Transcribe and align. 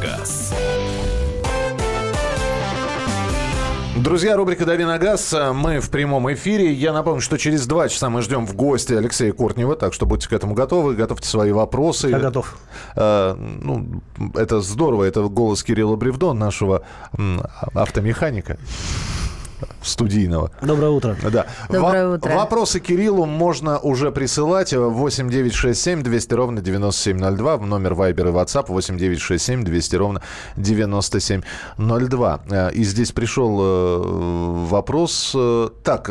газ». 0.00 0.52
Друзья, 3.96 4.36
рубрика 4.36 4.64
«Дави 4.64 4.84
на 4.84 4.96
газ». 4.96 5.34
Мы 5.54 5.80
в 5.80 5.90
прямом 5.90 6.32
эфире. 6.32 6.72
Я 6.72 6.92
напомню, 6.92 7.20
что 7.20 7.36
через 7.36 7.66
два 7.66 7.88
часа 7.88 8.08
мы 8.08 8.22
ждем 8.22 8.46
в 8.46 8.54
гости 8.54 8.92
Алексея 8.92 9.32
Кортнева, 9.32 9.74
так 9.74 9.92
что 9.92 10.06
будьте 10.06 10.28
к 10.28 10.32
этому 10.32 10.54
готовы, 10.54 10.94
готовьте 10.94 11.28
свои 11.28 11.50
вопросы. 11.50 12.08
Я 12.08 12.20
готов. 12.20 12.56
Э, 12.94 13.34
ну, 13.36 14.00
это 14.34 14.60
здорово. 14.60 15.02
Это 15.02 15.22
голос 15.22 15.64
Кирилла 15.64 15.96
Бревдо, 15.96 16.32
нашего 16.32 16.82
м, 17.16 17.42
автомеханика 17.74 18.56
студийного. 19.82 20.50
Доброе 20.62 20.90
утро. 20.90 21.16
Да. 21.30 21.46
Доброе 21.68 22.08
Во- 22.08 22.14
утро. 22.16 22.34
Вопросы 22.34 22.80
Кириллу 22.80 23.26
можно 23.26 23.78
уже 23.78 24.10
присылать. 24.12 24.72
8 24.72 25.30
9 25.30 25.54
6 25.54 25.80
7 25.80 26.02
200 26.02 26.34
ровно 26.34 26.60
9702. 26.60 27.56
В 27.56 27.66
номер 27.66 27.92
Viber 27.94 28.28
и 28.28 28.32
WhatsApp 28.32 28.66
8 28.68 28.98
9 28.98 29.20
6 29.20 29.44
7 29.44 29.64
200 29.64 29.96
ровно 29.96 30.22
9702. 30.56 32.40
Э, 32.50 32.70
И 32.72 32.84
здесь 32.84 33.12
пришел 33.12 33.58
э, 33.60 34.64
вопрос. 34.68 35.32
э, 35.34 35.68
Так, 35.84 36.10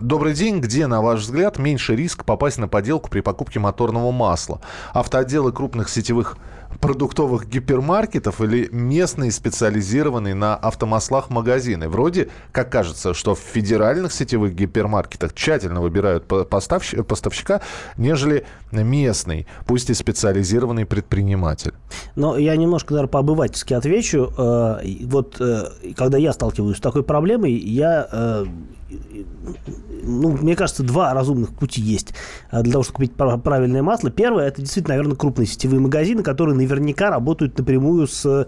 добрый 0.00 0.34
день. 0.34 0.60
Где, 0.60 0.86
на 0.86 1.02
ваш 1.02 1.20
взгляд, 1.20 1.58
меньше 1.58 1.94
риск 1.96 2.24
попасть 2.24 2.58
на 2.58 2.68
поделку 2.68 3.10
при 3.10 3.20
покупке 3.20 3.58
моторного 3.60 4.10
масла? 4.12 4.60
Автоотделы 4.92 5.52
крупных 5.52 5.88
сетевых 5.88 6.36
продуктовых 6.80 7.48
гипермаркетов 7.48 8.40
или 8.40 8.68
местные 8.72 9.30
специализированные 9.30 10.34
на 10.34 10.56
автомаслах 10.56 11.30
магазины. 11.30 11.88
Вроде, 11.88 12.28
как 12.52 12.70
кажется, 12.70 13.14
что 13.14 13.34
в 13.34 13.38
федеральных 13.38 14.12
сетевых 14.12 14.54
гипермаркетах 14.54 15.32
тщательно 15.34 15.80
выбирают 15.80 16.26
по- 16.26 16.42
поставщ- 16.42 17.02
поставщика, 17.02 17.60
нежели 17.96 18.44
местный, 18.70 19.46
пусть 19.66 19.90
и 19.90 19.94
специализированный 19.94 20.86
предприниматель. 20.86 21.74
Но 22.16 22.36
я 22.38 22.56
немножко, 22.56 22.94
наверное, 22.94 23.10
по-обывательски 23.10 23.74
отвечу. 23.74 24.32
Э, 24.36 24.78
Вот 25.04 25.36
э, 25.40 25.64
когда 25.96 26.18
я 26.18 26.32
сталкиваюсь 26.32 26.78
с 26.78 26.80
такой 26.80 27.02
проблемой, 27.02 27.52
я... 27.52 28.44
Ну, 30.04 30.30
мне 30.32 30.56
кажется, 30.56 30.82
два 30.82 31.14
разумных 31.14 31.54
пути 31.54 31.80
есть 31.80 32.14
э, 32.50 32.62
для 32.62 32.72
того, 32.72 32.84
чтобы 32.84 32.96
купить 32.96 33.14
пра- 33.14 33.38
правильное 33.38 33.82
масло. 33.82 34.10
Первое, 34.10 34.48
это 34.48 34.60
действительно, 34.60 34.94
наверное, 34.94 35.16
крупные 35.16 35.46
сетевые 35.46 35.80
магазины, 35.80 36.22
которые 36.22 36.56
наверняка 36.56 37.10
работают 37.10 37.56
напрямую 37.58 38.06
с 38.06 38.46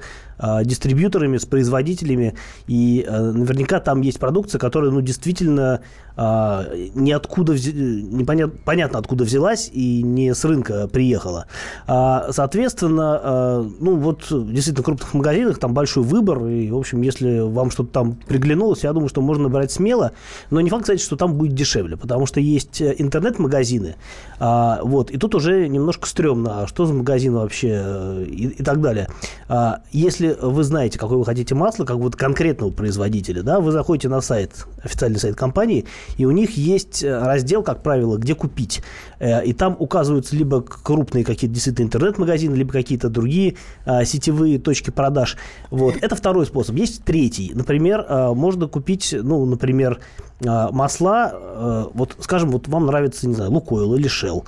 дистрибьюторами, 0.64 1.38
с 1.38 1.46
производителями. 1.46 2.34
И 2.66 3.04
э, 3.06 3.20
наверняка 3.32 3.80
там 3.80 4.00
есть 4.00 4.18
продукция, 4.18 4.58
которая, 4.58 4.90
ну, 4.90 5.00
действительно 5.00 5.80
э, 6.16 6.88
ниоткуда, 6.94 7.54
взе- 7.54 7.72
непонятно, 7.72 8.58
понятно, 8.64 8.98
откуда 8.98 9.24
взялась 9.24 9.70
и 9.72 10.02
не 10.02 10.34
с 10.34 10.44
рынка 10.44 10.88
приехала. 10.88 11.46
А, 11.86 12.28
соответственно, 12.30 13.20
э, 13.22 13.70
ну, 13.80 13.96
вот 13.96 14.26
действительно 14.30 14.82
в 14.82 14.84
крупных 14.84 15.14
магазинах 15.14 15.58
там 15.58 15.74
большой 15.74 16.02
выбор. 16.04 16.44
И, 16.46 16.70
в 16.70 16.76
общем, 16.76 17.02
если 17.02 17.40
вам 17.40 17.70
что-то 17.70 17.90
там 17.90 18.14
приглянулось, 18.26 18.84
я 18.84 18.92
думаю, 18.92 19.08
что 19.08 19.20
можно 19.20 19.48
брать 19.48 19.72
смело. 19.72 20.12
Но 20.50 20.60
не 20.60 20.70
факт, 20.70 20.82
кстати, 20.82 21.00
что 21.00 21.16
там 21.16 21.34
будет 21.34 21.54
дешевле, 21.54 21.96
потому 21.96 22.26
что 22.26 22.40
есть 22.40 22.80
э, 22.80 22.94
интернет-магазины. 22.98 23.96
а, 24.40 24.80
вот, 24.82 25.10
и 25.10 25.18
тут 25.18 25.34
уже 25.34 25.68
немножко 25.68 26.06
стрёмно, 26.08 26.62
а 26.62 26.66
что 26.66 26.86
за 26.86 26.94
магазин 26.94 27.34
вообще 27.34 27.82
э, 27.84 28.24
и, 28.28 28.46
и 28.48 28.62
так 28.62 28.80
далее. 28.80 29.08
А, 29.48 29.80
если 30.24 30.46
вы 30.46 30.64
знаете, 30.64 30.98
какое 30.98 31.18
вы 31.18 31.24
хотите 31.24 31.54
масло, 31.54 31.84
как 31.84 31.96
вот 31.96 32.16
конкретного 32.16 32.70
производителя, 32.70 33.42
да, 33.42 33.60
вы 33.60 33.72
заходите 33.72 34.08
на 34.08 34.20
сайт, 34.20 34.66
официальный 34.82 35.18
сайт 35.18 35.36
компании, 35.36 35.84
и 36.16 36.24
у 36.24 36.30
них 36.30 36.56
есть 36.56 37.02
э, 37.02 37.18
раздел, 37.18 37.62
как 37.62 37.82
правило, 37.82 38.16
где 38.16 38.34
купить. 38.34 38.82
Э, 39.18 39.44
И 39.44 39.52
там 39.52 39.76
указываются 39.78 40.36
либо 40.36 40.62
крупные 40.62 41.24
какие-то 41.24 41.54
действительно 41.54 41.86
интернет-магазины, 41.86 42.54
либо 42.54 42.72
какие-то 42.72 43.08
другие 43.08 43.56
а, 43.84 44.04
сетевые 44.04 44.58
точки 44.58 44.90
продаж. 44.90 45.36
Вот. 45.70 45.96
Это 46.00 46.16
второй 46.16 46.46
способ. 46.46 46.76
Есть 46.76 47.04
третий. 47.04 47.52
Например, 47.54 48.04
можно 48.34 48.66
купить, 48.68 49.14
ну, 49.18 49.44
например, 49.44 50.00
масла, 50.40 51.32
э, 51.32 51.84
вот, 51.94 52.16
скажем, 52.20 52.50
вот 52.50 52.68
вам 52.68 52.86
нравится, 52.86 53.26
не 53.28 53.34
знаю, 53.34 53.50
Лукойл 53.50 53.94
или 53.94 54.08
Shell. 54.08 54.44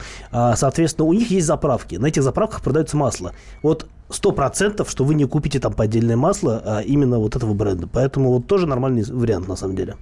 Соответственно, 0.56 1.06
у 1.06 1.12
них 1.12 1.30
есть 1.30 1.46
заправки. 1.46 1.96
На 1.96 2.06
этих 2.06 2.22
заправках 2.22 2.62
продается 2.62 2.96
масло. 2.96 3.32
Вот 3.62 3.86
сто 4.08 4.32
процентов, 4.32 4.90
что 4.90 5.04
вы 5.04 5.14
не 5.14 5.26
купите 5.26 5.60
там 5.60 5.72
поддельное 5.72 6.16
масло 6.16 6.62
а 6.64 6.80
именно 6.80 7.18
вот 7.18 7.36
этого 7.36 7.54
бренда. 7.54 7.86
Поэтому 7.86 8.32
вот 8.32 8.46
тоже 8.46 8.66
нормальный 8.66 9.04
вариант 9.04 9.48
на 9.48 9.56
самом 9.56 9.76
деле. 9.76 9.96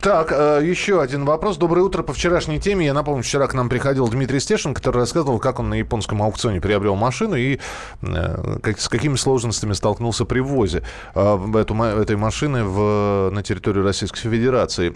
Так, 0.00 0.30
э, 0.30 0.60
еще 0.64 1.02
один 1.02 1.24
вопрос. 1.24 1.56
Доброе 1.56 1.80
утро. 1.82 2.04
По 2.04 2.12
вчерашней 2.12 2.60
теме, 2.60 2.86
я 2.86 2.94
напомню, 2.94 3.24
вчера 3.24 3.48
к 3.48 3.54
нам 3.54 3.68
приходил 3.68 4.06
Дмитрий 4.06 4.38
Стешин, 4.38 4.72
который 4.72 4.98
рассказывал, 4.98 5.40
как 5.40 5.58
он 5.58 5.70
на 5.70 5.74
японском 5.74 6.22
аукционе 6.22 6.60
приобрел 6.60 6.94
машину 6.94 7.34
и 7.34 7.58
э, 8.02 8.58
как- 8.62 8.78
с 8.78 8.88
какими 8.88 9.16
сложностями 9.16 9.72
столкнулся 9.72 10.24
при 10.24 10.38
ввозе 10.38 10.84
э, 11.16 11.38
эту, 11.56 11.74
этой 11.74 12.14
машины 12.14 12.62
в, 12.62 13.30
на 13.32 13.42
территорию 13.42 13.82
Российской 13.82 14.20
Федерации. 14.20 14.90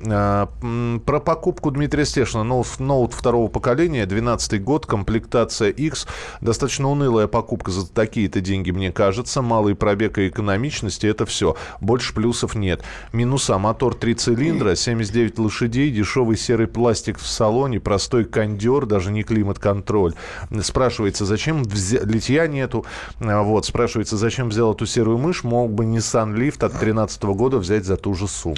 Про 1.05 1.21
покупку 1.21 1.73
Дмитрия 1.73 2.05
Стешина. 2.05 2.45
Ноут, 2.45 2.79
ноут 2.79 3.13
второго 3.13 3.49
поколения, 3.49 4.07
12 4.07 4.63
год, 4.63 4.87
комплектация 4.87 5.71
X. 5.71 6.07
Достаточно 6.41 6.89
унылая 6.89 7.27
покупка 7.27 7.73
за 7.73 7.89
такие-то 7.91 8.41
деньги, 8.41 8.71
мне 8.71 8.93
кажется. 8.93 9.43
Малый 9.43 9.75
пробег 9.75 10.19
и 10.19 10.29
экономичность, 10.29 11.03
и 11.03 11.09
это 11.09 11.27
все. 11.27 11.57
Больше 11.81 12.15
плюсов 12.15 12.55
нет. 12.55 12.85
Минуса. 13.13 13.59
Мотор 13.59 13.95
3 13.97 14.15
цилиндра, 14.15 14.77
79 14.97 15.39
лошадей, 15.39 15.91
дешевый 15.91 16.37
серый 16.37 16.67
пластик 16.67 17.19
в 17.19 17.27
салоне, 17.27 17.81
простой 17.81 18.25
кондер, 18.25 18.85
даже 18.87 19.11
не 19.11 19.23
климат-контроль. 19.23 20.13
Спрашивается, 20.63 21.25
зачем 21.25 21.63
взя- 21.63 22.05
литья 22.05 22.47
нету? 22.47 22.85
А, 23.21 23.43
Вот, 23.43 23.65
спрашивается, 23.67 24.17
зачем 24.17 24.51
взял 24.51 24.73
эту 24.75 24.87
серую 24.87 25.19
мышь? 25.19 25.45
Мог 25.45 25.73
бы 25.73 25.85
Nissan 25.85 26.35
Leaf 26.35 26.55
от 26.65 26.73
2013 26.73 27.35
года 27.35 27.59
взять 27.59 27.85
за 27.85 27.97
ту 27.97 28.15
же 28.15 28.29
сумму. 28.29 28.57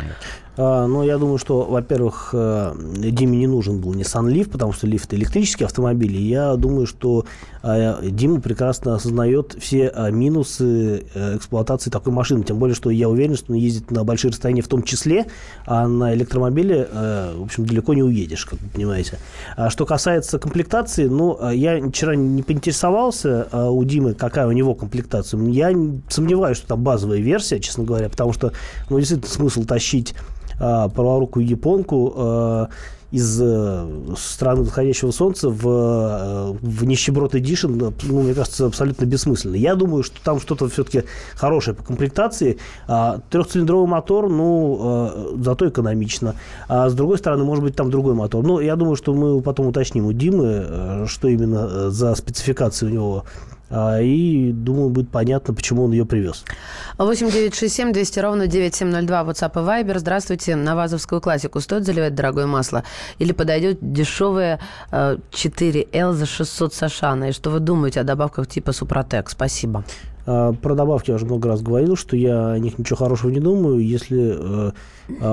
Ну, 0.56 1.02
я 1.02 1.18
думаю, 1.18 1.38
что, 1.38 1.62
во-первых, 1.62 2.30
э, 2.32 2.74
Диме 2.76 3.38
не 3.38 3.48
нужен 3.48 3.80
был 3.80 3.92
Nissan 3.92 4.32
Leaf, 4.32 4.50
потому 4.50 4.72
что 4.72 4.86
это 4.86 5.16
электрический 5.16 5.64
автомобиль. 5.64 6.16
И 6.16 6.22
я 6.22 6.54
думаю, 6.54 6.86
что 6.86 7.26
э, 7.64 8.08
Дима 8.08 8.40
прекрасно 8.40 8.94
осознает 8.94 9.56
все 9.58 9.92
э, 9.92 10.10
минусы 10.12 11.06
эксплуатации 11.14 11.90
такой 11.90 12.12
машины. 12.12 12.44
Тем 12.44 12.58
более, 12.58 12.76
что 12.76 12.90
я 12.90 13.08
уверен, 13.08 13.34
что 13.34 13.52
он 13.52 13.58
ездит 13.58 13.90
на 13.90 14.04
большие 14.04 14.30
расстояния 14.30 14.62
в 14.62 14.68
том 14.68 14.84
числе, 14.84 15.26
а 15.66 15.88
на 15.88 16.14
электромобиле, 16.14 16.88
в 17.36 17.42
общем, 17.42 17.66
далеко 17.66 17.94
не 17.94 18.02
уедешь, 18.02 18.44
как 18.44 18.60
вы 18.60 18.68
понимаете. 18.68 19.18
А 19.56 19.70
что 19.70 19.86
касается 19.86 20.38
комплектации, 20.38 21.06
ну, 21.06 21.50
я 21.50 21.84
вчера 21.88 22.14
не 22.14 22.42
поинтересовался 22.42 23.48
у 23.52 23.82
Димы, 23.84 24.14
какая 24.14 24.46
у 24.46 24.52
него 24.52 24.74
комплектация. 24.74 25.40
Я 25.40 25.72
сомневаюсь, 26.08 26.58
что 26.58 26.68
там 26.68 26.82
базовая 26.82 27.18
версия, 27.18 27.58
честно 27.58 27.84
говоря, 27.84 28.08
потому 28.08 28.32
что, 28.32 28.52
ну, 28.88 28.98
действительно, 28.98 29.30
смысл 29.30 29.64
тащить 29.64 30.14
праворукую 30.58 31.46
японку 31.46 32.12
а, 32.16 32.68
из 33.14 33.40
э, 33.40 33.86
страны 34.18 34.62
восходящего 34.62 35.12
солнца 35.12 35.48
в, 35.48 35.68
э, 35.68 36.52
в 36.60 36.84
нищеброд 36.84 37.36
Edition, 37.36 37.94
ну, 38.02 38.22
мне 38.22 38.34
кажется, 38.34 38.66
абсолютно 38.66 39.04
бессмысленно. 39.04 39.54
Я 39.54 39.76
думаю, 39.76 40.02
что 40.02 40.16
там 40.24 40.40
что-то 40.40 40.68
все-таки 40.68 41.04
хорошее 41.36 41.76
по 41.76 41.84
комплектации. 41.84 42.58
А, 42.88 43.20
трехцилиндровый 43.30 43.86
мотор, 43.86 44.28
ну, 44.28 45.36
э, 45.38 45.42
зато 45.44 45.68
экономично. 45.68 46.34
А 46.66 46.88
с 46.88 46.94
другой 46.94 47.18
стороны, 47.18 47.44
может 47.44 47.62
быть, 47.62 47.76
там 47.76 47.88
другой 47.88 48.14
мотор. 48.14 48.44
Ну, 48.44 48.58
я 48.58 48.74
думаю, 48.74 48.96
что 48.96 49.14
мы 49.14 49.40
потом 49.40 49.68
уточним 49.68 50.06
у 50.06 50.12
Димы, 50.12 50.66
э, 50.66 51.06
что 51.06 51.28
именно 51.28 51.68
э, 51.70 51.88
за 51.90 52.16
спецификации 52.16 52.86
у 52.86 52.90
него. 52.90 53.24
А, 53.76 54.00
и, 54.00 54.52
думаю, 54.52 54.90
будет 54.90 55.10
понятно, 55.10 55.52
почему 55.52 55.84
он 55.84 55.92
ее 55.92 56.06
привез. 56.06 56.44
8 56.98 57.30
9 57.30 57.54
6 57.54 57.74
7 57.74 57.92
200 57.92 58.20
ровно 58.20 58.46
9702 58.46 59.22
WhatsApp 59.22 59.52
и 59.52 59.84
Viber. 59.84 59.98
Здравствуйте. 59.98 60.54
На 60.54 60.76
вазовскую 60.76 61.20
классику 61.20 61.60
стоит 61.60 61.84
заливать 61.84 62.14
дорогое 62.14 62.46
масло? 62.46 62.84
Или 63.18 63.32
подойдет 63.32 63.78
дешевое 63.80 64.60
э, 64.92 65.16
4L 65.32 66.12
за 66.12 66.26
600 66.26 66.72
Сашана? 66.72 67.30
И 67.30 67.32
что 67.32 67.50
вы 67.50 67.58
думаете 67.58 68.00
о 68.00 68.04
добавках 68.04 68.46
типа 68.46 68.72
Супротек? 68.72 69.28
Спасибо. 69.28 69.82
А, 70.26 70.52
Про 70.52 70.74
добавки 70.74 71.10
я 71.10 71.16
уже 71.16 71.26
много 71.26 71.48
раз 71.48 71.60
говорил, 71.60 71.96
что 71.96 72.16
я 72.16 72.52
о 72.52 72.58
них 72.58 72.78
ничего 72.78 72.96
хорошего 72.96 73.30
не 73.30 73.40
думаю. 73.40 73.84
Если 73.84 74.70
э, 74.70 74.72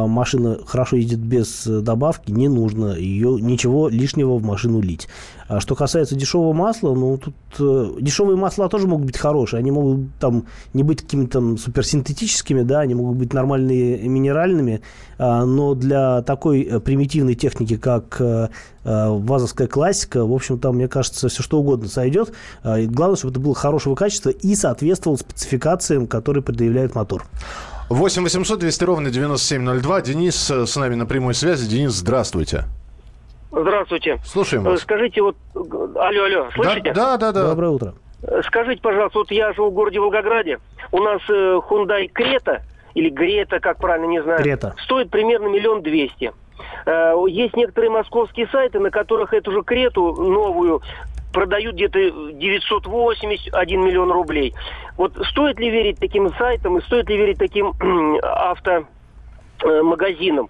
машина 0.07 0.59
хорошо 0.65 0.97
ездит 0.97 1.19
без 1.19 1.65
э, 1.67 1.81
добавки, 1.81 2.31
не 2.31 2.49
нужно 2.49 2.95
ее 2.97 3.37
ничего 3.39 3.87
лишнего 3.87 4.35
в 4.37 4.43
машину 4.43 4.81
лить. 4.81 5.07
А 5.51 5.59
что 5.59 5.75
касается 5.75 6.15
дешевого 6.15 6.53
масла, 6.53 6.95
ну 6.95 7.17
тут 7.17 7.35
э, 7.59 7.99
дешевые 7.99 8.37
масла 8.37 8.69
тоже 8.69 8.87
могут 8.87 9.05
быть 9.05 9.17
хорошие. 9.17 9.59
Они 9.59 9.69
могут 9.69 10.15
там 10.17 10.45
не 10.73 10.81
быть 10.81 11.01
какими-то 11.01 11.39
там 11.39 11.57
суперсинтетическими, 11.57 12.61
да, 12.61 12.79
они 12.79 12.95
могут 12.95 13.17
быть 13.17 13.33
нормальные 13.33 14.07
минеральными, 14.07 14.79
а, 15.17 15.43
но 15.43 15.75
для 15.75 16.21
такой 16.21 16.61
э, 16.61 16.79
примитивной 16.79 17.35
техники, 17.35 17.75
как 17.75 18.15
э, 18.21 18.47
э, 18.85 19.07
вазовская 19.09 19.67
классика, 19.67 20.25
в 20.25 20.31
общем, 20.31 20.57
там, 20.57 20.77
мне 20.77 20.87
кажется, 20.87 21.27
все 21.27 21.43
что 21.43 21.59
угодно 21.59 21.89
сойдет. 21.89 22.31
А, 22.63 22.79
и 22.79 22.87
главное, 22.87 23.17
чтобы 23.17 23.31
это 23.31 23.41
было 23.41 23.53
хорошего 23.53 23.95
качества 23.95 24.29
и 24.29 24.55
соответствовало 24.55 25.17
спецификациям, 25.17 26.07
которые 26.07 26.43
предъявляет 26.43 26.95
мотор. 26.95 27.25
8 27.89 28.23
800 28.23 28.57
200 28.57 28.83
ровно 28.85 29.09
9702. 29.09 30.01
Денис 30.01 30.49
э, 30.49 30.65
с 30.65 30.77
нами 30.77 30.95
на 30.95 31.05
прямой 31.05 31.33
связи. 31.33 31.67
Денис, 31.67 31.91
здравствуйте. 31.91 32.67
Здравствуйте. 33.51 34.17
Слушаем 34.23 34.65
Э, 34.65 34.69
вас. 34.71 34.81
Скажите, 34.81 35.21
вот... 35.21 35.35
э, 35.55 35.59
Алло, 35.59 36.23
алло, 36.23 36.47
слышите? 36.55 36.93
Да, 36.93 37.17
да, 37.17 37.31
да. 37.31 37.49
Доброе 37.49 37.69
утро. 37.71 37.93
Скажите, 38.45 38.81
пожалуйста, 38.81 39.19
вот 39.19 39.31
я 39.31 39.51
живу 39.53 39.69
в 39.71 39.73
городе 39.73 39.99
Волгограде. 39.99 40.59
У 40.91 40.99
нас 40.99 41.21
э, 41.29 41.59
Hyundai 41.69 42.07
Крета, 42.07 42.61
или 42.93 43.09
Грета, 43.09 43.59
как 43.59 43.77
правильно, 43.77 44.05
не 44.05 44.21
знаю, 44.21 44.41
Крета. 44.43 44.75
стоит 44.83 45.09
примерно 45.09 45.47
миллион 45.47 45.81
двести. 45.81 46.31
Э, 46.85 47.13
есть 47.27 47.55
некоторые 47.55 47.89
московские 47.89 48.47
сайты, 48.47 48.79
на 48.79 48.91
которых 48.91 49.33
эту 49.33 49.51
же 49.51 49.63
Крету 49.63 50.13
новую 50.13 50.81
продают 51.33 51.75
где-то 51.75 51.99
981 52.33 53.81
миллион 53.85 54.11
рублей. 54.11 54.53
Вот 54.97 55.13
стоит 55.31 55.57
ли 55.59 55.69
верить 55.69 55.97
таким 55.99 56.29
сайтам 56.35 56.77
и 56.77 56.81
стоит 56.83 57.09
ли 57.09 57.17
верить 57.17 57.37
таким 57.39 57.73
автомагазинам? 58.21 60.49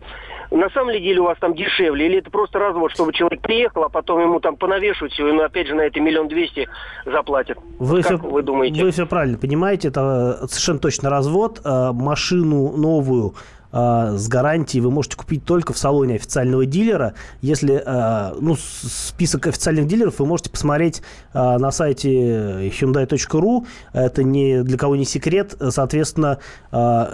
На 0.52 0.70
самом 0.72 0.90
ли 0.90 1.00
деле 1.00 1.22
у 1.22 1.24
вас 1.24 1.38
там 1.40 1.56
дешевле? 1.56 2.08
Или 2.08 2.20
это 2.20 2.30
просто 2.30 2.60
развод, 2.60 2.92
чтобы 2.92 3.14
человек 3.14 3.42
приехал, 3.42 3.84
а 3.84 3.90
потом 3.90 4.20
ему 4.20 4.42
там 4.42 4.58
понавешивают 4.58 5.14
все, 5.14 5.28
и 5.28 5.32
ну, 5.32 5.44
опять 5.44 5.68
же 5.68 5.76
на 5.76 5.82
это 5.82 6.00
миллион 6.02 6.28
двести 6.28 6.68
заплатят? 7.06 7.58
Вы 7.80 8.04
как 8.04 8.20
все, 8.20 8.30
вы 8.30 8.42
думаете? 8.42 8.84
Вы 8.84 8.92
все 8.92 9.06
правильно 9.06 9.38
понимаете, 9.38 9.88
это 9.88 10.40
э, 10.42 10.48
совершенно 10.48 10.80
точно 10.80 11.10
развод. 11.10 11.62
Э, 11.64 11.92
Машину 11.94 12.76
новую 12.76 13.36
с 13.72 14.28
гарантией 14.28 14.82
вы 14.82 14.92
можете 14.92 15.16
купить 15.16 15.46
только 15.46 15.74
в 15.74 15.78
салоне 15.78 16.16
официального 16.16 16.66
дилера. 16.66 17.14
Если 17.42 17.82
э, 17.86 18.36
ну, 18.40 18.56
список 18.56 19.48
официальных 19.48 19.88
дилеров 19.88 20.20
вы 20.20 20.26
можете 20.26 20.50
посмотреть 20.50 21.02
э, 21.34 21.58
на 21.58 21.72
сайте 21.72 22.70
hyundai.ru. 22.70 23.66
Это 23.94 24.24
не 24.24 24.64
для 24.64 24.78
кого 24.78 24.96
не 24.96 25.06
секрет. 25.06 25.56
Соответственно, 25.70 26.40
э, 26.72 27.06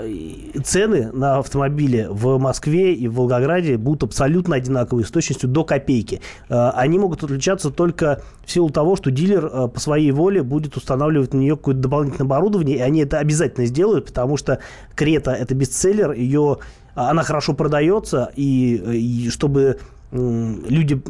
цены 0.63 1.11
на 1.11 1.37
автомобили 1.37 2.07
в 2.09 2.37
Москве 2.37 2.93
и 2.93 3.07
в 3.07 3.15
Волгограде 3.15 3.77
будут 3.77 4.03
абсолютно 4.03 4.55
одинаковые 4.55 5.05
с 5.05 5.11
точностью 5.11 5.49
до 5.49 5.63
копейки. 5.63 6.21
Э, 6.49 6.69
Они 6.73 6.97
могут 6.97 7.23
отличаться 7.23 7.69
только 7.69 8.21
в 8.47 8.51
силу 8.51 8.69
того, 8.69 8.95
что 8.95 9.11
дилер 9.11 9.45
э, 9.45 9.67
по 9.67 9.79
своей 9.79 10.11
воле 10.11 10.41
будет 10.41 10.77
устанавливать 10.77 11.33
на 11.33 11.39
нее 11.39 11.57
какое-то 11.57 11.81
дополнительное 11.81 12.25
оборудование, 12.25 12.77
и 12.77 12.81
они 12.81 13.01
это 13.01 13.19
обязательно 13.19 13.65
сделают, 13.65 14.05
потому 14.05 14.37
что 14.37 14.59
Крета 14.95 15.33
это 15.33 15.53
бестселлер, 15.53 16.13
ее 16.13 16.46
она 16.95 17.23
хорошо 17.23 17.53
продается, 17.53 18.31
и, 18.35 18.75
и 18.75 19.29
чтобы 19.29 19.79
люди 20.11 21.01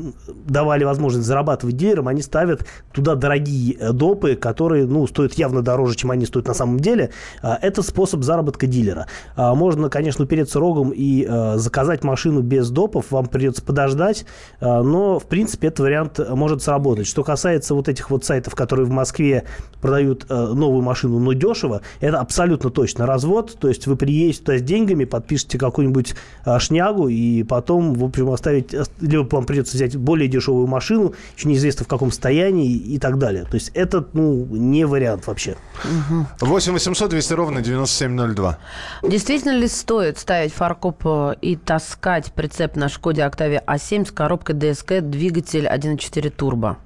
давали 0.46 0.84
возможность 0.84 1.28
зарабатывать 1.28 1.78
дилерам, 1.78 2.08
они 2.08 2.22
ставят 2.22 2.66
туда 2.94 3.16
дорогие 3.16 3.76
э, 3.76 3.92
допы, 3.92 4.36
которые 4.36 4.86
ну, 4.88 5.06
стоят 5.06 5.34
явно 5.36 5.62
дороже, 5.62 5.96
чем 5.96 6.12
они 6.12 6.26
стоят 6.26 6.48
на 6.48 6.54
самом 6.54 6.80
деле. 6.80 7.12
А, 7.44 7.60
Это 7.62 7.84
способ 7.84 8.24
заработка 8.24 8.66
дилера. 8.66 9.08
А, 9.36 9.54
Можно, 9.54 9.90
конечно, 9.90 10.26
упереться 10.26 10.60
рогом 10.60 10.92
и 10.92 11.26
э, 11.28 11.58
заказать 11.58 12.04
машину 12.04 12.42
без 12.42 12.70
допов, 12.72 13.12
вам 13.12 13.28
придется 13.28 13.62
подождать, 13.62 14.26
а, 14.60 14.82
но, 14.82 15.20
в 15.20 15.26
принципе, 15.28 15.68
этот 15.68 15.82
вариант 15.82 16.20
может 16.30 16.64
сработать. 16.64 17.06
Что 17.06 17.24
касается 17.24 17.76
вот 17.76 17.90
этих 17.90 18.10
вот 18.10 18.26
сайтов, 18.26 18.56
которые 18.56 18.86
в 18.88 18.92
Москве 18.92 19.44
продают 19.80 20.26
э, 20.30 20.34
новую 20.34 20.82
машину, 20.82 21.20
но 21.20 21.34
дешево, 21.34 21.82
это 22.00 22.20
абсолютно 22.20 22.72
точно 22.72 23.06
развод, 23.06 23.58
то 23.60 23.68
есть 23.68 23.86
вы 23.86 23.96
приедете 23.96 24.40
туда 24.40 24.58
с 24.58 24.62
деньгами, 24.62 25.06
подпишете 25.06 25.60
какую-нибудь 25.60 26.16
шнягу, 26.60 27.10
и 27.10 27.44
потом, 27.44 27.94
в 27.94 28.04
общем, 28.04 28.30
оставить, 28.32 28.74
ос- 28.74 28.87
либо 29.00 29.28
вам 29.36 29.46
придется 29.46 29.76
взять 29.76 29.96
более 29.96 30.28
дешевую 30.28 30.68
машину, 30.68 31.14
еще 31.36 31.48
неизвестно 31.48 31.86
в 31.86 31.88
каком 31.88 32.12
состоянии 32.12 32.76
и 32.76 33.00
так 33.00 33.18
далее. 33.18 33.46
То 33.46 33.56
есть 33.56 33.72
это, 33.74 34.06
ну, 34.14 34.46
не 34.46 34.86
вариант 34.86 35.28
вообще. 35.28 35.56
8 36.40 36.74
800 36.74 37.10
200 37.10 37.34
ровно 37.34 37.62
9702. 37.62 38.58
Действительно 39.04 39.52
ли 39.52 39.68
стоит 39.68 40.18
ставить 40.18 40.54
фаркоп 40.54 41.02
э, 41.06 41.36
и 41.42 41.56
таскать 41.56 42.32
прицеп 42.34 42.76
на 42.76 42.90
Шкоде 42.90 43.24
Октавия 43.24 43.64
А7 43.66 44.08
с 44.08 44.12
коробкой 44.12 44.56
ДСК, 44.56 45.02
двигатель 45.02 45.68
1.4 45.68 46.30
турбо? 46.30 46.78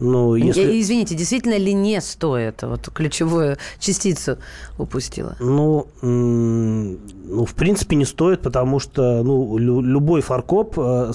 Ну, 0.00 0.34
если... 0.34 0.62
И- 0.72 0.80
Извините, 0.80 1.14
действительно 1.14 1.56
ли 1.56 1.72
не 1.72 2.00
стоит? 2.00 2.62
Вот 2.62 2.88
ключевую 2.92 3.56
частицу 3.78 4.38
упустила. 4.76 5.36
Ну, 5.38 5.86
ну, 6.02 7.44
в 7.44 7.54
принципе, 7.54 7.96
не 7.96 8.04
стоит, 8.04 8.42
потому 8.42 8.80
что 8.80 9.22
ну, 9.22 9.56
лю- 9.56 9.80
любой 9.80 10.20
фаркоп 10.20 10.74
э, 10.78 11.12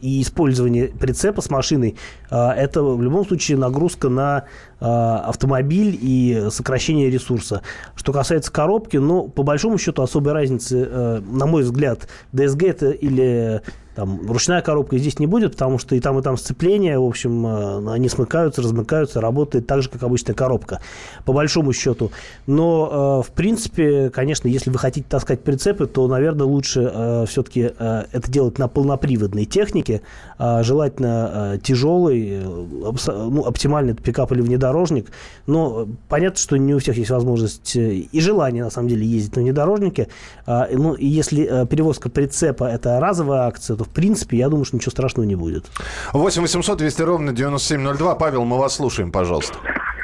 и 0.00 0.22
использование 0.22 0.88
прицепа 0.88 1.40
с 1.40 1.50
машиной 1.50 1.96
э, 2.30 2.36
это 2.36 2.82
в 2.82 3.00
любом 3.00 3.26
случае 3.26 3.58
нагрузка 3.58 4.08
на 4.08 4.44
э, 4.80 4.84
автомобиль 4.84 5.96
и 6.00 6.48
сокращение 6.50 7.10
ресурса. 7.10 7.62
Что 7.94 8.12
касается 8.12 8.50
коробки, 8.52 8.96
ну, 8.96 9.28
по 9.28 9.44
большому 9.44 9.78
счету 9.78 10.02
особой 10.02 10.32
разницы, 10.32 10.86
э, 10.90 11.20
на 11.24 11.46
мой 11.46 11.62
взгляд, 11.62 12.08
DSG 12.32 12.68
это 12.70 12.90
или 12.90 13.62
там 13.96 14.20
ручная 14.28 14.62
коробка 14.62 14.98
здесь 14.98 15.18
не 15.18 15.26
будет, 15.26 15.52
потому 15.52 15.78
что 15.78 15.96
и 15.96 16.00
там, 16.00 16.18
и 16.18 16.22
там 16.22 16.36
сцепление, 16.36 16.98
в 16.98 17.04
общем, 17.04 17.46
э, 17.46 17.92
они 17.92 18.08
смыкаются, 18.08 18.62
размыкаются, 18.62 19.20
работает 19.20 19.66
так 19.66 19.82
же, 19.82 19.88
как 19.88 20.02
обычная 20.04 20.34
коробка, 20.34 20.80
по 21.24 21.32
большому 21.32 21.72
счету. 21.72 22.12
Но, 22.46 23.22
э, 23.24 23.28
в 23.28 23.32
принципе, 23.32 24.10
конечно, 24.10 24.46
если 24.46 24.70
вы 24.70 24.78
хотите 24.78 25.06
таскать 25.08 25.40
прицепы, 25.42 25.86
то, 25.86 26.06
наверное, 26.06 26.46
лучше 26.46 27.24
все-таки 27.26 27.60
это 27.60 28.30
делать 28.30 28.58
на 28.58 28.68
полноприводной 28.68 29.46
технике, 29.46 30.02
э, 30.38 30.62
желательно 30.62 31.54
э, 31.54 31.58
тяжелый, 31.62 32.28
э, 32.30 32.42
ну, 32.42 33.46
оптимальный 33.46 33.94
это 33.94 34.02
пикап 34.02 34.32
или 34.32 34.42
внедорожник. 34.42 35.10
Но 35.46 35.82
э, 35.82 35.86
понятно, 36.08 36.38
что 36.38 36.56
не 36.56 36.74
у 36.74 36.78
всех 36.78 36.98
есть 36.98 37.10
возможность 37.10 37.74
э, 37.76 37.94
и 37.94 38.20
желание, 38.20 38.64
на 38.64 38.70
самом 38.70 38.88
деле, 38.88 39.06
ездить 39.06 39.36
на 39.36 39.42
внедорожнике. 39.42 40.08
Ну, 40.46 40.92
и 40.94 41.06
если 41.06 41.46
э, 41.48 41.66
перевозка 41.66 42.10
прицепа– 42.10 42.64
это 42.64 43.00
разовая 43.00 43.46
акция, 43.46 43.76
то, 43.76 43.85
в 43.86 43.90
принципе, 43.94 44.36
я 44.36 44.48
думаю, 44.48 44.64
что 44.64 44.76
ничего 44.76 44.90
страшного 44.90 45.26
не 45.26 45.36
будет. 45.36 45.66
8 46.12 46.42
800 46.42 46.78
200 46.78 47.02
ровно 47.02 47.32
9702. 47.32 48.14
Павел, 48.16 48.44
мы 48.44 48.58
вас 48.58 48.74
слушаем, 48.76 49.10
пожалуйста. 49.12 49.58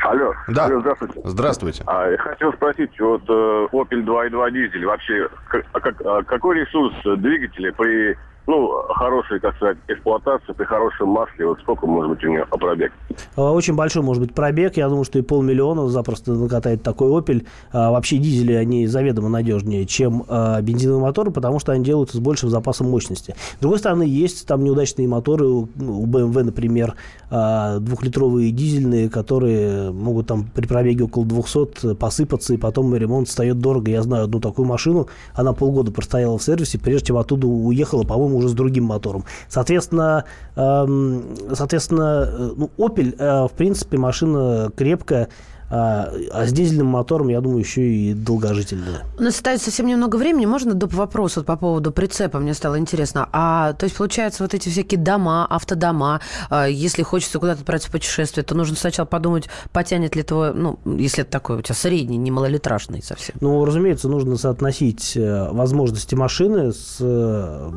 Алло. 0.04 0.34
Да. 0.48 0.64
Алло, 0.66 0.80
здравствуйте. 0.80 1.20
Здравствуйте. 1.24 1.82
А, 1.86 2.08
я 2.10 2.18
хотел 2.18 2.52
спросить, 2.52 2.90
вот 3.00 3.22
э, 3.28 3.32
Opel 3.72 4.04
2.2 4.04 4.50
дизель, 4.50 4.84
вообще, 4.84 5.28
как- 5.48 5.64
а 5.72 5.80
как- 5.80 6.00
а 6.04 6.22
какой 6.24 6.60
ресурс 6.60 6.92
двигателя 7.18 7.72
при, 7.72 8.16
ну, 8.46 8.70
хорошей, 8.88 9.40
так 9.40 9.54
сказать, 9.56 9.78
эксплуатации, 9.88 10.52
при 10.52 10.64
хорошем 10.64 11.08
масле, 11.08 11.46
вот 11.46 11.58
сколько 11.60 11.86
может 11.86 12.10
быть 12.10 12.24
у 12.24 12.28
него 12.28 12.44
пробег? 12.50 12.92
А, 13.36 13.52
Очень 13.52 13.74
большой 13.74 14.02
может 14.02 14.22
быть 14.22 14.34
пробег. 14.34 14.76
Я 14.76 14.88
думаю, 14.88 15.04
что 15.04 15.18
и 15.18 15.22
полмиллиона 15.22 15.88
запросто 15.88 16.32
накатает 16.32 16.82
такой 16.82 17.16
«Опель». 17.16 17.46
А, 17.72 17.90
Вообще 17.90 18.18
дизели, 18.18 18.52
они 18.54 18.86
заведомо 18.86 19.28
надежнее, 19.28 19.86
чем 19.86 20.24
а, 20.28 20.60
бензиновые 20.60 21.02
моторы, 21.02 21.30
потому 21.30 21.58
что 21.58 21.72
они 21.72 21.84
делаются 21.84 22.16
с 22.16 22.20
большим 22.20 22.50
запасом 22.50 22.90
мощности. 22.90 23.34
С 23.58 23.60
другой 23.60 23.78
стороны, 23.78 24.02
есть 24.02 24.46
там 24.46 24.64
неудачные 24.64 25.08
моторы 25.08 25.46
у 25.46 25.68
у 26.02 26.06
BMW, 26.06 26.42
например, 26.44 26.94
а, 27.30 27.78
двухлитровые 27.78 28.50
дизельные, 28.50 29.08
которые 29.08 29.90
могут 29.92 30.26
там 30.26 30.44
при 30.44 30.66
пробеге 30.66 31.04
около 31.04 31.24
200 31.24 31.94
посыпаться, 31.94 32.54
и 32.54 32.56
потом 32.56 32.94
ремонт 32.94 33.28
встает 33.28 33.58
дорого. 33.58 33.90
Я 33.90 34.02
знаю 34.02 34.24
одну 34.24 34.40
такую 34.40 34.66
машину, 34.66 35.08
она 35.34 35.52
полгода 35.52 35.92
простояла 35.92 36.38
в 36.38 36.42
сервисе, 36.42 36.78
прежде 36.78 37.08
чем 37.08 37.16
оттуда 37.16 37.46
уехала, 37.46 38.02
по-моему, 38.04 38.31
уже 38.34 38.48
с 38.48 38.52
другим 38.52 38.84
мотором. 38.84 39.24
Соответственно, 39.48 40.24
эм, 40.56 41.24
соответственно, 41.52 42.28
э, 42.28 42.50
ну, 42.56 42.70
Opel, 42.78 43.14
э, 43.16 43.48
в 43.48 43.52
принципе, 43.52 43.98
машина 43.98 44.70
крепкая, 44.76 45.28
а 45.74 46.12
а 46.30 46.46
с 46.46 46.52
дизельным 46.52 46.88
мотором, 46.88 47.28
я 47.28 47.40
думаю, 47.40 47.60
еще 47.60 47.82
и 47.82 48.12
долгожительная. 48.12 49.04
У 49.18 49.22
нас 49.22 49.36
остается 49.36 49.66
совсем 49.66 49.86
немного 49.86 50.16
времени. 50.16 50.44
Можно 50.44 50.74
доп. 50.74 50.92
вопрос 50.92 51.36
вот 51.36 51.46
по 51.46 51.56
поводу 51.56 51.92
прицепа? 51.92 52.38
Мне 52.38 52.52
стало 52.52 52.78
интересно. 52.78 53.28
А, 53.32 53.72
то 53.72 53.84
есть, 53.84 53.96
получается, 53.96 54.42
вот 54.42 54.52
эти 54.52 54.68
всякие 54.68 55.00
дома, 55.00 55.46
автодома, 55.46 56.20
а, 56.50 56.66
если 56.66 57.02
хочется 57.02 57.38
куда-то 57.38 57.60
отправиться 57.60 57.88
в 57.88 57.92
путешествие, 57.92 58.44
то 58.44 58.54
нужно 58.54 58.76
сначала 58.76 59.06
подумать, 59.06 59.48
потянет 59.72 60.14
ли 60.14 60.22
твой, 60.22 60.52
ну, 60.52 60.78
если 60.84 61.22
это 61.22 61.30
такой 61.30 61.56
у 61.56 61.62
тебя 61.62 61.74
средний, 61.74 62.18
не 62.18 62.30
малолитражный 62.30 63.02
совсем. 63.02 63.36
Ну, 63.40 63.64
разумеется, 63.64 64.08
нужно 64.08 64.36
соотносить 64.36 65.16
э, 65.16 65.48
возможности 65.52 66.14
машины 66.14 66.72
с, 66.72 66.98
э, 67.00 67.70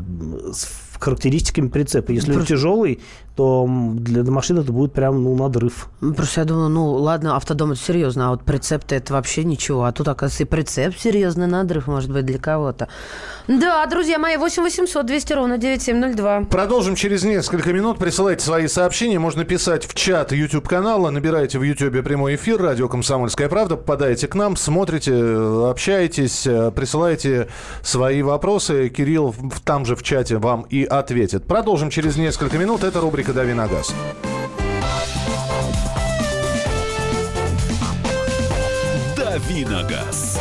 с 0.51 0.65
характеристиками 1.05 1.67
прицепа. 1.67 2.11
Если 2.11 2.31
он 2.31 2.37
Просто- 2.37 2.55
тяжелый, 2.55 2.99
то 3.35 3.67
для 3.67 4.23
машины 4.23 4.61
это 4.61 4.71
будет 4.71 4.93
прям 4.93 5.23
ну, 5.23 5.35
надрыв. 5.35 5.89
Ну, 6.01 6.13
Просто 6.13 6.41
я 6.41 6.45
думала, 6.45 6.67
ну, 6.67 6.93
ладно, 6.93 7.35
автодом 7.35 7.71
это 7.73 7.81
серьезно, 7.81 8.27
а 8.27 8.29
вот 8.31 8.43
прицеп-то 8.43 8.95
это 8.95 9.13
вообще 9.13 9.43
ничего. 9.43 9.83
А 9.83 9.91
тут, 9.91 10.07
оказывается, 10.07 10.43
и 10.43 10.45
прицеп 10.45 10.95
серьезный 10.97 11.47
надрыв, 11.47 11.87
может 11.87 12.11
быть, 12.11 12.25
для 12.25 12.39
кого-то. 12.39 12.87
Да, 13.47 13.85
друзья 13.85 14.17
мои, 14.17 14.37
8 14.37 14.63
800 14.63 15.05
200 15.05 15.33
ровно 15.33 15.57
9702. 15.57 16.45
Продолжим 16.49 16.95
через 16.95 17.23
несколько 17.23 17.73
минут. 17.73 17.99
Присылайте 17.99 18.43
свои 18.43 18.67
сообщения. 18.67 19.19
Можно 19.19 19.43
писать 19.43 19.85
в 19.85 19.93
чат 19.93 20.31
YouTube-канала. 20.31 21.11
Набираете 21.11 21.59
в 21.59 21.63
YouTube 21.63 22.03
прямой 22.03 22.35
эфир. 22.35 22.61
Радио 22.61 22.87
«Комсомольская 22.87 23.49
правда». 23.49 23.75
Попадаете 23.75 24.27
к 24.27 24.35
нам, 24.35 24.55
смотрите, 24.55 25.13
общаетесь, 25.69 26.47
э, 26.47 26.71
присылаете 26.71 27.49
свои 27.83 28.21
вопросы. 28.23 28.89
Кирилл 28.89 29.35
там 29.63 29.85
же 29.85 29.95
в 29.95 30.01
чате 30.03 30.37
вам 30.37 30.65
и 30.69 30.83
ответит. 30.99 31.45
Продолжим 31.45 31.89
через 31.89 32.17
несколько 32.17 32.57
минут. 32.57 32.83
Это 32.83 32.99
рубрика 33.01 33.33
«Дави 33.33 33.53
на 33.53 33.67
газ». 33.67 33.93
Давиногаз. 39.15 40.39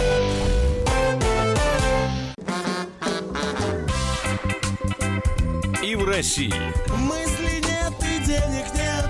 И 5.83 5.95
в 5.97 6.09
России. 6.09 6.55
Мысли 6.97 7.61
нет 7.61 7.93
и 8.01 8.25
денег 8.25 8.67
нет. 8.75 9.09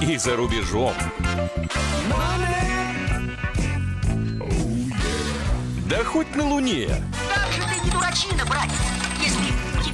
и 0.00 0.16
за 0.16 0.36
рубежом. 0.36 0.94
Да 5.88 6.04
хоть 6.04 6.34
на 6.36 6.44
Луне. 6.46 6.88
Как 7.34 7.52
же 7.52 7.62
ты 7.62 7.84
не 7.84 7.90
дурачина, 7.90 8.44
братец, 8.46 8.77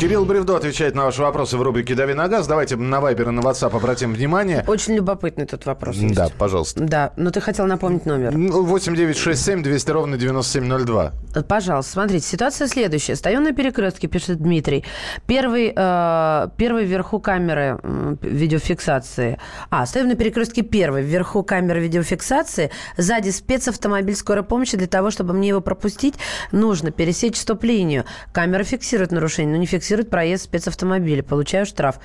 Кирилл 0.00 0.24
Бревдо 0.24 0.56
отвечает 0.56 0.96
на 0.96 1.04
ваши 1.04 1.22
вопросы 1.22 1.56
в 1.56 1.62
рубрике 1.62 1.94
«Дави 1.94 2.14
на 2.14 2.26
газ». 2.26 2.48
Давайте 2.48 2.74
на 2.74 3.00
Вайбер 3.00 3.28
и 3.28 3.30
на 3.30 3.38
WhatsApp 3.40 3.76
обратим 3.76 4.12
внимание. 4.12 4.64
Очень 4.66 4.96
любопытный 4.96 5.46
тут 5.46 5.64
вопрос 5.66 5.94
есть. 5.94 6.16
Да, 6.16 6.28
пожалуйста. 6.36 6.80
Да, 6.82 7.12
но 7.16 7.30
ты 7.30 7.40
хотел 7.40 7.66
напомнить 7.66 8.04
номер. 8.04 8.32
8 8.36 8.96
9 8.96 9.16
6 9.16 9.44
7 9.44 9.62
200 9.62 9.90
ровно 9.92 10.16
9702. 10.18 11.12
Э, 11.36 11.42
Пожалуйста, 11.42 11.92
смотрите, 11.92 12.26
ситуация 12.26 12.66
следующая. 12.66 13.14
Стою 13.14 13.40
на 13.40 13.52
перекрестке, 13.52 14.08
пишет 14.08 14.38
Дмитрий. 14.38 14.84
Первый, 15.26 15.72
э, 15.74 16.48
первый 16.56 16.84
вверху 16.86 17.20
камеры 17.20 17.78
видеофиксации. 18.20 19.38
А, 19.70 19.86
стою 19.86 20.08
на 20.08 20.16
перекрестке 20.16 20.62
первый, 20.62 21.02
вверху 21.02 21.44
камеры 21.44 21.80
видеофиксации, 21.80 22.72
сзади 22.96 23.30
спецавтомобиль 23.30 24.16
скорой 24.16 24.42
помощи. 24.42 24.76
Для 24.76 24.88
того, 24.88 25.12
чтобы 25.12 25.34
мне 25.34 25.48
его 25.48 25.60
пропустить, 25.60 26.16
нужно 26.50 26.90
пересечь 26.90 27.36
стоп-линию. 27.36 28.04
Камера 28.32 28.64
фиксирует 28.64 29.12
нарушение, 29.12 29.54
но 29.54 29.60
не 29.60 29.66
фиксирует 29.66 29.83
проезд 30.10 30.44
спецавтомобиля. 30.44 31.22
Получаю 31.22 31.66
штраф. 31.66 32.00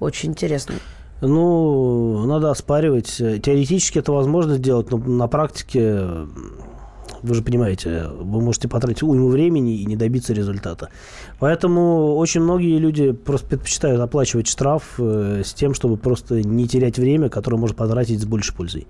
Очень 0.00 0.30
интересно. 0.30 0.74
Ну, 1.20 2.24
надо 2.26 2.50
оспаривать. 2.50 3.16
Теоретически 3.16 3.98
это 3.98 4.12
возможно 4.12 4.56
сделать, 4.56 4.90
но 4.90 4.98
на 4.98 5.26
практике, 5.26 6.00
вы 7.22 7.34
же 7.34 7.42
понимаете, 7.42 8.04
вы 8.06 8.40
можете 8.40 8.68
потратить 8.68 9.02
уйму 9.02 9.28
времени 9.28 9.80
и 9.80 9.86
не 9.86 9.96
добиться 9.96 10.32
результата. 10.32 10.90
Поэтому 11.40 12.14
очень 12.16 12.42
многие 12.42 12.78
люди 12.78 13.10
просто 13.10 13.48
предпочитают 13.48 14.00
оплачивать 14.00 14.46
штраф 14.46 14.94
э, 14.98 15.42
с 15.44 15.52
тем, 15.54 15.74
чтобы 15.74 15.96
просто 15.96 16.42
не 16.42 16.68
терять 16.68 16.98
время, 16.98 17.28
которое 17.28 17.56
можно 17.56 17.74
потратить 17.76 18.20
с 18.20 18.24
большей 18.24 18.54
пользой. 18.54 18.86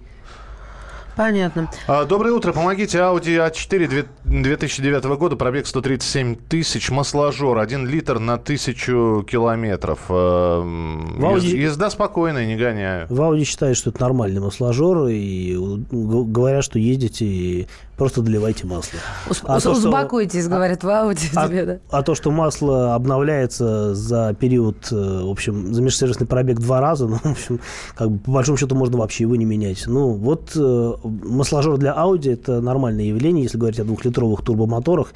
Понятно. 1.19 1.69
А, 1.89 2.05
Доброе 2.05 2.33
утро. 2.33 2.53
Помогите. 2.53 2.99
Audi 2.99 3.37
A4 3.45 3.89
две- 3.89 4.07
2009 4.25 5.17
года, 5.17 5.35
пробег 5.35 5.67
137 5.67 6.37
тысяч, 6.37 6.91
масложор, 6.91 7.59
1 7.59 7.89
литр 7.89 8.21
на 8.21 8.39
тысячу 8.39 9.27
километров. 9.29 9.99
Audi- 10.09 11.41
ез- 11.41 11.71
Езда 11.73 11.91
спокойная, 11.91 12.47
не 12.47 12.55
гоняю. 12.57 13.09
В 13.11 13.21
Audi 13.21 13.43
считают, 13.43 13.77
что 13.77 13.91
это 13.91 14.01
нормальный 14.01 14.41
масложор, 14.41 15.09
и 15.09 15.57
говорят, 15.91 16.63
что 16.63 16.79
ездите 16.79 17.25
и 17.27 17.67
просто 17.99 18.23
доливайте 18.23 18.67
масло. 18.67 18.99
Ус- 19.29 19.43
А 19.45 19.57
ус- 19.59 19.63
то, 19.65 19.75
что- 19.75 19.89
успокойтесь, 19.89 20.49
говорят 20.49 20.83
в 20.85 20.89
ауди 20.89 21.29
А, 21.35 21.47
тебе, 21.49 21.65
да? 21.67 21.79
а 21.91 22.03
то, 22.03 22.15
что 22.15 22.31
масло 22.31 22.95
обновляется 22.95 23.95
за 23.95 24.35
период, 24.39 24.89
э, 24.91 24.95
в 25.25 25.29
общем, 25.31 25.75
за 25.75 25.83
межсервисный 25.83 26.27
пробег 26.27 26.59
два 26.61 26.81
раза, 26.81 27.07
ну, 27.09 27.17
в 27.17 27.27
общем, 27.27 27.61
как 27.97 28.11
бы 28.11 28.19
по 28.19 28.31
большому 28.31 28.57
счету 28.57 28.75
можно 28.75 28.97
вообще 28.99 29.25
его 29.25 29.37
не 29.37 29.45
менять. 29.45 29.85
Ну, 29.87 30.13
вот 30.13 30.53
э, 30.57 30.93
масложор 31.05 31.77
для 31.77 31.93
Audi– 31.95 32.33
это 32.33 32.61
нормальное 32.61 33.05
явление, 33.05 33.43
если 33.43 33.59
говорить 33.59 33.81
о 33.81 33.85
двухлитровых 33.85 34.43
турбомоторах, 34.43 35.13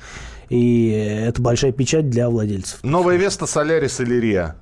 и 0.49 0.91
это 1.27 1.41
большая 1.41 1.73
печать 1.73 2.11
для 2.11 2.29
владельцев. 2.29 2.81
Новая 2.83 3.17
Веста, 3.17 3.47
Солярис 3.47 4.01
или 4.01 4.17
Риа? 4.17 4.57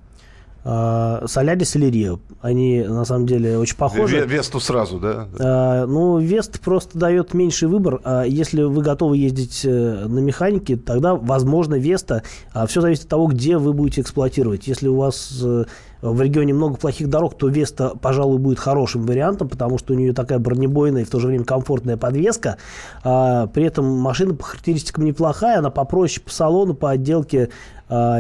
А, 0.63 1.25
Солярис 1.27 1.75
или 1.77 1.87
Рио, 1.87 2.19
они 2.43 2.83
на 2.83 3.05
самом 3.05 3.27
деле 3.27 3.57
очень 3.59 3.77
похожи. 3.77 4.19
Ве- 4.19 4.27
Весту 4.27 4.61
сразу, 4.61 4.99
да? 4.99 5.27
А, 5.39 5.87
Ну, 5.87 6.19
Вест 6.19 6.61
просто 6.61 6.99
дает 6.99 7.33
меньший 7.35 7.69
выбор. 7.69 8.01
А 8.05 8.25
если 8.25 8.63
вы 8.63 8.83
готовы 8.83 9.17
ездить 9.17 9.63
э, 9.65 10.05
на 10.07 10.19
механике, 10.19 10.77
тогда, 10.77 11.15
возможно, 11.15 11.77
Веста. 11.77 12.23
Все 12.67 12.81
зависит 12.81 13.05
от 13.05 13.09
того, 13.11 13.27
где 13.27 13.57
вы 13.57 13.73
будете 13.73 14.03
эксплуатировать. 14.03 14.67
Если 14.67 14.87
у 14.89 14.97
вас 14.97 15.41
э, 15.43 15.65
в 16.03 16.21
регионе 16.21 16.53
много 16.55 16.77
плохих 16.77 17.09
дорог, 17.09 17.37
то 17.39 17.49
Веста, 17.49 17.93
пожалуй, 18.01 18.39
будет 18.39 18.59
хорошим 18.59 19.05
вариантом, 19.07 19.49
потому 19.49 19.79
что 19.79 19.95
у 19.95 19.97
нее 19.97 20.13
такая 20.13 20.39
бронебойная 20.39 21.03
и 21.03 21.05
в 21.05 21.11
то 21.11 21.21
же 21.21 21.27
время 21.29 21.45
комфортная 21.45 21.97
подвеска. 21.97 22.57
А, 23.03 23.47
При 23.49 23.65
этом 23.65 23.87
машина 23.87 24.35
по 24.35 24.45
характеристикам 24.45 25.05
неплохая, 25.07 25.59
она 25.59 25.71
попроще 25.71 26.23
по 26.25 26.31
салону, 26.33 26.75
по 26.75 26.91
отделке, 26.91 27.49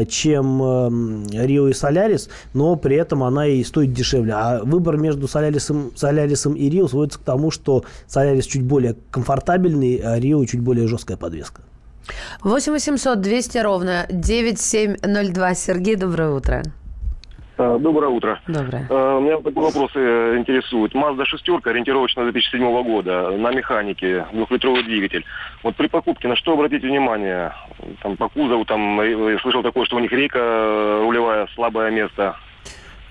чем 0.08 0.62
эм, 0.62 1.26
Рио 1.30 1.68
и 1.68 1.72
Солярис, 1.72 2.28
но 2.54 2.76
при 2.76 2.96
этом 2.96 3.22
она 3.22 3.46
и 3.46 3.62
стоит 3.62 3.92
дешевле. 3.92 4.32
А 4.34 4.60
выбор 4.62 4.96
между 4.96 5.28
Солярисом, 5.28 5.92
Солярисом 5.94 6.54
и 6.54 6.68
Рио 6.68 6.88
сводится 6.88 7.18
к 7.18 7.22
тому, 7.22 7.50
что 7.50 7.84
Солярис 8.06 8.46
чуть 8.46 8.64
более 8.64 8.96
комфортабельный, 9.10 9.96
а 9.96 10.18
Рио 10.18 10.44
чуть 10.44 10.60
более 10.60 10.88
жесткая 10.88 11.16
подвеска. 11.16 11.62
8 12.42 12.72
800 12.72 13.20
200 13.20 13.58
ровно 13.58 14.06
9702. 14.10 15.54
Сергей, 15.54 15.96
доброе 15.96 16.30
утро. 16.30 16.62
А, 17.61 17.79
Доброе 17.79 18.09
утро. 18.09 18.40
Доброе. 18.47 18.87
А, 18.88 19.21
Меня 19.21 19.37
вот 19.37 19.45
такие 19.45 19.62
вопросы 19.62 19.99
э, 19.99 20.38
интересуют. 20.38 20.95
Mazda 20.95 21.26
шестерка, 21.26 21.71
ориентировочно 21.71 22.23
2007 22.25 22.83
года, 22.83 23.31
на 23.37 23.50
механике, 23.52 24.25
двухлитровый 24.33 24.83
двигатель. 24.83 25.25
Вот 25.62 25.76
при 25.76 25.88
покупке 25.88 26.29
на 26.29 26.37
что 26.37 26.55
обратить 26.55 26.83
внимание? 26.83 27.52
Там 28.02 28.17
по 28.17 28.31
кузову, 28.31 28.64
там, 28.64 28.99
э, 29.00 29.33
я 29.33 29.38
слышал 29.40 29.62
такое, 29.62 29.85
что 29.85 29.97
у 29.97 30.00
них 30.00 30.11
рейка 30.11 30.38
э, 30.38 31.02
рулевая, 31.05 31.49
слабое 31.55 31.90
место. 31.90 32.37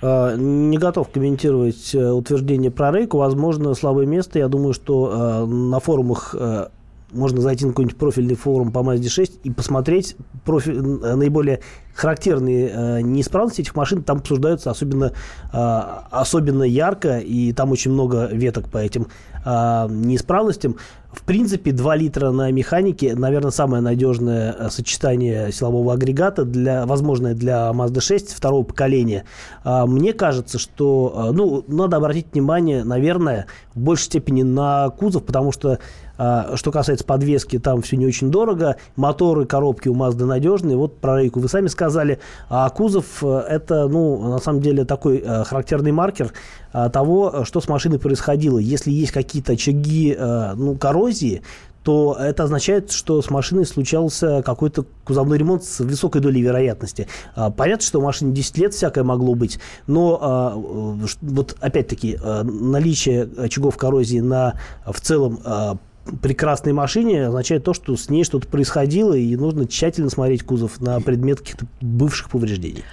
Не 0.01 0.77
готов 0.77 1.11
комментировать 1.11 1.93
э, 1.93 2.09
утверждение 2.09 2.71
про 2.71 2.91
рейку. 2.91 3.17
Возможно, 3.17 3.75
слабое 3.75 4.07
место. 4.07 4.39
Я 4.39 4.47
думаю, 4.47 4.73
что 4.73 5.11
э, 5.11 5.45
на 5.45 5.79
форумах 5.79 6.33
э, 6.39 6.67
можно 7.11 7.41
зайти 7.41 7.65
на 7.65 7.71
какой-нибудь 7.71 7.97
профильный 7.97 8.35
форум 8.35 8.71
по 8.71 8.79
Mazda 8.79 9.09
6 9.09 9.39
и 9.43 9.51
посмотреть 9.51 10.15
профи- 10.45 10.71
э, 10.71 11.15
наиболее 11.15 11.61
характерные 11.93 12.69
э, 12.69 13.01
неисправности 13.01 13.61
этих 13.61 13.75
машин. 13.75 14.03
Там 14.03 14.17
обсуждаются 14.17 14.71
особенно, 14.71 15.11
э, 15.51 15.79
особенно 16.11 16.63
ярко, 16.63 17.19
и 17.19 17.51
там 17.53 17.71
очень 17.71 17.91
много 17.91 18.25
веток 18.31 18.69
по 18.69 18.77
этим 18.77 19.07
э, 19.45 19.87
неисправностям. 19.89 20.77
В 21.11 21.23
принципе, 21.23 21.71
2 21.71 21.95
литра 21.95 22.29
на 22.29 22.51
механике, 22.51 23.15
наверное, 23.15 23.49
самое 23.51 23.81
надежное 23.81 24.55
э, 24.57 24.69
сочетание 24.69 25.51
силового 25.51 25.93
агрегата, 25.93 26.45
для, 26.45 26.85
возможное 26.85 27.33
для 27.33 27.71
Mazda 27.71 27.99
6 27.99 28.31
второго 28.31 28.63
поколения. 28.63 29.25
А, 29.63 29.87
Мне 29.87 30.13
кажется, 30.13 30.59
что 30.59 31.29
э, 31.29 31.31
ну, 31.35 31.65
надо 31.67 31.97
обратить 31.97 32.27
внимание, 32.33 32.83
наверное, 32.83 33.47
в 33.73 33.79
большей 33.79 34.03
степени 34.05 34.43
на 34.43 34.89
кузов, 34.91 35.23
потому 35.25 35.51
что 35.51 35.79
что 36.19 36.71
касается 36.71 37.05
подвески, 37.05 37.59
там 37.59 37.81
все 37.81 37.95
не 37.95 38.05
очень 38.05 38.29
дорого. 38.29 38.75
Моторы, 38.95 39.45
коробки 39.45 39.87
у 39.87 39.95
Mazda 39.95 40.25
надежные. 40.25 40.75
Вот 40.75 40.97
про 40.97 41.21
рейку 41.21 41.39
вы 41.39 41.47
сами 41.47 41.67
сказали. 41.67 42.19
А 42.49 42.69
кузов 42.69 43.23
э, 43.23 43.43
это, 43.47 43.87
ну, 43.87 44.29
на 44.29 44.39
самом 44.39 44.61
деле, 44.61 44.85
такой 44.85 45.23
э, 45.25 45.43
характерный 45.45 45.91
маркер 45.91 46.33
а, 46.73 46.89
того, 46.89 47.31
э, 47.33 47.43
что 47.45 47.61
с 47.61 47.67
машиной 47.69 47.99
происходило. 47.99 48.57
Если 48.59 48.91
есть 48.91 49.11
какие-то 49.11 49.53
очаги 49.53 50.15
э, 50.17 50.53
ну, 50.55 50.75
коррозии, 50.75 51.41
то 51.83 52.15
это 52.19 52.43
означает, 52.43 52.91
что 52.91 53.21
с 53.21 53.29
машиной 53.29 53.65
случался 53.65 54.43
какой-то 54.43 54.85
кузовной 55.05 55.37
ремонт 55.37 55.63
с 55.63 55.79
высокой 55.79 56.21
долей 56.21 56.41
вероятности. 56.41 57.07
А, 57.35 57.49
Понятно, 57.49 57.85
что 57.85 57.99
у 57.99 58.03
машины 58.03 58.33
10 58.33 58.57
лет 58.57 58.73
всякое 58.73 59.03
могло 59.03 59.33
быть, 59.33 59.59
но 59.87 60.19
а, 60.21 60.53
э, 60.55 61.07
вот 61.21 61.55
опять-таки 61.59 62.19
а, 62.21 62.43
наличие 62.43 63.29
очагов 63.37 63.77
коррозии 63.77 64.19
на 64.19 64.55
в 64.85 64.99
целом 64.99 65.39
а, 65.45 65.77
прекрасной 66.21 66.73
машине 66.73 67.27
означает 67.27 67.63
то, 67.63 67.73
что 67.73 67.95
с 67.95 68.09
ней 68.09 68.23
что-то 68.23 68.47
происходило, 68.47 69.13
и 69.13 69.35
нужно 69.35 69.67
тщательно 69.67 70.09
смотреть 70.09 70.43
кузов 70.43 70.79
на 70.81 70.99
предмет 71.01 71.39
каких-то 71.39 71.65
бывших 71.81 72.29
повреждений. 72.29 72.83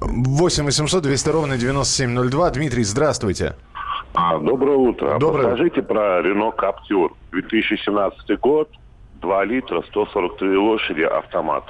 8 0.00 0.64
800 0.64 1.02
200 1.02 1.28
ровно 1.28 1.56
9702. 1.56 2.50
Дмитрий, 2.50 2.84
здравствуйте. 2.84 3.56
А, 4.14 4.38
доброе 4.38 4.76
утро. 4.76 5.18
Доброе. 5.18 5.48
Расскажите 5.48 5.82
про 5.82 6.22
Рено 6.22 6.52
Каптюр. 6.52 7.14
2017 7.32 8.38
год, 8.38 8.68
2 9.20 9.44
литра, 9.44 9.82
143 9.90 10.56
лошади, 10.56 11.02
автомат. 11.02 11.64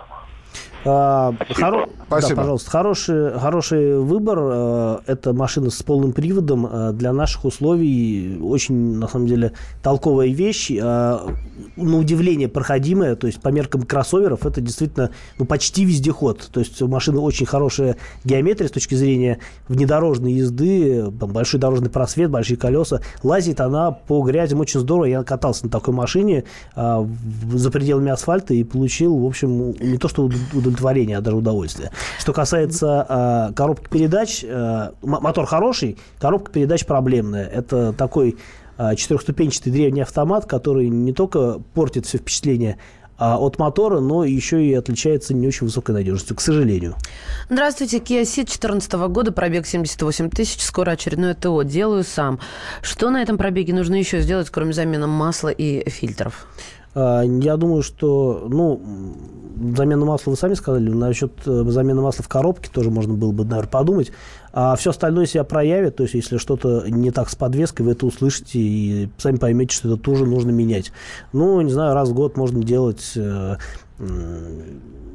А, 0.86 1.32
хоро- 1.50 1.88
Спасибо. 2.06 2.34
Да, 2.36 2.42
пожалуйста. 2.42 2.70
Хороший, 2.70 3.38
хороший 3.38 3.98
выбор. 3.98 4.38
Э, 4.42 4.98
Это 5.06 5.32
машина 5.32 5.70
с 5.70 5.82
полным 5.82 6.12
приводом. 6.12 6.66
Э, 6.70 6.92
Для 6.92 7.12
наших 7.12 7.44
условий 7.46 8.38
очень, 8.40 8.96
на 8.98 9.08
самом 9.08 9.26
деле, 9.26 9.52
толковая 9.82 10.28
вещь. 10.28 10.70
Э, 10.70 11.18
На 11.76 11.96
удивление 11.98 12.48
проходимая. 12.48 13.16
То 13.16 13.26
есть 13.26 13.40
по 13.40 13.48
меркам 13.48 13.82
кроссоверов 13.82 14.44
это 14.46 14.60
действительно 14.60 15.10
ну, 15.38 15.44
почти 15.46 15.84
вездеход. 15.84 16.48
То 16.52 16.60
есть 16.60 16.80
у 16.82 16.88
машины 16.88 17.18
очень 17.20 17.46
хорошая 17.46 17.96
геометрия 18.24 18.68
с 18.68 18.72
точки 18.72 18.94
зрения 18.94 19.38
внедорожной 19.68 20.32
езды. 20.32 21.10
Там 21.18 21.30
большой 21.32 21.58
дорожный 21.58 21.88
просвет, 21.90 22.30
большие 22.30 22.56
колеса. 22.58 23.00
Лазит 23.22 23.60
она 23.60 23.90
по 23.92 24.22
грязям 24.22 24.60
очень 24.60 24.80
здорово. 24.80 25.06
Я 25.06 25.22
катался 25.24 25.64
на 25.64 25.70
такой 25.70 25.94
машине 25.94 26.44
за 26.76 27.70
пределами 27.70 28.10
асфальта 28.10 28.52
и 28.54 28.62
получил, 28.64 29.16
в 29.18 29.26
общем, 29.26 29.72
не 29.80 29.96
то 29.96 30.08
что 30.08 30.24
уд- 30.28 30.34
удовлетворение, 30.74 31.18
а 31.18 31.20
даже 31.20 31.36
удовольствие. 31.36 31.90
Что 32.18 32.32
касается 32.32 33.06
а, 33.08 33.52
коробки 33.52 33.88
передач, 33.88 34.44
м- 34.44 34.92
мотор 35.02 35.46
хороший, 35.46 35.98
коробка 36.18 36.52
передач 36.52 36.84
проблемная. 36.84 37.46
Это 37.46 37.92
такой 37.92 38.36
а, 38.76 38.94
четырехступенчатый 38.94 39.72
древний 39.72 40.02
автомат, 40.02 40.46
который 40.46 40.88
не 40.88 41.12
только 41.12 41.60
портит 41.74 42.06
все 42.06 42.18
впечатление 42.18 42.78
а, 43.16 43.38
от 43.38 43.58
мотора, 43.58 44.00
но 44.00 44.24
еще 44.24 44.64
и 44.64 44.74
отличается 44.74 45.32
не 45.34 45.46
очень 45.46 45.66
высокой 45.66 45.92
надежностью, 45.92 46.36
к 46.36 46.40
сожалению. 46.40 46.96
Здравствуйте, 47.48 47.98
Kia 47.98 48.22
Ceed 48.22 48.46
2014 48.46 48.92
года, 48.92 49.30
пробег 49.30 49.66
78 49.66 50.30
тысяч, 50.30 50.60
скоро 50.62 50.92
очередное 50.92 51.34
ТО. 51.34 51.62
Делаю 51.62 52.02
сам. 52.02 52.40
Что 52.82 53.10
на 53.10 53.22
этом 53.22 53.38
пробеге 53.38 53.72
нужно 53.72 53.94
еще 53.94 54.20
сделать, 54.20 54.50
кроме 54.50 54.72
замены 54.72 55.06
масла 55.06 55.50
и 55.50 55.88
фильтров? 55.88 56.46
А, 56.94 57.22
Я 57.22 57.56
думаю, 57.56 57.82
что, 57.82 58.46
ну, 58.48 58.80
замену 59.76 60.06
масла 60.06 60.30
вы 60.30 60.36
сами 60.36 60.54
сказали, 60.54 60.88
насчет 60.90 61.32
э, 61.46 61.64
замены 61.68 62.02
масла 62.02 62.24
в 62.24 62.28
коробке 62.28 62.70
тоже 62.72 62.90
можно 62.90 63.14
было 63.14 63.32
бы, 63.32 63.44
наверное, 63.44 63.70
подумать. 63.70 64.12
А 64.52 64.76
все 64.76 64.90
остальное 64.90 65.26
себя 65.26 65.44
проявит, 65.44 65.96
то 65.96 66.04
есть 66.04 66.14
если 66.14 66.38
что-то 66.38 66.84
не 66.88 67.10
так 67.10 67.28
с 67.28 67.34
подвеской, 67.34 67.84
вы 67.86 67.92
это 67.92 68.06
услышите 68.06 68.58
и 68.58 69.08
сами 69.18 69.36
поймете, 69.36 69.74
что 69.74 69.88
это 69.88 69.96
тоже 69.96 70.26
нужно 70.26 70.50
менять. 70.50 70.92
Ну, 71.32 71.60
не 71.60 71.72
знаю, 71.72 71.94
раз 71.94 72.10
в 72.10 72.14
год 72.14 72.36
можно 72.36 72.62
делать 72.62 73.12
э, 73.16 73.56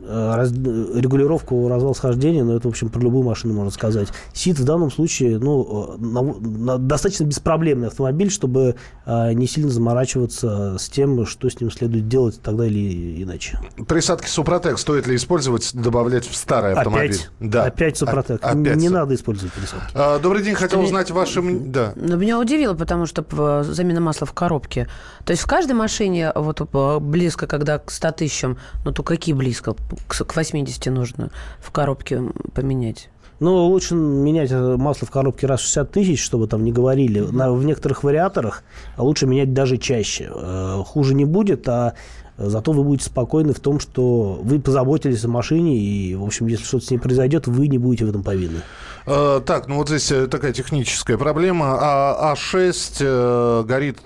раз- 0.10 0.52
регулировку 0.52 1.68
развал 1.68 1.94
схождения, 1.96 2.44
но 2.44 2.56
это, 2.56 2.68
в 2.68 2.72
общем, 2.72 2.90
про 2.90 3.00
любую 3.02 3.24
машину 3.24 3.54
можно 3.54 3.72
сказать. 3.72 4.10
Сит 4.34 4.60
в 4.60 4.64
данном 4.66 4.92
случае, 4.92 5.40
ну, 5.40 5.96
э, 5.96 5.98
на- 6.00 6.22
на- 6.22 6.78
достаточно 6.78 7.24
беспроблемный 7.26 7.88
автомобиль, 7.88 8.30
чтобы 8.32 8.76
э, 9.06 9.34
не 9.34 9.48
сильно 9.48 9.70
заморачиваться 9.72 10.78
с 10.80 10.88
тем, 10.90 11.26
что 11.26 11.50
с 11.50 11.60
ним 11.60 11.72
следует 11.72 12.08
делать 12.08 12.40
тогда 12.42 12.66
или 12.68 13.24
иначе. 13.24 13.60
Присадки 13.88 14.28
Супротек 14.28 14.78
стоит 14.78 15.08
ли 15.08 15.16
использовать, 15.16 15.72
добавлять 15.74 16.28
в 16.28 16.36
старый 16.36 16.74
автомобиль? 16.74 17.12
Опять? 17.16 17.30
Да. 17.40 17.64
Опять 17.66 17.98
Супротек. 17.98 18.40
А- 18.44 18.52
опять 18.52 18.76
не 18.78 18.88
Су- 18.88 18.94
надо 18.94 19.16
использовать 19.16 19.54
присадки. 19.54 19.92
А, 19.96 20.20
Добрый 20.20 20.44
день, 20.44 20.54
хотел 20.54 20.80
Что 20.80 20.86
узнать 20.88 21.12
ваше... 21.12 21.42
Да. 21.42 21.94
Но 21.96 22.16
меня 22.18 22.40
удивило, 22.40 22.74
потому 22.76 23.06
что 23.06 23.24
замена 23.64 24.00
масла 24.00 24.28
в 24.28 24.34
коробке. 24.34 24.88
То 25.26 25.32
есть 25.32 25.42
в 25.44 25.48
каждой 25.48 25.74
машине 25.74 26.32
вот 26.36 26.62
близко, 27.02 27.48
когда 27.48 27.80
к 27.80 27.90
100 27.92 28.12
тысячам, 28.12 28.58
ну 28.86 28.92
то 28.92 29.02
какие 29.04 29.34
близко? 29.34 29.76
К 30.08 30.14
с- 30.14 30.24
К 30.24 30.36
80 30.36 30.86
нужно 30.88 31.30
в 31.60 31.72
коробке 31.72 32.22
поменять. 32.54 33.10
Ну, 33.40 33.68
лучше 33.68 33.96
менять 33.96 34.52
э, 34.52 34.76
масло 34.76 35.08
в 35.08 35.12
коробке 35.12 35.48
раз 35.48 35.62
в 35.62 35.64
60 35.64 35.92
тысяч, 35.92 36.22
чтобы 36.22 36.48
там 36.48 36.64
не 36.66 36.74
говорили. 36.74 37.22
На, 37.22 37.52
в 37.54 37.64
некоторых 37.64 38.04
вариаторах 38.04 38.64
лучше 38.98 39.28
менять 39.28 39.54
даже 39.54 39.78
чаще. 39.78 40.30
Э, 40.36 40.84
Хуже 40.86 41.14
не 41.16 41.24
будет, 41.24 41.68
а 41.70 41.94
зато 42.40 42.72
вы 42.72 42.84
будете 42.84 43.06
спокойны 43.06 43.54
в 43.54 43.60
том, 43.60 43.80
что 43.80 44.40
вы 44.42 44.60
позаботились 44.60 45.24
о 45.26 45.28
машине, 45.28 45.78
и, 45.78 46.16
в 46.16 46.24
общем, 46.24 46.48
если 46.48 46.64
что-то 46.64 46.86
с 46.86 46.92
ней 46.92 46.98
произойдет, 46.98 47.48
вы 47.48 47.68
не 47.68 47.78
будете 47.78 48.06
в 48.06 48.10
этом 48.10 48.24
повинны. 48.24 48.62
Э, 49.06 49.42
Так, 49.44 49.68
ну 49.68 49.78
вот 49.78 49.90
здесь 49.90 50.12
э, 50.12 50.28
такая 50.28 50.54
техническая 50.54 51.18
проблема. 51.18 51.78
А, 51.80 52.36
А6 52.36 52.98
э, 53.00 53.64
горит 53.66 54.00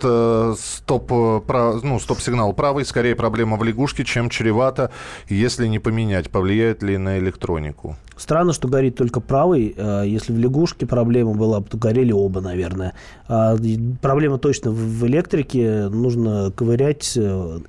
стоп, 0.58 1.12
ну, 1.12 2.00
стоп-сигнал 2.00 2.54
правый. 2.54 2.86
Скорее 2.86 3.16
проблема 3.16 3.58
в 3.58 3.63
лягушке, 3.63 4.04
чем 4.06 4.30
чревато. 4.30 4.92
Если 5.28 5.68
не 5.68 5.80
поменять, 5.80 6.30
повлияет 6.30 6.84
ли 6.84 6.98
на 6.98 7.20
электронику? 7.20 7.98
Странно, 8.16 8.54
что 8.54 8.68
горит 8.68 8.96
только 8.96 9.20
правый. 9.20 9.75
Если 10.06 10.32
в 10.32 10.38
лягушке 10.38 10.86
проблема 10.86 11.34
была, 11.34 11.62
то 11.62 11.78
горели 11.78 12.12
оба, 12.12 12.41
наверное. 12.41 12.93
А 13.28 13.58
проблема 14.02 14.38
точно 14.38 14.72
в 14.72 15.06
электрике. 15.08 15.89
Нужно 15.89 16.52
ковырять, 16.56 17.13
э, 17.15 17.60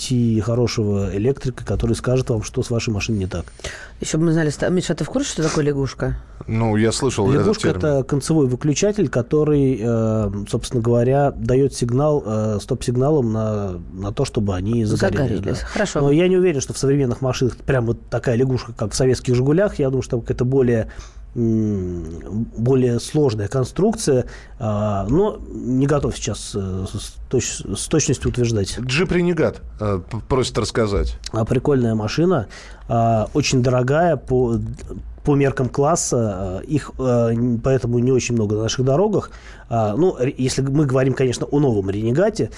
найти 0.00 0.40
хорошего 0.40 1.10
электрика, 1.14 1.64
который 1.64 1.94
скажет 1.94 2.30
вам, 2.30 2.42
что 2.42 2.62
с 2.62 2.70
вашей 2.70 2.90
машиной 2.90 3.18
не 3.18 3.26
так. 3.26 3.44
Еще 4.00 4.16
бы 4.16 4.24
мы 4.24 4.32
знали... 4.32 4.50
Миша, 4.70 4.94
ты 4.94 5.04
в 5.04 5.08
курсе, 5.08 5.32
что 5.32 5.42
такое 5.42 5.64
лягушка? 5.64 6.16
Ну, 6.46 6.76
я 6.76 6.90
слышал 6.90 7.30
этот 7.30 7.42
Лягушка 7.42 7.62
термин. 7.62 7.78
это 7.78 8.02
концевой 8.04 8.46
выключатель, 8.46 9.08
который, 9.08 9.78
э, 9.80 10.30
собственно 10.48 10.82
говоря, 10.82 11.32
дает 11.32 11.74
сигнал 11.74 12.22
э, 12.24 12.58
стоп-сигналом 12.60 13.32
на, 13.32 13.72
на 13.92 14.12
то, 14.12 14.24
чтобы 14.24 14.54
они 14.54 14.84
загорелись. 14.84 15.36
Загорелись. 15.36 15.60
да. 15.60 15.66
Хорошо. 15.66 16.00
Но 16.00 16.10
я 16.10 16.28
не 16.28 16.38
уверен, 16.38 16.60
что 16.60 16.72
в 16.72 16.78
современных 16.78 17.20
машинах 17.20 17.56
прям 17.58 17.86
вот 17.86 18.08
такая 18.08 18.36
лягушка, 18.36 18.72
как 18.72 18.92
в 18.92 18.96
советских 18.96 19.34
«Жигулях». 19.34 19.78
Я 19.78 19.90
думаю, 19.90 20.02
что 20.02 20.20
какая-то 20.20 20.46
более 20.46 20.90
более 21.34 22.98
сложная 22.98 23.48
конструкция, 23.48 24.26
А, 24.58 25.06
но 25.08 25.38
не 25.48 25.86
готов 25.86 26.14
сейчас 26.16 26.52
э, 26.54 26.84
с, 26.92 27.16
точ- 27.30 27.76
с 27.76 27.86
точностью 27.86 28.30
утверждать. 28.30 28.78
Джип 28.80 29.12
Ренегат 29.12 29.62
э, 29.80 30.00
просит 30.28 30.58
рассказать. 30.58 31.16
А, 31.32 31.44
прикольная 31.44 31.94
машина, 31.94 32.48
а, 32.88 33.28
очень 33.32 33.62
дорогая 33.62 34.16
по, 34.16 34.56
по 35.24 35.34
меркам 35.34 35.68
класса, 35.68 36.16
а, 36.18 36.58
их 36.60 36.90
поэтому 37.62 38.00
не 38.00 38.12
очень 38.12 38.34
много 38.34 38.56
на 38.56 38.62
наших 38.64 38.84
дорогах. 38.84 39.30
Ну, 39.70 40.16
если 40.36 40.62
мы 40.62 40.84
говорим, 40.84 41.14
конечно, 41.14 41.46
о 41.46 41.60
новом 41.60 41.88
Ренегате, 41.90 42.50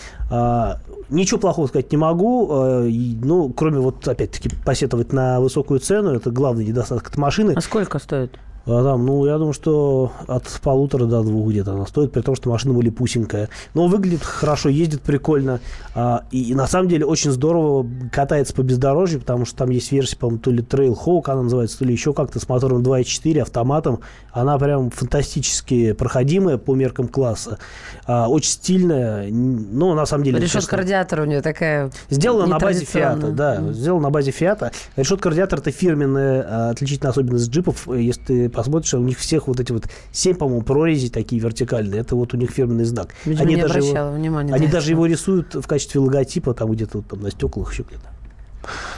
ничего 1.11 1.39
плохого 1.39 1.67
сказать 1.67 1.93
не 1.93 1.99
могу, 1.99 2.47
ну, 2.89 3.53
кроме 3.55 3.81
вот, 3.81 4.09
опять-таки, 4.09 4.49
посетовать 4.65 5.13
на 5.13 5.39
высокую 5.39 5.79
цену, 5.79 6.15
это 6.15 6.31
главный 6.31 6.65
недостаток 6.65 7.11
этой 7.11 7.19
машины. 7.19 7.53
А 7.55 7.61
сколько 7.61 7.99
стоит? 7.99 8.39
А 8.65 8.83
там, 8.85 9.05
ну, 9.05 9.27
я 9.27 9.39
думаю, 9.39 9.53
что 9.53 10.13
от 10.29 10.45
полутора 10.63 11.07
до 11.07 11.23
двух 11.23 11.51
где-то 11.51 11.73
она 11.73 11.87
стоит, 11.87 12.13
при 12.13 12.21
том, 12.21 12.37
что 12.37 12.49
машина 12.49 12.75
малипусенькая. 12.75 13.49
Но 13.75 13.89
выглядит 13.89 14.23
хорошо, 14.23 14.69
ездит 14.69 15.03
прикольно. 15.03 15.61
А, 15.95 16.25
и, 16.31 16.51
и 16.51 16.55
на 16.55 16.67
самом 16.67 16.89
деле 16.89 17.05
очень 17.05 17.33
здорово 17.33 17.87
катается 18.13 18.55
по 18.55 18.63
бездорожью, 18.63 19.21
потому 19.21 19.45
что 19.47 19.57
там 19.57 19.71
есть 19.71 19.91
версия, 19.91 20.17
по-моему, 20.17 20.41
то 20.41 20.51
ли 20.51 20.63
Trail 20.63 20.97
Hawk 20.97 21.23
она 21.27 21.43
называется, 21.43 21.79
то 21.79 21.85
ли 21.85 21.93
еще 21.93 22.13
как-то 22.13 22.39
с 22.39 22.49
мотором 22.49 22.83
2.4, 22.83 23.41
автоматом. 23.41 24.01
Она 24.33 24.59
прям 24.59 24.91
фантастически 24.91 25.93
проходимая 25.93 26.57
по 26.59 26.75
меркам 26.75 27.09
класса. 27.09 27.59
А, 28.07 28.29
очень 28.29 28.51
стильная. 28.51 29.29
Н- 29.29 29.67
Ну, 29.73 29.95
на 29.95 30.07
самом 30.07 30.25
деле... 30.25 30.39
Решетка 30.39 30.77
радиатора 30.77 31.23
у 31.23 31.25
нее 31.27 31.41
такая 31.43 31.91
Сделано 32.11 32.47
на 32.47 32.59
базе. 32.59 32.85
Фиата, 32.85 33.29
да. 33.29 33.73
Сделано 33.73 34.05
на 34.05 34.11
базе 34.11 34.31
Фиата. 34.31 34.71
Решетка 34.97 35.31
радиатора 35.31 35.61
это 35.61 35.71
фирменная 35.71 36.47
а, 36.49 36.71
отличительная 36.71 37.11
особенность 37.11 37.51
джипов. 37.51 37.89
Если 37.89 38.23
ты 38.23 38.49
посмотришь, 38.53 38.95
у 38.95 39.01
них 39.01 39.19
всех 39.19 39.49
вот 39.49 39.61
эти 39.61 39.73
вот 39.73 39.85
семь, 40.13 40.37
по-моему, 40.37 40.63
прорезей 40.63 41.11
такие 41.11 41.41
вертикальные. 41.41 42.01
Это 42.01 42.15
вот 42.17 42.35
у 42.35 42.37
них 42.37 42.51
фирменный 42.51 42.85
знак. 42.85 43.15
Видимо, 43.25 43.49
не 43.49 43.57
даже 43.57 43.79
обращала 43.79 44.09
его, 44.09 44.17
внимания. 44.17 44.55
они 44.55 44.67
даже 44.67 44.91
его 44.91 45.07
рисуют 45.07 45.55
в 45.55 45.67
качестве 45.67 46.01
логотипа 46.01 46.55
там 46.55 46.71
где-то 46.71 46.99
вот 46.99 47.09
там 47.09 47.21
на 47.21 47.31
стеклах 47.31 47.73
еще 47.73 47.85
где-то. 47.85 48.09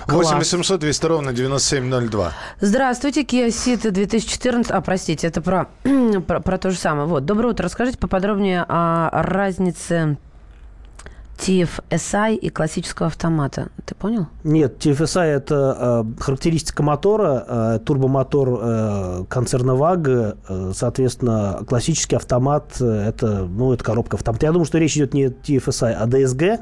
8 0.09 0.39
800 0.39 0.81
200 0.81 1.07
ровно 1.07 1.33
9702. 1.33 2.33
Здравствуйте, 2.61 3.23
Kia 3.23 3.49
Ceed 3.49 3.91
2014. 3.91 4.71
А, 4.71 4.81
простите, 4.81 5.27
это 5.27 5.41
про, 5.41 5.69
про, 6.27 6.41
про 6.41 6.59
то 6.59 6.71
же 6.71 6.77
самое. 6.77 7.07
Вот. 7.07 7.25
Доброе 7.25 7.49
утро. 7.51 7.65
Расскажите 7.65 7.99
поподробнее 7.99 8.65
о 8.69 9.23
разнице 9.23 10.19
TFSI 11.45 12.37
и 12.37 12.49
классического 12.49 13.09
автомата. 13.09 13.69
Ты 13.85 13.95
понял? 13.95 14.29
Нет, 14.45 14.85
TFSI 14.85 15.25
это 15.25 16.05
э, 16.19 16.23
характеристика 16.23 16.83
мотора, 16.83 17.45
э, 17.47 17.79
турбомотор 17.85 18.49
э, 18.63 19.25
концерна 19.29 19.73
VAG, 19.73 20.39
э, 20.49 20.73
соответственно, 20.75 21.61
классический 21.69 22.17
автомат 22.17 22.77
э, 22.81 22.85
это, 22.85 23.45
ну, 23.45 23.75
это 23.75 23.85
коробка 23.85 24.17
автомата. 24.17 24.47
Я 24.47 24.53
думаю, 24.53 24.65
что 24.65 24.79
речь 24.79 24.97
идет 24.97 25.13
не 25.13 25.25
о 25.25 25.29
TFSI, 25.29 25.93
а 25.93 26.07
DSG. 26.07 26.61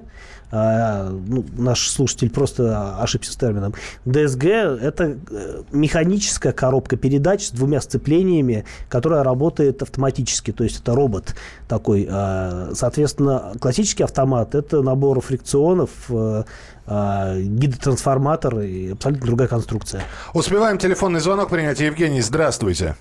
А, 0.54 1.08
ну, 1.08 1.46
наш 1.56 1.88
слушатель 1.88 2.30
просто 2.30 2.98
ошибся 3.00 3.32
с 3.32 3.36
термином. 3.36 3.72
DSG– 4.04 4.80
это 4.82 5.16
э, 5.30 5.62
механическая 5.72 6.52
коробка 6.52 6.96
передач 6.96 7.46
с 7.46 7.50
двумя 7.52 7.80
сцеплениями, 7.80 8.66
которая 8.90 9.24
работает 9.24 9.80
автоматически, 9.80 10.52
то 10.52 10.62
есть 10.62 10.80
это 10.82 10.94
робот 10.94 11.34
такой. 11.68 12.06
А, 12.10 12.72
Соответственно, 12.74 13.52
классический 13.60 14.02
автомат– 14.04 14.54
это 14.54 14.82
набор 14.82 15.22
фрикционов, 15.22 15.90
э, 16.10 16.44
а, 16.86 17.38
гидротрансформатор 17.38 18.60
и 18.60 18.92
абсолютно 18.92 19.26
другая 19.26 19.48
конструкция. 19.48 20.02
Успеваем 20.34 20.76
телефонный 20.76 21.20
звонок 21.20 21.48
принять. 21.48 21.80
Евгений, 21.80 22.20
здравствуйте. 22.20 22.96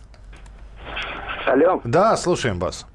Алло, 1.46 1.82
Да, 1.84 2.16
слушаем 2.16 2.60
вас. 2.60 2.86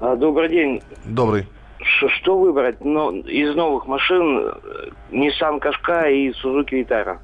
добрый 0.00 0.48
день. 0.48 0.82
Добрый. 1.04 1.46
Ш- 1.82 2.08
Что 2.08 2.38
выбрать 2.38 2.84
но 2.84 3.10
из 3.12 3.54
новых 3.54 3.86
машин? 3.86 4.38
э, 4.48 4.52
Nissan 5.12 5.60
Qashqai 5.60 6.12
и 6.12 6.30
Suzuki 6.30 6.72
Vitara. 6.84 7.18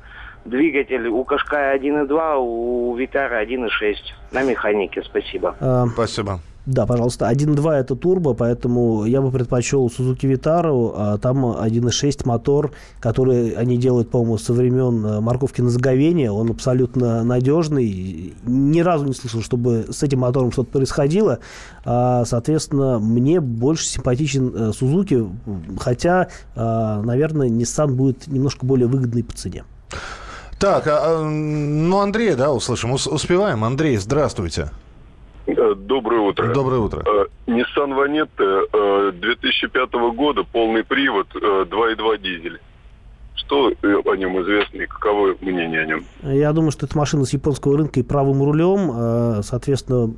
двигатель 0.45 1.09
у 1.09 1.25
Кашкая 1.25 1.75
1.2, 1.79 2.37
у 2.39 2.95
Витара 2.97 3.43
1.6. 3.43 3.95
На 4.33 4.43
механике, 4.43 5.03
спасибо. 5.03 5.55
А, 5.61 5.87
Спасибо. 5.87 6.39
Да, 6.67 6.87
пожалуйста. 6.87 7.31
1.2 7.31 7.73
это 7.73 7.95
турбо, 7.95 8.33
поэтому 8.33 9.05
я 9.05 9.21
бы 9.21 9.31
предпочел 9.31 9.87
Suzuki 9.89 10.23
Vitara. 10.23 10.93
А 10.97 11.19
там 11.19 11.45
1.6 11.45 12.23
мотор, 12.27 12.73
который 13.01 13.51
они 13.51 13.77
делают, 13.77 14.11
по-моему, 14.11 14.39
со 14.39 14.55
времен 14.55 15.05
э, 15.05 15.21
морковки 15.21 15.61
на 15.61 15.69
заговение. 15.69 16.31
Он 16.31 16.51
абсолютно 16.51 17.23
надежный. 17.23 18.35
Ни 18.45 18.81
разу 18.81 19.05
не 19.05 19.13
слышал, 19.13 19.43
чтобы 19.43 19.87
с 19.91 20.03
этим 20.03 20.21
мотором 20.21 20.53
что-то 20.53 20.71
происходило. 20.71 21.41
А, 21.85 22.25
соответственно, 22.25 22.99
мне 22.99 23.41
больше 23.41 23.85
симпатичен 23.87 24.53
э, 24.55 24.71
Suzuki, 24.71 25.31
хотя, 25.79 26.29
а, 26.57 27.03
наверное, 27.03 27.49
Nissan 27.49 27.89
будет 27.89 28.27
немножко 28.27 28.65
более 28.65 28.87
выгодный 28.89 29.23
по 29.23 29.35
цене. 29.35 29.65
Так, 30.59 30.85
а, 30.87 31.23
ну, 31.23 31.99
Андрей, 31.99 32.35
да, 32.37 32.53
услышим. 32.53 32.93
Ус- 32.93 33.07
успеваем. 33.07 33.65
Андрей, 33.65 33.99
здравствуйте. 33.99 34.71
Э, 35.47 35.75
Доброе 35.77 36.21
утро. 36.21 36.53
Доброе 36.53 36.81
утро. 36.81 37.03
Э, 37.07 37.27
Nissan 37.51 37.95
Vanetta 37.95 38.65
э, 38.73 39.13
2005 39.13 39.93
года, 40.15 40.43
полный 40.45 40.85
привод, 40.85 41.27
э, 41.35 41.65
2.2 41.71 42.19
дизель. 42.19 42.61
Что 43.37 43.71
э, 43.71 43.75
о 43.83 44.17
нем 44.17 44.41
известно 44.43 44.83
и 44.83 44.87
каково 44.87 45.35
мнение 45.41 45.83
о 45.83 45.87
нем? 45.87 46.05
Я 46.23 46.53
думаю, 46.53 46.71
что 46.71 46.87
это 46.87 46.97
машина 46.97 47.25
с 47.25 47.33
японского 47.33 47.77
рынка 47.77 48.01
и 48.01 48.03
правым 48.03 48.43
рулем. 48.43 48.91
Э, 48.95 49.43
Соответственно, 49.43 50.15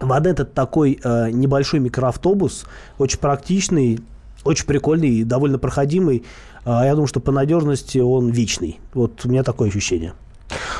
Вадет 0.00 0.40
это 0.40 0.44
такой 0.44 0.98
э, 1.02 1.30
небольшой 1.30 1.80
микроавтобус, 1.80 2.66
очень 2.98 3.18
практичный, 3.18 4.00
очень 4.44 4.66
прикольный 4.66 5.08
и 5.08 5.24
довольно 5.24 5.58
проходимый. 5.58 6.24
А 6.64 6.84
Я 6.84 6.92
думаю, 6.92 7.08
что 7.08 7.20
по 7.20 7.32
надежности 7.32 7.98
он 7.98 8.30
вечный. 8.30 8.78
Вот 8.94 9.24
у 9.24 9.28
меня 9.28 9.42
такое 9.42 9.68
ощущение. 9.68 10.14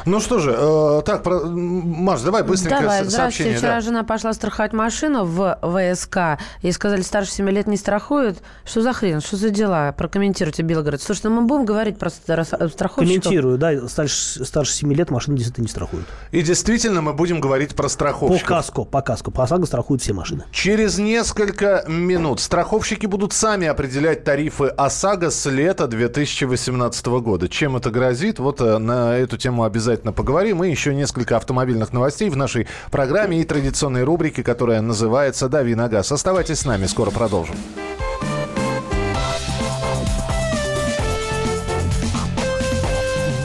Ну 0.05 0.20
что 0.20 0.38
же, 0.38 0.55
э, 0.57 1.03
так, 1.07 1.22
про- 1.22 1.42
Маш, 1.46 2.20
давай 2.22 2.42
быстренько 2.42 2.81
Давай, 2.81 3.09
сообщение. 3.09 3.57
Вчера 3.57 3.75
да. 3.77 3.81
жена 3.81 4.03
пошла 4.05 4.33
страховать 4.33 4.72
машину 4.72 5.25
в 5.25 5.59
ВСК. 5.62 6.38
Ей 6.62 6.72
сказали, 6.72 7.03
старше 7.03 7.31
7 7.33 7.48
лет 7.51 7.66
не 7.68 7.77
страхуют. 7.77 8.38
Что 8.64 8.83
за 8.83 8.92
хрен? 8.92 9.20
Что 9.20 9.37
за 9.37 9.51
дела? 9.51 9.94
Прокомментируйте, 9.96 10.62
Белгород. 10.62 11.01
Слушай, 11.01 11.22
ну 11.27 11.40
мы 11.40 11.46
будем 11.46 11.64
говорить 11.64 11.98
про 11.98 12.09
стра- 12.11 12.44
страховщиков. 12.44 12.96
Комментирую, 13.25 13.59
да, 13.59 13.88
старше, 13.88 14.44
старше 14.44 14.72
7 14.72 14.92
лет 14.92 15.11
машины 15.11 15.37
действительно 15.37 15.64
не 15.64 15.70
страхуют. 15.70 16.07
И 16.33 16.42
действительно 16.42 17.01
мы 17.01 17.12
будем 17.12 17.40
говорить 17.40 17.75
про 17.77 17.85
По 17.85 17.88
страховщиков. 17.88 18.48
каско, 18.48 18.85
по 18.85 19.03
каско. 19.03 19.31
По 19.31 19.44
ОСАГО 19.44 19.66
страхуют 19.66 20.03
все 20.03 20.12
машины. 20.12 20.44
Через 20.51 20.98
несколько 20.98 21.85
минут 21.87 22.40
страховщики 22.40 23.07
будут 23.07 23.33
сами 23.33 23.68
определять 23.68 24.25
тарифы 24.25 24.64
ОСАГО 24.66 25.31
с 25.31 25.46
лета 25.48 25.87
2018 25.87 27.07
года. 27.20 27.48
Чем 27.48 27.77
это 27.77 27.90
грозит? 27.90 28.38
Вот 28.38 28.61
э, 28.61 28.79
на 28.79 29.16
эту 29.16 29.38
тему 29.62 29.64
обязательно 29.64 30.12
поговорим. 30.12 30.64
И 30.64 30.70
еще 30.70 30.94
несколько 30.94 31.37
автомобильных 31.37 31.92
новостей 31.92 32.31
в 32.31 32.37
нашей 32.37 32.66
программе 32.90 33.40
и 33.40 33.44
традиционной 33.44 34.05
рубрике, 34.05 34.42
которая 34.42 34.81
называется 34.81 35.48
«Дави 35.48 35.75
на 35.75 35.88
газ». 35.88 36.12
Оставайтесь 36.12 36.61
с 36.61 36.64
нами, 36.64 36.87
скоро 36.87 37.11
продолжим. 37.11 37.57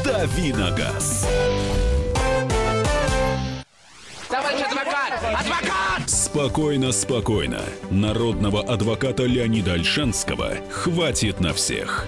«Дави 0.03 0.53
на 0.53 0.71
газ». 0.71 1.27
Товарищ 4.29 4.61
адвокат! 4.65 5.13
Адвокат! 5.23 6.09
Спокойно, 6.09 6.91
спокойно. 6.91 7.61
Народного 7.89 8.61
адвоката 8.61 9.23
Леонида 9.23 9.73
Альшанского 9.73 10.51
хватит 10.69 11.39
на 11.39 11.53
всех. 11.53 12.07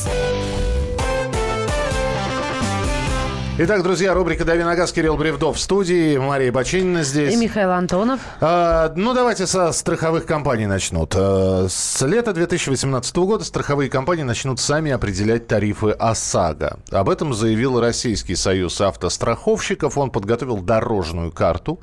Итак, 3.57 3.83
друзья, 3.83 4.13
рубрика 4.13 4.45
«Дави 4.45 4.63
на 4.63 4.75
газ» 4.75 4.93
Кирилл 4.93 5.17
Бревдов 5.17 5.57
в 5.57 5.59
студии, 5.59 6.17
Мария 6.17 6.51
Бочинина 6.53 7.03
здесь. 7.03 7.33
И 7.33 7.37
Михаил 7.37 7.71
Антонов. 7.71 8.19
А, 8.39 8.91
ну, 8.95 9.13
давайте 9.13 9.45
со 9.45 9.71
страховых 9.73 10.25
компаний 10.25 10.65
начнут. 10.67 11.13
А, 11.15 11.67
С 11.69 12.01
лета 12.07 12.31
2018 12.33 13.15
года 13.17 13.43
страховые 13.43 13.89
компании 13.89 14.23
начнут 14.23 14.59
сами 14.59 14.91
определять 14.91 15.47
тарифы 15.47 15.91
ОСАГО. 15.91 16.79
Об 16.91 17.09
этом 17.09 17.33
заявил 17.33 17.79
Российский 17.79 18.35
союз 18.35 18.79
автостраховщиков. 18.79 19.97
Он 19.97 20.11
подготовил 20.11 20.57
дорожную 20.59 21.31
карту 21.31 21.81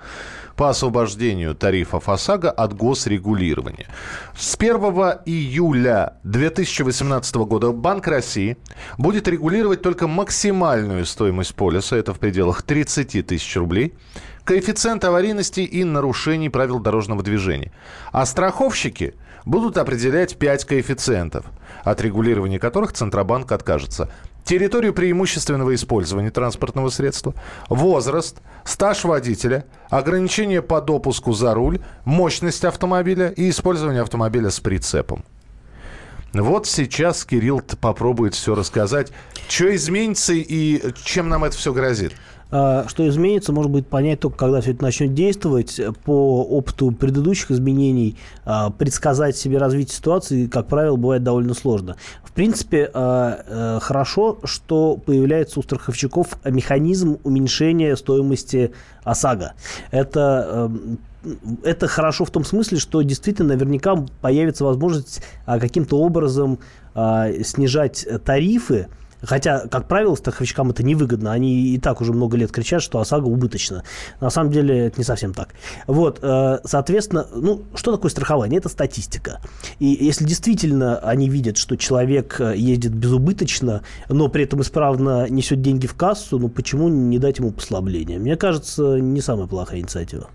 по 0.58 0.70
освобождению 0.70 1.54
тарифов 1.54 2.08
ОСАГО 2.08 2.50
от 2.50 2.74
госрегулирования. 2.76 3.86
С 4.36 4.56
1 4.56 4.74
июля 5.24 6.14
2018 6.24 7.36
года 7.36 7.70
Банк 7.70 8.08
России 8.08 8.56
будет 8.98 9.28
регулировать 9.28 9.82
только 9.82 10.08
максимальную 10.08 11.06
стоимость 11.06 11.54
полиса, 11.54 11.96
это 11.96 12.12
в 12.12 12.18
пределах 12.18 12.62
30 12.62 13.24
тысяч 13.24 13.56
рублей, 13.56 13.94
коэффициент 14.42 15.04
аварийности 15.04 15.60
и 15.60 15.84
нарушений 15.84 16.48
правил 16.48 16.80
дорожного 16.80 17.22
движения. 17.22 17.70
А 18.10 18.26
страховщики 18.26 19.14
будут 19.44 19.78
определять 19.78 20.36
5 20.38 20.64
коэффициентов, 20.64 21.46
от 21.84 22.00
регулирования 22.00 22.58
которых 22.58 22.92
Центробанк 22.92 23.52
откажется. 23.52 24.10
Территорию 24.48 24.94
преимущественного 24.94 25.74
использования 25.74 26.30
транспортного 26.30 26.88
средства, 26.88 27.34
возраст, 27.68 28.38
стаж 28.64 29.04
водителя, 29.04 29.66
ограничения 29.90 30.62
по 30.62 30.80
допуску 30.80 31.34
за 31.34 31.52
руль, 31.52 31.80
мощность 32.06 32.64
автомобиля 32.64 33.28
и 33.28 33.50
использование 33.50 34.00
автомобиля 34.00 34.48
с 34.48 34.58
прицепом. 34.58 35.22
Вот 36.32 36.66
сейчас 36.66 37.26
Кирилл 37.26 37.60
попробует 37.78 38.34
все 38.34 38.54
рассказать. 38.54 39.12
Что 39.50 39.76
изменится 39.76 40.32
и 40.32 40.94
чем 41.04 41.28
нам 41.28 41.44
это 41.44 41.54
все 41.54 41.74
грозит? 41.74 42.14
А, 42.50 42.86
Что 42.88 43.06
изменится, 43.08 43.52
может 43.52 43.70
быть, 43.70 43.86
понять 43.86 44.20
только, 44.20 44.38
когда 44.38 44.60
все 44.60 44.72
это 44.72 44.82
начнет 44.82 45.14
действовать. 45.14 45.80
По 46.04 46.42
опыту 46.44 46.92
предыдущих 46.92 47.50
изменений 47.50 48.16
а, 48.44 48.70
предсказать 48.70 49.36
себе 49.36 49.58
развитие 49.58 49.94
ситуации, 49.94 50.46
как 50.46 50.66
правило, 50.66 50.96
бывает 50.96 51.22
довольно 51.22 51.54
сложно. 51.54 51.96
В 52.24 52.32
принципе, 52.32 52.90
а, 52.94 53.40
э, 53.46 53.80
хорошо, 53.82 54.38
что 54.44 54.96
появляется 54.96 55.58
у 55.58 55.62
страховщиков 55.62 56.38
механизм 56.44 57.18
уменьшения 57.24 57.96
стоимости 57.96 58.72
ОСАГО. 59.02 59.54
Это 59.90 60.70
эм, 60.70 60.98
это 61.64 61.88
хорошо 61.88 62.24
в 62.24 62.30
том 62.30 62.44
смысле, 62.44 62.78
что 62.78 63.02
действительно 63.02 63.48
наверняка 63.48 63.96
появится 64.20 64.64
возможность 64.64 65.20
каким-то 65.46 65.98
образом 65.98 66.60
снижать 66.94 68.06
тарифы. 68.24 68.86
Хотя, 69.22 69.66
как 69.68 69.88
правило, 69.88 70.14
страховщикам 70.14 70.70
это 70.70 70.82
невыгодно. 70.82 71.32
Они 71.32 71.74
и 71.74 71.78
так 71.78 72.00
уже 72.00 72.12
много 72.12 72.36
лет 72.36 72.52
кричат, 72.52 72.82
что 72.82 73.00
ОСАГО 73.00 73.26
убыточно. 73.26 73.82
На 74.20 74.30
самом 74.30 74.50
деле 74.50 74.86
это 74.86 74.98
не 74.98 75.04
совсем 75.04 75.34
так. 75.34 75.50
Вот, 75.86 76.20
э, 76.22 76.58
соответственно, 76.64 77.26
ну, 77.34 77.62
что 77.74 77.92
такое 77.92 78.10
страхование? 78.10 78.58
Это 78.58 78.68
статистика. 78.68 79.40
И 79.78 79.86
если 79.86 80.24
действительно 80.24 80.98
они 80.98 81.28
видят, 81.28 81.56
что 81.56 81.76
человек 81.76 82.40
э, 82.40 82.56
ездит 82.56 82.94
безубыточно, 82.94 83.82
но 84.08 84.28
при 84.28 84.44
этом 84.44 84.60
исправно 84.62 85.28
несет 85.28 85.62
деньги 85.62 85.86
в 85.86 85.94
кассу, 85.94 86.38
ну 86.38 86.48
почему 86.48 86.88
не 86.88 87.18
дать 87.18 87.38
ему 87.38 87.50
послабление? 87.50 88.18
Мне 88.18 88.36
кажется, 88.36 88.98
не 88.98 89.20
самая 89.20 89.46
плохая 89.46 89.80
инициатива. 89.80 90.28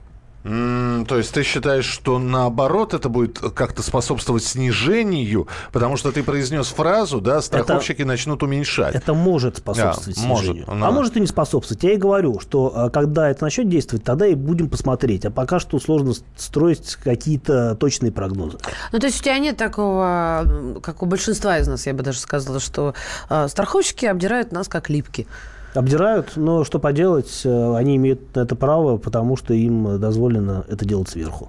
То 0.43 1.17
есть 1.17 1.33
ты 1.33 1.43
считаешь, 1.43 1.85
что 1.85 2.19
наоборот 2.19 2.93
это 2.93 3.07
будет 3.07 3.39
как-то 3.39 3.81
способствовать 3.81 4.43
снижению, 4.43 5.47
потому 5.71 5.95
что 5.95 6.11
ты 6.11 6.21
произнес 6.21 6.67
фразу, 6.67 7.21
да, 7.21 7.41
страховщики 7.41 8.01
начнут 8.01 8.43
уменьшать. 8.43 8.93
Это 8.93 9.13
может 9.13 9.57
способствовать 9.57 10.17
Да, 10.21 10.27
может, 10.27 10.45
снижению. 10.45 10.73
но- 10.75 10.87
А 10.87 10.91
может 10.91 11.15
и 11.15 11.21
не 11.21 11.27
способствовать. 11.27 11.81
Я 11.83 11.93
и 11.93 11.97
говорю, 11.97 12.39
что 12.41 12.71
а, 12.75 12.89
когда 12.89 13.29
это 13.29 13.43
начнет 13.45 13.69
действовать, 13.69 14.03
тогда 14.03 14.27
и 14.27 14.35
будем 14.35 14.69
посмотреть. 14.69 15.23
А 15.25 15.31
пока 15.31 15.59
что 15.59 15.79
сложно 15.79 16.13
строить 16.35 16.95
какие-то 16.95 17.75
точные 17.75 18.11
прогнозы. 18.11 18.57
Ну, 18.91 18.99
то 18.99 19.05
есть 19.07 19.21
у 19.21 19.23
тебя 19.23 19.39
нет 19.39 19.55
такого, 19.55 20.79
как 20.83 21.03
у 21.03 21.05
большинства 21.05 21.57
из 21.57 21.67
нас, 21.67 21.85
я 21.87 21.93
бы 21.93 22.03
даже 22.03 22.19
сказала, 22.19 22.59
что 22.59 22.93
э, 23.29 23.47
страховщики 23.47 24.05
обдирают 24.05 24.51
нас 24.51 24.67
как 24.67 24.89
липки. 24.89 25.25
Обдирают, 25.73 26.33
но 26.35 26.63
что 26.63 26.79
поделать, 26.79 27.41
э, 27.43 27.75
они 27.75 27.95
имеют 27.95 28.35
на 28.35 28.41
это 28.41 28.55
право, 28.55 28.97
потому 28.97 29.35
что 29.35 29.53
им 29.53 29.99
дозволено 29.99 30.65
это 30.69 30.85
делать 30.85 31.09
сверху. 31.09 31.47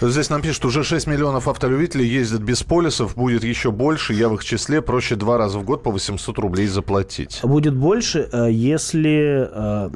Здесь 0.00 0.30
нам 0.30 0.42
пишут, 0.42 0.64
уже 0.64 0.84
6 0.84 1.06
миллионов 1.06 1.48
автолюбителей 1.48 2.06
ездят 2.06 2.42
без 2.42 2.62
полисов, 2.62 3.14
будет 3.16 3.44
еще 3.44 3.70
больше, 3.70 4.14
я 4.14 4.28
в 4.28 4.34
их 4.34 4.44
числе, 4.44 4.80
проще 4.82 5.16
два 5.16 5.38
раза 5.38 5.58
в 5.58 5.64
год 5.64 5.82
по 5.82 5.90
800 5.90 6.38
рублей 6.38 6.66
заплатить. 6.66 7.40
Будет 7.42 7.74
больше, 7.74 8.28
э, 8.32 8.48
если 8.50 9.48
э, 9.52 9.90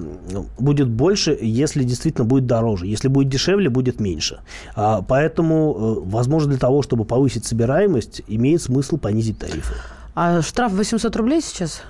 будет 0.59 0.89
больше, 0.89 1.39
если 1.41 1.85
действительно 1.85 2.25
будет 2.27 2.47
дороже. 2.47 2.87
Если 2.87 3.09
будет 3.09 3.29
дешевле, 3.29 3.69
будет 3.69 4.01
меньше. 4.01 4.41
А, 4.75 5.03
Поэтому, 5.03 6.03
возможно, 6.05 6.51
для 6.51 6.59
того, 6.59 6.83
чтобы 6.83 7.05
повысить 7.05 7.45
собираемость, 7.45 8.23
имеет 8.27 8.63
смысл 8.63 8.99
понизить 8.99 9.39
тарифы. 9.39 9.75
А 10.21 10.43
штраф 10.43 10.73
800 10.73 11.15
рублей 11.15 11.41
сейчас? 11.41 11.83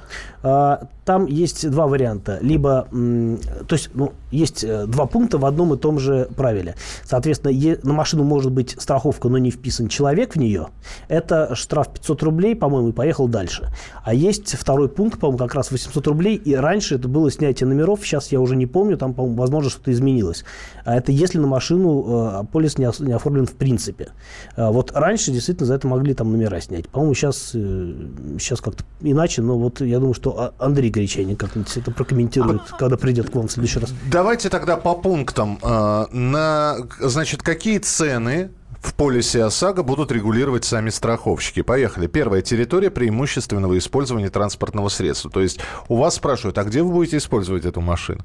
А, 0.42 0.86
Там 1.06 1.24
есть 1.24 1.70
два 1.70 1.86
варианта. 1.86 2.38
Либо, 2.42 2.86
то 2.90 3.74
есть, 3.74 3.88
ну, 3.94 4.12
есть 4.30 4.64
э, 4.64 4.86
два 4.86 5.06
пункта 5.06 5.38
в 5.38 5.44
одном 5.44 5.74
и 5.74 5.78
том 5.78 5.98
же 5.98 6.28
правиле. 6.36 6.74
Соответственно, 7.04 7.78
на 7.82 7.92
машину 7.92 8.24
может 8.24 8.52
быть 8.52 8.76
страховка, 8.78 9.28
но 9.28 9.38
не 9.38 9.50
вписан 9.50 9.88
человек 9.88 10.34
в 10.34 10.38
нее. 10.38 10.68
Это 11.08 11.54
штраф 11.54 11.92
500 11.92 12.22
рублей, 12.22 12.54
по-моему, 12.54 12.90
и 12.90 12.92
поехал 12.92 13.28
дальше. 13.28 13.68
А 14.04 14.14
есть 14.14 14.56
второй 14.56 14.88
пункт, 14.88 15.18
по-моему, 15.18 15.38
как 15.38 15.54
раз 15.54 15.70
800 15.70 16.06
рублей. 16.06 16.36
И 16.36 16.54
раньше 16.54 16.96
это 16.96 17.08
было 17.08 17.30
снятие 17.30 17.66
номеров, 17.68 18.00
сейчас 18.02 18.32
я 18.32 18.40
уже 18.40 18.56
не 18.56 18.66
помню, 18.66 18.96
там, 18.96 19.14
по-моему, 19.14 19.36
возможно, 19.36 19.70
что-то 19.70 19.92
изменилось. 19.92 20.44
А 20.84 20.96
это 20.96 21.12
если 21.12 21.38
на 21.38 21.46
машину 21.46 22.04
э, 22.08 22.44
полис 22.52 22.78
не, 22.78 22.88
не 23.00 23.12
оформлен 23.12 23.46
в 23.46 23.52
принципе. 23.52 24.08
А 24.56 24.70
Вот 24.70 24.92
раньше 24.94 25.30
действительно 25.30 25.66
за 25.66 25.74
это 25.74 25.86
могли 25.86 26.14
там 26.14 26.30
номера 26.30 26.60
снять. 26.60 26.88
По-моему, 26.88 27.14
сейчас, 27.14 27.52
э, 27.54 27.92
сейчас 28.38 28.60
как-то 28.60 28.84
иначе, 29.00 29.42
но 29.42 29.58
вот 29.58 29.80
я 29.80 29.98
думаю, 29.98 30.14
что 30.14 30.38
А- 30.38 30.54
Андрей 30.58 30.90
Горячайник 30.90 31.38
как-нибудь 31.38 31.76
это 31.76 31.90
прокомментирует, 31.90 32.62
когда 32.78 32.96
придет 32.96 33.30
к 33.30 33.34
вам 33.34 33.48
в 33.48 33.52
следующий 33.52 33.80
раз. 33.80 33.92
Давайте 34.18 34.48
тогда 34.48 34.76
по 34.76 34.96
пунктам. 34.96 35.61
Э, 35.62 36.07
На, 36.11 36.76
значит, 36.98 37.40
какие 37.44 37.78
цены 37.78 38.50
в 38.83 38.94
полисе 38.94 39.44
ОСАГО 39.44 39.85
будут 39.85 40.11
регулировать 40.11 40.64
сами 40.64 40.90
страховщики. 40.90 41.62
Поехали. 41.62 42.09
Первая 42.09 42.42
территория 42.42 42.90
преимущественного 42.90 43.78
использования 43.78 44.28
транспортного 44.28 44.88
средства. 44.88 45.31
То 45.31 45.40
есть 45.40 45.61
у 45.88 45.96
вас 45.96 46.16
спрашивают, 46.16 46.59
а 46.59 46.64
где 46.64 46.83
вы 46.83 46.90
будете 46.92 47.18
использовать 47.18 47.64
эту 47.64 47.81
машину? 47.81 48.24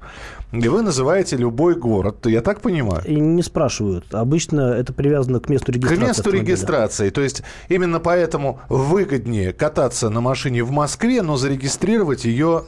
И 0.51 0.67
вы 0.67 0.81
называете 0.81 1.37
любой 1.37 1.75
город. 1.75 2.25
Я 2.25 2.41
так 2.41 2.61
понимаю? 2.61 3.03
И 3.05 3.13
не 3.19 3.43
спрашивают. 3.43 4.15
Обычно 4.15 4.61
это 4.73 4.93
привязано 4.93 5.39
к 5.41 5.49
месту 5.49 5.67
К 5.71 5.75
регистрации. 5.75 6.03
месту 6.07 6.21
автомобиля. 6.21 6.41
регистрации. 6.43 7.09
То 7.11 7.21
есть 7.21 7.43
именно 7.69 7.99
поэтому 7.99 8.59
выгоднее 8.67 9.53
кататься 9.53 10.09
на 10.09 10.21
машине 10.21 10.63
в 10.63 10.71
Москве, 10.71 11.21
но 11.21 11.37
зарегистрировать 11.37 12.25
ее 12.25 12.63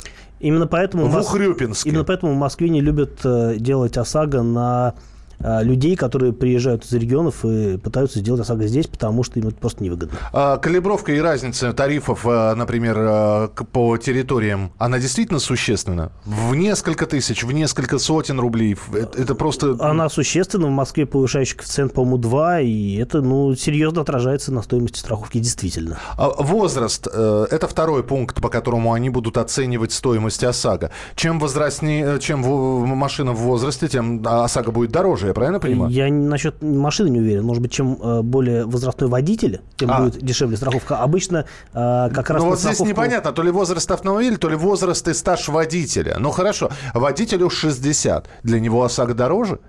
Именно 0.45 0.67
поэтому, 0.67 1.05
в 1.05 1.15
Мос- 1.15 1.23
именно 1.89 2.03
поэтому 2.03 2.34
в 2.34 2.38
Москве 2.38 2.69
не 2.69 2.79
любят 2.81 3.19
э, 3.23 3.55
делать 3.58 3.97
ОСАГО 3.97 4.43
на 4.43 4.93
людей, 5.63 5.95
которые 5.95 6.34
приезжают 6.34 6.86
из 6.86 6.93
регионов 6.93 7.45
и 7.45 7.77
пытаются 7.77 8.19
сделать 8.19 8.41
ОСАГО 8.41 8.67
здесь, 8.67 8.88
потому 8.88 9.23
что 9.23 9.39
им 9.39 9.47
это 9.47 9.58
просто 9.58 9.84
невыгодно. 9.84 10.17
А, 10.34 10.58
Калибровка 10.58 11.12
и 11.13 11.19
разница 11.19 11.73
тарифов, 11.73 12.25
а, 12.25 12.55
например, 12.55 12.95
а, 12.97 13.47
к- 13.49 13.65
по 13.65 13.97
территориям, 13.97 14.71
она 14.77 14.99
действительно 14.99 15.39
существенна? 15.39 16.12
В 16.25 16.55
несколько 16.55 17.05
тысяч, 17.05 17.43
в 17.43 17.51
несколько 17.51 17.99
сотен 17.99 18.39
рублей. 18.39 18.75
Это, 18.93 19.36
просто... 19.36 19.75
Она 19.79 20.10
существенна. 20.10 20.67
В 20.67 20.71
Москве 20.71 21.05
повышающий 21.05 21.58
коэффициент, 21.58 21.93
по-моему, 21.93 22.17
2, 22.17 22.62
и 22.62 22.95
это 22.95 23.21
ну, 23.21 23.55
серьезно 23.55 24.01
отражается 24.01 24.51
на 24.53 24.62
стоимости 24.62 24.99
страховки, 24.99 25.39
действительно. 25.39 25.99
А 26.17 26.29
Возраст 26.29 27.08
э,– 27.12 27.47
это 27.51 27.67
второй 27.67 28.03
пункт, 28.03 28.41
по 28.41 28.49
которому 28.49 28.93
они 28.93 29.10
будут 29.10 29.38
оценивать 29.38 29.91
стоимость 29.91 30.43
ОСАГО. 30.43 30.91
Чем 31.15 31.39
возрастнее, 31.39 32.19
чем 32.19 32.41
машина 32.41 33.34
в 33.34 33.39
возрасте, 33.39 33.88
тем 33.88 34.25
ОСАГО 34.25 34.71
будет 34.71 34.91
дороже, 34.91 35.34
правильно 35.35 35.59
понимаю? 35.59 35.91
Я 35.91 36.11
насчет 36.11 36.61
машины 36.63 37.09
не 37.09 37.19
уверен. 37.19 37.43
Может 37.43 37.61
быть, 37.61 37.71
чем 37.71 37.97
э, 38.01 38.21
более 38.23 38.65
возрастной 38.65 39.09
водитель, 39.09 39.61
тем 39.75 39.91
А. 39.91 39.99
будет 40.01 40.17
дешевле 40.23 40.57
страховка. 40.57 40.97
Обычно 40.97 41.45
э, 41.73 42.09
как 42.13 42.29
раз 42.31 42.41
Ну 42.41 42.49
вот 42.49 42.59
здесь 42.59 42.77
страховку- 42.79 42.87
непонятно, 42.87 43.31
то 43.31 43.43
ли 43.43 43.51
возраст 43.51 43.91
автомобиля, 43.91 44.37
то 44.37 44.49
ли 44.49 44.55
возраст 44.55 45.07
и 45.07 45.13
стаж 45.13 45.47
водителя. 45.49 46.15
Ну 46.19 46.31
хорошо, 46.31 46.71
водителю 46.95 47.49
60, 47.49 48.27
для 48.43 48.59
него 48.59 48.83
ОСАГО 48.83 49.13
дороже? 49.13 49.59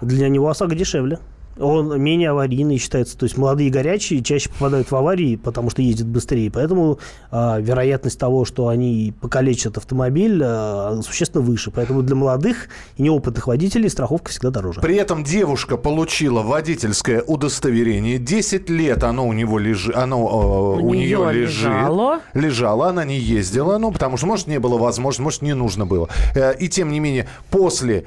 Для 0.00 0.28
него 0.28 0.48
ОСАГО 0.48 0.74
дешевле. 0.74 1.18
Он 1.60 2.00
менее 2.00 2.30
аварийный 2.30 2.78
считается. 2.78 3.16
То 3.18 3.24
есть 3.24 3.36
молодые 3.36 3.70
горячие 3.70 4.22
чаще 4.22 4.48
попадают 4.50 4.90
в 4.90 4.96
аварии, 4.96 5.36
потому 5.36 5.70
что 5.70 5.82
ездят 5.82 6.06
быстрее. 6.06 6.50
Поэтому 6.50 6.98
а, 7.30 7.58
вероятность 7.60 8.18
того, 8.18 8.44
что 8.44 8.68
они 8.68 9.12
покалечат 9.20 9.76
автомобиль, 9.76 10.40
а, 10.44 11.00
существенно 11.02 11.42
выше. 11.42 11.70
Поэтому 11.70 12.02
для 12.02 12.16
молодых 12.16 12.68
и 12.96 13.02
неопытных 13.02 13.46
водителей 13.46 13.88
страховка 13.90 14.30
всегда 14.30 14.50
дороже. 14.50 14.80
При 14.80 14.96
этом 14.96 15.24
девушка 15.24 15.76
получила 15.76 16.42
водительское 16.42 17.22
удостоверение. 17.22 18.18
10 18.18 18.70
лет 18.70 19.02
оно 19.04 19.26
у 19.26 19.32
него 19.32 19.58
лежит, 19.58 19.96
оно 19.96 20.76
э, 20.78 20.82
У 20.82 20.88
у, 20.88 20.94
нее 20.94 21.18
неё 21.18 21.30
лежит. 21.30 21.66
лежало. 21.68 22.20
Лежало, 22.34 22.88
она 22.88 23.04
не 23.04 23.18
ездила, 23.18 23.78
ну, 23.78 23.90
потому 23.92 24.16
что, 24.16 24.26
может, 24.26 24.46
не 24.46 24.58
было 24.58 24.78
возможности, 24.78 25.22
может, 25.22 25.42
не 25.42 25.54
нужно 25.54 25.86
было. 25.86 26.08
Э, 26.34 26.54
И 26.58 26.68
тем 26.68 26.90
не 26.92 27.00
менее, 27.00 27.26
после 27.50 28.04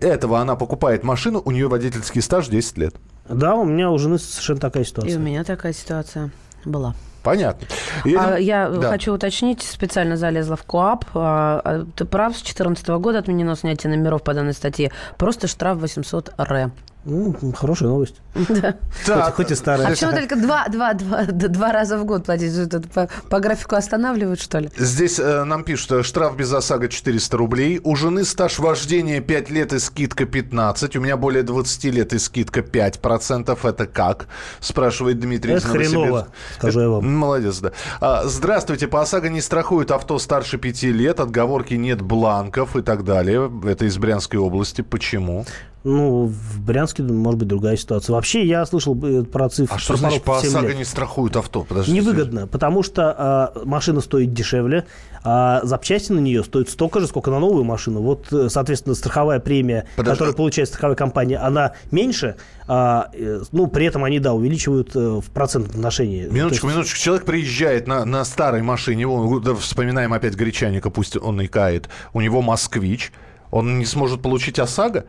этого 0.00 0.38
она 0.40 0.56
покупает 0.56 1.04
машину, 1.04 1.42
у 1.44 1.50
нее 1.50 1.68
водительский 1.68 2.22
стаж 2.22 2.48
10 2.48 2.59
лет. 2.76 2.94
Да, 3.28 3.54
у 3.54 3.64
меня 3.64 3.90
у 3.90 3.98
жены 3.98 4.18
совершенно 4.18 4.60
такая 4.60 4.82
И 4.82 4.86
у 4.86 4.88
ситуация. 4.88 5.18
меня 5.18 5.44
такая 5.44 5.72
ситуация 5.72 6.30
была. 6.64 6.94
Понятно. 7.22 7.66
А 8.04 8.08
Едем- 8.08 8.36
я 8.46 8.68
Да. 8.70 8.88
хочу 8.88 9.12
уточнить, 9.12 9.62
специально 9.62 10.16
залезла 10.16 10.56
в 10.56 10.62
КОАП. 10.64 11.04
А, 11.14 11.60
а, 11.62 11.86
Ты 11.94 12.06
прав, 12.06 12.32
с 12.34 12.40
2014 12.40 12.98
года 12.98 13.18
отменено 13.18 13.54
снятие 13.56 13.94
номеров 13.94 14.22
по 14.22 14.32
данной 14.32 14.54
статье. 14.54 14.90
Просто 15.18 15.46
штраф 15.46 15.78
800 15.78 16.32
р. 16.38 16.70
Ну, 17.04 17.34
хорошая 17.54 17.88
новость. 17.88 18.16
Да. 18.48 18.76
Так, 19.06 19.24
Хоть, 19.24 19.34
хоть 19.46 19.50
и 19.52 19.54
старая. 19.54 19.86
А 19.86 19.90
почему 19.90 20.12
только 20.12 20.36
два, 20.36 20.68
два, 20.68 20.92
два, 20.94 21.24
два 21.24 21.72
раза 21.72 21.96
в 21.98 22.04
год 22.04 22.24
платить? 22.26 22.52
По, 22.92 23.08
по 23.28 23.40
графику 23.40 23.74
останавливают, 23.74 24.40
что 24.40 24.58
ли? 24.58 24.70
Здесь 24.76 25.18
э, 25.18 25.44
нам 25.44 25.64
пишут, 25.64 25.92
э, 25.92 26.02
штраф 26.02 26.36
без 26.36 26.52
ОСАГО 26.52 26.88
400 26.88 27.36
рублей. 27.36 27.80
У 27.82 27.96
жены 27.96 28.24
стаж 28.24 28.58
вождения 28.58 29.20
5 29.20 29.50
лет 29.50 29.72
и 29.72 29.78
скидка 29.78 30.26
15. 30.26 30.96
У 30.96 31.00
меня 31.00 31.16
более 31.16 31.42
20 31.42 31.84
лет 31.84 32.12
и 32.12 32.18
скидка 32.18 32.60
5%. 32.60 33.58
Это 33.68 33.86
как? 33.86 34.26
Спрашивает 34.60 35.18
Дмитрий 35.20 35.54
Это 35.54 35.66
хреново, 35.66 36.28
скажу 36.58 36.80
я 36.80 36.88
вам. 36.90 37.04
М, 37.04 37.16
Молодец, 37.16 37.58
да. 37.60 37.72
А, 38.00 38.24
здравствуйте. 38.26 38.88
По 38.88 39.00
ОСАГО 39.00 39.30
не 39.30 39.40
страхуют 39.40 39.90
авто 39.90 40.18
старше 40.18 40.58
5 40.58 40.82
лет. 40.84 41.18
Отговорки 41.20 41.74
нет 41.74 42.02
бланков 42.02 42.76
и 42.76 42.82
так 42.82 43.04
далее. 43.04 43.50
Это 43.64 43.86
из 43.86 43.96
Брянской 43.96 44.38
области. 44.38 44.82
Почему? 44.82 45.46
Ну, 45.82 46.26
в 46.26 46.60
Брянске, 46.60 47.02
может 47.02 47.38
быть, 47.38 47.48
другая 47.48 47.76
ситуация. 47.76 48.12
Вообще, 48.12 48.44
я 48.44 48.66
слышал 48.66 48.94
э, 49.02 49.22
про 49.22 49.48
цифру. 49.48 49.76
А 49.76 49.78
что 49.78 49.94
про 49.94 49.98
значит 49.98 50.22
по 50.22 50.32
порог 50.32 50.42
в 50.42 50.46
7 50.46 50.50
ОСАГО 50.50 50.68
лет. 50.68 50.76
не 50.78 50.84
страхуют 50.84 51.36
авто? 51.36 51.64
Подождите. 51.64 51.98
Невыгодно, 51.98 52.46
потому 52.46 52.82
что 52.82 53.14
а, 53.16 53.52
машина 53.64 54.02
стоит 54.02 54.34
дешевле, 54.34 54.86
а 55.24 55.60
запчасти 55.64 56.12
на 56.12 56.18
нее 56.18 56.44
стоят 56.44 56.68
столько 56.68 57.00
же, 57.00 57.06
сколько 57.06 57.30
на 57.30 57.38
новую 57.38 57.64
машину. 57.64 58.02
Вот, 58.02 58.30
э, 58.30 58.50
соответственно, 58.50 58.94
страховая 58.94 59.40
премия, 59.40 59.86
Подожди. 59.96 60.16
которую 60.18 60.36
получает 60.36 60.68
страховая 60.68 60.96
компания, 60.96 61.38
она 61.38 61.72
меньше, 61.90 62.36
а, 62.68 63.08
э, 63.14 63.40
ну, 63.50 63.66
при 63.66 63.86
этом 63.86 64.04
они, 64.04 64.18
да, 64.20 64.34
увеличивают 64.34 64.94
в 64.94 65.30
процентном 65.30 65.76
отношении. 65.76 66.24
Минуточку, 66.26 66.66
То 66.66 66.66
есть- 66.66 66.76
минуточку. 66.76 66.98
Человек 66.98 67.24
приезжает 67.24 67.86
на, 67.86 68.04
на 68.04 68.22
старой 68.26 68.60
машине, 68.60 69.08
он, 69.08 69.40
да, 69.40 69.54
вспоминаем 69.54 70.12
опять 70.12 70.34
Гречаника, 70.34 70.90
пусть 70.90 71.16
он 71.16 71.40
и 71.40 71.46
кает, 71.46 71.88
у 72.12 72.20
него 72.20 72.42
москвич, 72.42 73.12
он 73.50 73.78
не 73.78 73.86
сможет 73.86 74.20
получить 74.20 74.58
ОСАГО? 74.58 75.06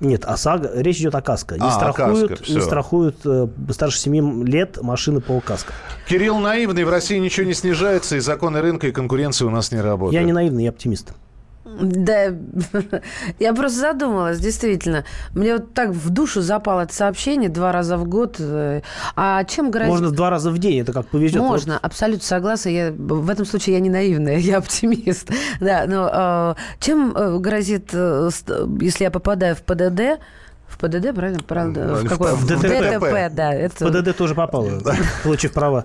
Нет, 0.00 0.24
ОСАГО, 0.24 0.70
речь 0.74 0.98
идет 0.98 1.14
о 1.14 1.22
КАСКО. 1.22 1.54
Не 1.54 1.66
А, 1.66 1.70
страхуют, 1.70 2.30
КАСКО, 2.38 2.52
не 2.52 2.60
страхуют 2.60 3.16
э, 3.24 3.46
старше 3.70 3.98
7 3.98 4.44
лет 4.44 4.82
машины 4.82 5.20
по 5.20 5.40
КАСКО. 5.40 5.72
Кирилл 6.08 6.38
наивный, 6.38 6.84
в 6.84 6.90
России 6.90 7.18
ничего 7.18 7.46
не 7.46 7.54
снижается, 7.54 8.16
и 8.16 8.20
законы 8.20 8.60
рынка 8.60 8.88
и 8.88 8.92
конкуренции 8.92 9.44
у 9.44 9.50
нас 9.50 9.70
не 9.72 9.80
работают. 9.80 10.14
Я 10.14 10.22
не 10.22 10.32
наивный, 10.32 10.64
я 10.64 10.70
оптимист. 10.70 11.12
Да, 11.80 12.26
я 13.38 13.54
просто 13.54 13.78
задумалась, 13.78 14.38
действительно. 14.38 15.04
Мне 15.34 15.54
вот 15.54 15.74
так 15.74 15.90
в 15.90 16.10
душу 16.10 16.40
запало 16.42 16.82
это 16.82 16.94
сообщение 16.94 17.48
два 17.48 17.72
раза 17.72 17.96
в 17.96 18.06
год. 18.06 18.36
э, 18.38 18.82
А 19.16 19.44
чем 19.44 19.70
грозит... 19.70 19.90
Можно 19.90 20.08
в 20.08 20.12
два 20.12 20.30
раза 20.30 20.50
в 20.50 20.58
день, 20.58 20.80
это 20.80 20.92
как 20.92 21.06
повезет. 21.06 21.40
Можно, 21.40 21.78
абсолютно 21.78 22.24
согласна. 22.24 22.68
Я, 22.70 22.92
в 22.92 23.28
этом 23.30 23.44
случае 23.46 23.74
я 23.74 23.80
не 23.80 23.90
наивная, 23.90 24.36
я 24.38 24.58
оптимист. 24.58 25.30
Да, 25.60 25.84
но 25.86 26.54
э, 26.58 26.80
чем 26.80 27.12
э, 27.16 27.38
грозит, 27.38 27.90
э, 27.92 28.30
если 28.80 29.04
я 29.04 29.10
попадаю 29.10 29.56
в 29.56 29.62
ПДД, 29.62 30.20
в 30.66 30.78
ПДД, 30.78 31.14
правильно? 31.14 31.38
Правда? 31.46 31.94
В- 31.94 32.04
В 32.04 32.08
какое? 32.08 32.34
в 32.34 32.46
ДТП. 32.46 33.30
да. 33.32 33.50
В 33.50 33.54
Это 33.54 33.86
ПДД 33.88 34.16
тоже 34.16 34.34
попало, 34.34 34.80
получив 35.22 35.52
права. 35.52 35.84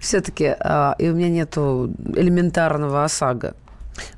все-таки, 0.00 0.44
и 0.98 1.08
у 1.10 1.14
меня 1.14 1.28
нету 1.30 1.90
элементарного 2.14 3.04
ОСАГО. 3.04 3.54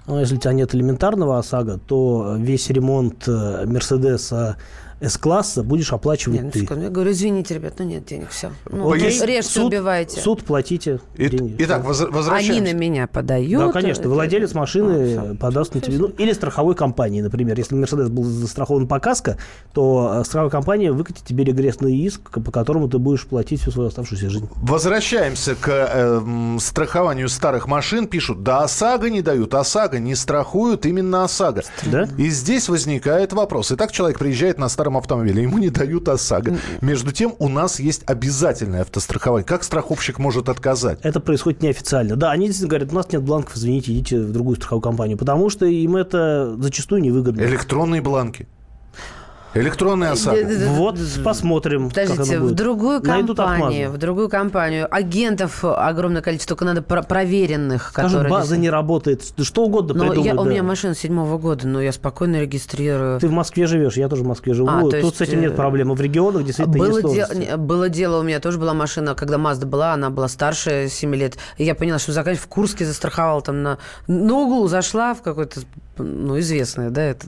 Ну, 0.06 0.18
если 0.18 0.36
у 0.36 0.38
тебя 0.38 0.52
нет 0.52 0.74
элементарного 0.74 1.38
ОСАГО, 1.38 1.78
то 1.86 2.36
весь 2.38 2.70
ремонт 2.70 3.28
э, 3.28 3.64
Мерседеса 3.66 4.56
С-класса 5.00 5.62
будешь 5.62 5.92
оплачивать 5.92 6.38
Не, 6.40 6.44
ну, 6.46 6.50
ты. 6.50 6.60
секунду, 6.60 6.82
я 6.84 6.90
говорю, 6.90 7.12
извините, 7.12 7.54
ребят, 7.54 7.74
ну 7.78 7.84
нет 7.84 8.04
денег, 8.04 8.30
все. 8.30 8.50
Ну, 8.70 8.90
Окей. 8.92 9.06
режьте, 9.06 9.42
суд, 9.42 9.66
убивайте. 9.66 10.20
Суд 10.20 10.44
платите. 10.44 11.00
И- 11.16 11.28
деньги. 11.28 11.54
Итак, 11.58 11.84
воз- 11.84 12.00
Они 12.02 12.10
возвращаемся. 12.10 12.74
на 12.74 12.76
меня 12.76 13.06
подают. 13.06 13.66
Да, 13.66 13.72
конечно. 13.72 14.00
Это- 14.02 14.08
Владелец 14.10 14.54
машины 14.54 15.14
А, 15.16 15.22
всё. 15.28 15.34
подаст 15.36 15.74
на 15.74 15.80
тебе. 15.80 15.98
Ну, 15.98 16.08
или 16.08 16.32
страховой 16.32 16.74
компании, 16.74 17.20
например. 17.22 17.56
Если 17.56 17.74
Мерседес 17.76 18.08
был 18.08 18.24
застрахован 18.24 18.88
по 18.88 18.98
КАСКО, 18.98 19.38
то 19.72 20.18
э, 20.20 20.24
страховая 20.24 20.50
компания 20.50 20.90
выкатит 20.90 21.24
тебе 21.24 21.44
регрессный 21.44 21.94
иск, 21.96 22.30
по 22.42 22.50
которому 22.50 22.88
ты 22.88 22.98
будешь 22.98 23.24
платить 23.26 23.60
всю 23.60 23.70
свою 23.70 23.88
оставшуюся 23.88 24.28
жизнь. 24.30 24.48
Возвращаемся 24.56 25.54
к 25.54 25.68
э, 25.68 26.58
страхованию 26.60 27.28
старых 27.28 27.68
машин. 27.68 28.08
Пишут, 28.08 28.42
да 28.42 28.64
ОСАГО 28.64 29.10
не 29.10 29.22
дают, 29.22 29.54
ОСАГО 29.54 29.98
не 29.98 30.14
страхуют 30.14 30.86
именно 30.86 31.24
ОСАГО. 31.24 31.62
Да? 31.86 32.08
И 32.18 32.28
здесь 32.30 32.68
возникает 32.68 33.32
вопрос. 33.32 33.70
Итак, 33.72 33.92
человек 33.92 34.18
приезжает 34.18 34.58
на 34.58 34.68
старом 34.68 34.87
старом 34.88 34.96
автомобиле, 34.96 35.42
ему 35.42 35.58
не 35.58 35.70
дают 35.70 36.08
ОСАГО. 36.08 36.56
Между 36.80 37.12
тем, 37.12 37.34
у 37.38 37.48
нас 37.48 37.78
есть 37.80 38.02
обязательное 38.06 38.82
автострахование. 38.82 39.44
Как 39.44 39.62
страховщик 39.62 40.18
может 40.18 40.48
отказать? 40.48 40.98
Это 41.02 41.20
происходит 41.20 41.62
неофициально. 41.62 42.16
Да, 42.16 42.30
они 42.30 42.46
действительно 42.46 42.70
говорят, 42.70 42.92
у 42.92 42.94
нас 42.94 43.12
нет 43.12 43.22
бланков, 43.22 43.56
извините, 43.56 43.92
идите 43.92 44.18
в 44.20 44.32
другую 44.32 44.56
страховую 44.56 44.82
компанию, 44.82 45.18
потому 45.18 45.50
что 45.50 45.66
им 45.66 45.96
это 45.96 46.56
зачастую 46.58 47.02
невыгодно. 47.02 47.42
Электронные 47.42 48.00
бланки. 48.00 48.48
Электронная 49.54 50.12
ОСАГО. 50.12 50.46
Вот 50.72 50.98
посмотрим, 51.24 51.90
как 51.90 52.06
Подождите, 52.08 52.38
в 52.38 52.42
будет. 52.42 52.54
другую 52.56 53.00
компанию, 53.02 53.90
в 53.90 53.96
другую 53.96 54.28
компанию 54.28 54.86
агентов 54.94 55.64
огромное 55.64 56.20
количество, 56.20 56.54
только 56.54 56.66
надо 56.66 56.82
про- 56.82 57.02
проверенных, 57.02 57.88
Скажут, 57.88 58.12
которые... 58.12 58.30
база 58.30 58.56
не 58.58 58.68
работает, 58.68 59.22
что 59.42 59.64
угодно 59.64 59.94
Но 59.94 60.04
я, 60.04 60.10
придумают. 60.10 60.40
у 60.40 60.44
да. 60.44 60.50
меня 60.50 60.62
машина 60.62 60.94
седьмого 60.94 61.38
года, 61.38 61.66
но 61.66 61.80
я 61.80 61.92
спокойно 61.92 62.40
регистрирую. 62.42 63.20
Ты 63.20 63.28
в 63.28 63.32
Москве 63.32 63.66
живешь, 63.66 63.96
я 63.96 64.08
тоже 64.08 64.22
в 64.22 64.26
Москве 64.26 64.52
живу. 64.52 64.68
А, 64.68 64.80
то 64.82 64.90
Тут 64.90 64.94
есть, 65.02 65.16
с 65.16 65.20
этим 65.22 65.40
нет 65.40 65.52
э, 65.52 65.56
проблем. 65.56 65.94
В 65.94 66.00
регионах 66.00 66.44
действительно 66.44 66.78
было, 66.78 66.98
есть 67.14 67.38
де- 67.38 67.56
было 67.56 67.88
дело, 67.88 68.20
у 68.20 68.22
меня 68.22 68.40
тоже 68.40 68.58
была 68.58 68.74
машина, 68.74 69.14
когда 69.14 69.38
Мазда 69.38 69.66
была, 69.66 69.94
она 69.94 70.10
была 70.10 70.28
старше 70.28 70.88
7 70.90 71.14
лет. 71.14 71.38
И 71.56 71.64
я 71.64 71.74
поняла, 71.74 71.98
что 71.98 72.12
заканчивать 72.12 72.44
в 72.44 72.48
Курске 72.48 72.84
застраховала 72.84 73.40
там 73.40 73.62
на, 73.62 73.78
на 74.06 74.34
углу, 74.34 74.68
зашла 74.68 75.14
в 75.14 75.22
какой-то, 75.22 75.60
ну, 75.96 76.38
известное, 76.38 76.90
да, 76.90 77.02
это 77.02 77.26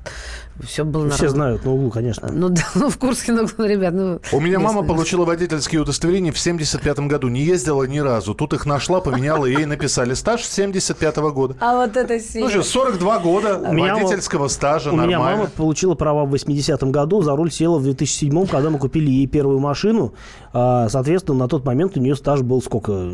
все 0.62 0.84
было 0.84 1.08
Все 1.08 1.24
нормально. 1.24 1.34
знают 1.34 1.64
на 1.64 1.72
углу, 1.72 1.90
конечно. 1.90 2.09
Ну, 2.30 2.48
да, 2.48 2.62
ну, 2.74 2.90
в 2.90 2.98
Курске, 2.98 3.32
ну, 3.32 3.46
ребят, 3.64 3.94
ну... 3.94 4.20
У 4.32 4.40
меня 4.40 4.58
мама 4.58 4.82
получила 4.82 5.24
водительские 5.24 5.80
удостоверения 5.80 6.32
в 6.32 6.38
75 6.38 7.00
году. 7.00 7.28
Не 7.28 7.42
ездила 7.42 7.84
ни 7.84 7.98
разу. 7.98 8.34
Тут 8.34 8.52
их 8.52 8.66
нашла, 8.66 9.00
поменяла, 9.00 9.46
и 9.46 9.54
ей 9.54 9.66
написали 9.66 10.14
стаж 10.14 10.44
75 10.44 11.16
года. 11.32 11.56
А 11.60 11.76
вот 11.76 11.96
это 11.96 12.18
сильно. 12.20 12.46
Ну 12.46 12.50
что, 12.50 12.62
42 12.62 13.18
года 13.18 13.58
водительского 13.58 14.48
стажа, 14.48 14.90
У 14.90 14.96
меня 14.96 15.18
мама 15.18 15.46
получила 15.46 15.94
права 15.94 16.24
в 16.24 16.34
80-м 16.34 16.92
году, 16.92 17.22
за 17.22 17.36
руль 17.36 17.50
села 17.50 17.78
в 17.78 17.86
2007-м, 17.86 18.46
когда 18.46 18.70
мы 18.70 18.78
купили 18.78 19.10
ей 19.10 19.26
первую 19.26 19.58
машину. 19.58 20.14
А, 20.52 20.88
Соответственно, 20.88 21.38
на 21.38 21.48
тот 21.48 21.64
момент 21.64 21.96
у 21.96 22.00
нее 22.00 22.16
стаж 22.16 22.42
был 22.42 22.62
сколько? 22.62 23.10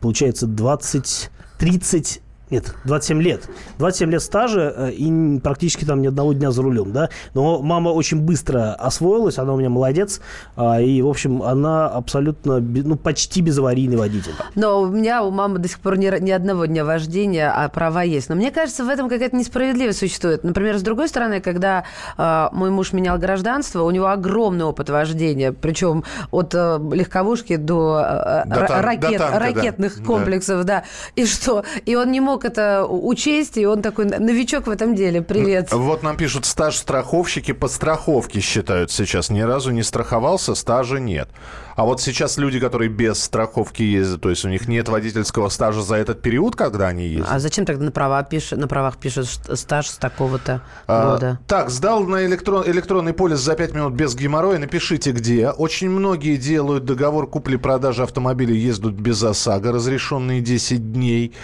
Получается, 0.00 0.46
20, 0.46 1.30
30... 1.58 2.22
Нет, 2.48 2.74
27 2.84 3.22
лет. 3.22 3.48
27 3.78 4.10
лет 4.12 4.22
стажа 4.22 4.72
э, 4.76 4.90
и 4.92 5.38
практически 5.40 5.84
там 5.84 6.00
ни 6.00 6.06
одного 6.06 6.32
дня 6.32 6.52
за 6.52 6.62
рулем, 6.62 6.92
да. 6.92 7.08
Но 7.34 7.60
мама 7.60 7.88
очень 7.88 8.20
быстро 8.20 8.72
освоилась, 8.74 9.38
она 9.38 9.52
у 9.54 9.56
меня 9.58 9.68
молодец. 9.68 10.20
а, 10.56 10.80
И, 10.80 11.02
в 11.02 11.08
общем, 11.08 11.42
она 11.42 11.88
абсолютно, 11.88 12.60
ну, 12.60 12.94
почти 12.94 13.40
безаварийный 13.40 13.96
водитель. 13.96 14.32
Но 14.54 14.82
у 14.82 14.86
меня, 14.86 15.24
у 15.24 15.30
мамы 15.32 15.58
до 15.58 15.68
сих 15.68 15.80
пор 15.80 15.98
ни, 15.98 16.06
ни 16.20 16.30
одного 16.30 16.66
дня 16.66 16.84
вождения, 16.84 17.50
а 17.52 17.68
права 17.68 18.02
есть. 18.04 18.28
Но 18.28 18.36
мне 18.36 18.52
кажется, 18.52 18.84
в 18.84 18.88
этом 18.88 19.08
какая-то 19.08 19.34
несправедливость 19.36 19.98
существует. 19.98 20.44
Например, 20.44 20.78
с 20.78 20.82
другой 20.82 21.08
стороны, 21.08 21.40
когда 21.40 21.82
э, 22.16 22.48
мой 22.52 22.70
муж 22.70 22.92
менял 22.92 23.18
гражданство, 23.18 23.82
у 23.82 23.90
него 23.90 24.06
огромный 24.06 24.64
опыт 24.66 24.88
вождения, 24.88 25.50
причем 25.52 26.04
от 26.30 26.54
э, 26.54 26.78
легковушки 26.92 27.56
до, 27.56 28.02
э, 28.06 28.48
До 28.48 28.54
ра- 28.60 28.66
тан- 28.68 28.76
до 28.76 28.82
ракет, 28.82 29.18
танка, 29.18 29.32
да. 29.32 29.38
ракетных 29.40 29.98
Да. 29.98 30.04
комплексов, 30.04 30.64
да. 30.64 30.84
И 31.16 31.26
что? 31.26 31.64
И 31.84 31.96
он 31.96 32.12
не 32.12 32.20
мог 32.20 32.35
это 32.44 32.86
учесть, 32.86 33.56
и 33.56 33.66
он 33.66 33.82
такой 33.82 34.04
новичок 34.04 34.66
в 34.66 34.70
этом 34.70 34.94
деле. 34.94 35.22
Привет. 35.22 35.72
Вот 35.72 36.02
нам 36.02 36.16
пишут, 36.16 36.44
стаж 36.44 36.76
страховщики 36.76 37.52
по 37.52 37.68
страховке 37.68 38.40
считают 38.40 38.90
сейчас. 38.90 39.30
Ни 39.30 39.40
разу 39.40 39.70
не 39.70 39.82
страховался, 39.82 40.54
стажа 40.54 40.98
нет. 40.98 41.28
А 41.76 41.84
вот 41.84 42.00
сейчас 42.00 42.38
люди, 42.38 42.58
которые 42.58 42.88
без 42.88 43.22
страховки 43.22 43.82
ездят, 43.82 44.22
то 44.22 44.30
есть 44.30 44.46
у 44.46 44.48
них 44.48 44.66
нет 44.66 44.88
водительского 44.88 45.50
стажа 45.50 45.82
за 45.82 45.96
этот 45.96 46.22
период, 46.22 46.56
когда 46.56 46.88
они 46.88 47.06
ездят. 47.06 47.28
А 47.30 47.38
зачем 47.38 47.66
тогда 47.66 47.84
на, 47.84 47.90
права 47.90 48.22
пиш... 48.22 48.52
на 48.52 48.66
правах 48.66 48.96
пишут 48.96 49.28
стаж 49.52 49.88
с 49.88 49.96
такого-то 49.98 50.62
А, 50.86 51.12
года? 51.12 51.38
так, 51.46 51.68
сдал 51.68 52.04
на 52.04 52.24
электрон, 52.24 52.64
электронный 52.66 53.12
полис 53.12 53.40
за 53.40 53.54
5 53.54 53.74
минут 53.74 53.92
без 53.92 54.14
геморроя. 54.14 54.58
Напишите, 54.58 55.12
где. 55.12 55.50
Очень 55.50 55.90
многие 55.90 56.36
делают 56.36 56.86
договор 56.86 57.28
купли-продажи 57.28 58.02
автомобиля, 58.02 58.54
ездят 58.54 58.94
без 58.94 59.22
ОСАГО, 59.22 59.72
разрешенные 59.72 60.40
10 60.40 60.92
дней. 60.94 61.34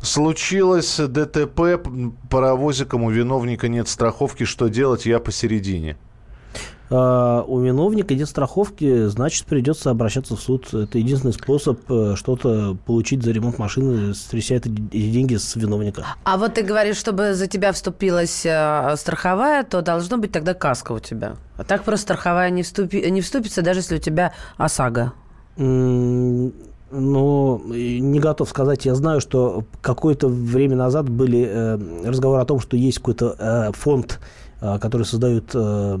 Случилось 0.00 0.96
ДТП, 0.96 1.86
паровозиком 2.30 3.02
у 3.02 3.10
виновника 3.10 3.68
нет 3.68 3.86
страховки. 3.88 4.44
Что 4.44 4.68
делать? 4.68 5.04
Я 5.04 5.18
посередине. 5.18 5.98
А, 6.96 7.42
у 7.42 7.58
виновника 7.58 8.14
нет 8.14 8.28
страховки, 8.28 9.06
значит, 9.06 9.46
придется 9.46 9.90
обращаться 9.90 10.36
в 10.36 10.40
суд. 10.40 10.72
Это 10.72 10.98
единственный 10.98 11.32
способ 11.32 11.80
э, 11.90 12.14
что-то 12.14 12.76
получить 12.86 13.24
за 13.24 13.32
ремонт 13.32 13.58
машины, 13.58 14.14
стряся 14.14 14.54
это- 14.54 14.68
деньги 14.68 15.34
с 15.34 15.56
виновника. 15.56 16.04
А 16.22 16.36
вот 16.36 16.54
ты 16.54 16.62
говоришь, 16.62 16.96
чтобы 16.96 17.34
за 17.34 17.48
тебя 17.48 17.72
вступилась 17.72 18.46
э, 18.46 18.94
страховая, 18.96 19.64
то 19.64 19.82
должно 19.82 20.18
быть 20.18 20.30
тогда 20.30 20.54
каска 20.54 20.92
у 20.92 21.00
тебя. 21.00 21.34
А 21.56 21.64
так 21.64 21.82
просто 21.82 22.04
страховая 22.04 22.50
не, 22.50 22.62
вступи... 22.62 23.10
не 23.10 23.22
вступится, 23.22 23.62
даже 23.62 23.80
если 23.80 23.96
у 23.96 24.00
тебя 24.00 24.32
ОСАГО. 24.56 25.12
Но 25.56 26.52
э, 26.92 27.98
не 27.98 28.20
готов 28.20 28.48
сказать. 28.48 28.84
Я 28.84 28.94
знаю, 28.94 29.20
что 29.20 29.64
какое-то 29.82 30.28
время 30.28 30.76
назад 30.76 31.08
были 31.08 31.44
э, 31.44 32.06
разговоры 32.06 32.40
о 32.40 32.44
том, 32.44 32.60
что 32.60 32.76
есть 32.76 32.98
какой-то 32.98 33.72
фонд, 33.74 34.20
э, 34.64 34.78
который 34.78 35.04
создают, 35.04 35.50
э, 35.54 35.98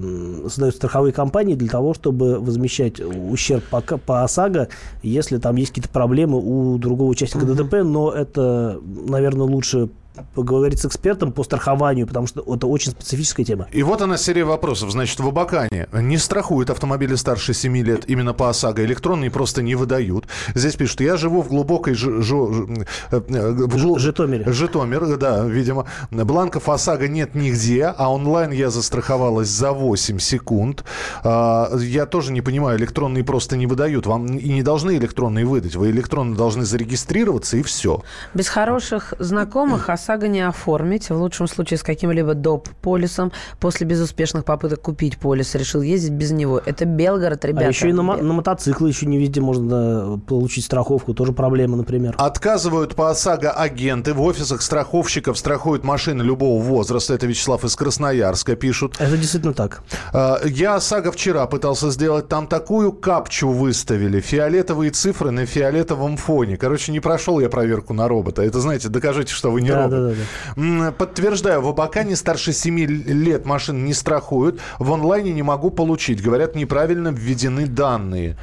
создают 0.48 0.74
страховые 0.74 1.12
компании 1.12 1.54
для 1.54 1.68
того, 1.68 1.92
чтобы 1.92 2.40
возмещать 2.40 3.00
ущерб 3.00 3.62
по, 3.64 3.80
по 3.80 4.24
ОСАГО, 4.24 4.68
если 5.02 5.38
там 5.38 5.56
есть 5.56 5.70
какие-то 5.72 5.90
проблемы 5.90 6.38
у 6.38 6.78
другого 6.78 7.10
участника 7.10 7.44
ДТП. 7.46 7.82
Но 7.84 8.10
это, 8.10 8.80
наверное, 8.82 9.46
лучше 9.46 9.90
поговорить 10.34 10.80
с 10.80 10.84
экспертом 10.86 11.32
по 11.32 11.42
страхованию, 11.44 12.06
потому 12.06 12.26
что 12.26 12.40
это 12.42 12.66
очень 12.66 12.92
специфическая 12.92 13.44
тема. 13.44 13.66
И 13.72 13.82
вот 13.82 14.00
она 14.02 14.16
серия 14.16 14.44
вопросов. 14.44 14.90
Значит, 14.90 15.18
в 15.20 15.26
Абакане 15.28 15.88
не 15.92 16.18
страхуют 16.18 16.70
автомобили 16.70 17.14
старше 17.16 17.52
7 17.54 17.76
лет 17.78 18.04
именно 18.08 18.32
по 18.32 18.48
ОСАГО. 18.48 18.84
Электронные 18.84 19.30
просто 19.30 19.62
не 19.62 19.74
выдают. 19.74 20.26
Здесь 20.54 20.76
пишут, 20.76 21.00
я 21.00 21.16
живу 21.16 21.42
в 21.42 21.48
глубокой... 21.48 21.94
Ж, 21.94 22.20
жо- 22.22 22.68
э, 23.10 23.20
э, 23.28 23.50
в 23.52 23.76
глу- 23.76 23.98
Житомире. 23.98 24.44
Житомир, 24.52 25.16
да, 25.16 25.44
видимо. 25.44 25.86
Бланков 26.10 26.68
ОСАГО 26.68 27.08
нет 27.08 27.34
нигде, 27.34 27.86
а 27.86 28.12
онлайн 28.12 28.50
я 28.52 28.70
застраховалась 28.70 29.48
за 29.48 29.72
8 29.72 30.18
секунд. 30.18 30.84
А, 31.24 31.70
Я 31.78 32.06
тоже 32.06 32.32
не 32.32 32.40
понимаю, 32.40 32.78
электронные 32.78 33.24
просто 33.24 33.56
не 33.56 33.66
выдают. 33.66 34.06
Вам 34.06 34.26
и 34.26 34.48
не 34.52 34.62
должны 34.62 34.96
электронные 34.96 35.44
выдать. 35.44 35.74
Вы 35.76 35.90
электронно 35.90 36.36
должны 36.36 36.64
зарегистрироваться, 36.64 37.56
и 37.56 37.62
все. 37.62 38.02
Без 38.32 38.48
хороших 38.48 39.14
знакомых 39.18 39.88
ОСАГО 39.90 40.03
не 40.28 40.40
оформить. 40.40 41.10
В 41.10 41.16
лучшем 41.16 41.46
случае 41.48 41.78
с 41.78 41.82
каким-либо 41.82 42.34
доп. 42.34 42.68
полисом. 42.82 43.32
После 43.60 43.86
безуспешных 43.86 44.44
попыток 44.44 44.80
купить 44.82 45.18
полис 45.18 45.54
решил 45.54 45.82
ездить 45.82 46.12
без 46.12 46.30
него. 46.30 46.60
Это 46.64 46.84
Белгород, 46.84 47.44
ребята. 47.44 47.66
а 47.66 47.68
еще 47.68 47.88
и 47.88 47.92
на, 47.92 48.02
мо- 48.02 48.16
на 48.16 48.32
мотоциклы 48.32 48.88
еще 48.88 49.06
не 49.06 49.18
везде 49.18 49.40
можно 49.40 50.20
получить 50.26 50.64
страховку. 50.64 51.14
Тоже 51.14 51.32
проблема, 51.32 51.76
например. 51.76 52.14
Отказывают 52.18 52.94
по 52.94 53.10
ОСАГО 53.10 53.50
агенты. 53.52 54.12
В 54.14 54.20
офисах 54.22 54.62
страховщиков 54.62 55.38
страхуют 55.38 55.84
машины 55.84 56.22
любого 56.22 56.62
возраста. 56.62 57.14
Это 57.14 57.26
Вячеслав 57.26 57.64
из 57.64 57.74
Красноярска 57.76 58.56
пишут. 58.56 58.96
Это 58.98 59.16
действительно 59.16 59.54
так. 59.54 59.82
А, 60.12 60.40
Я 60.44 60.74
ОСАГО 60.76 61.12
вчера 61.12 61.46
пытался 61.46 61.90
сделать. 61.90 62.28
Там 62.28 62.46
такую 62.46 62.92
капчу 62.92 63.48
выставили. 63.50 64.20
Фиолетовые 64.20 64.90
цифры 64.90 65.30
на 65.30 65.46
фиолетовом 65.46 66.16
фоне. 66.16 66.56
Короче, 66.56 66.92
не 66.92 67.00
прошел 67.00 67.40
я 67.40 67.48
проверку 67.48 67.94
на 67.94 68.08
робота. 68.08 68.42
Это, 68.42 68.60
знаете, 68.60 68.88
докажите, 68.88 69.32
что 69.32 69.50
вы 69.50 69.62
не 69.62 69.70
Да, 69.70 69.84
робот. 69.84 69.93
Да, 69.94 70.14
да, 70.56 70.92
Подтверждаю, 70.92 71.62
в 71.62 71.68
Абакане 71.68 72.16
старше 72.16 72.52
7 72.52 72.78
лет 72.78 73.46
машин 73.46 73.84
не 73.84 73.94
страхуют. 73.94 74.60
В 74.78 74.92
онлайне 74.92 75.32
не 75.32 75.42
могу 75.42 75.70
получить. 75.70 76.22
Говорят, 76.22 76.54
неправильно 76.54 77.08
введены 77.08 77.66
данные. 77.66 78.36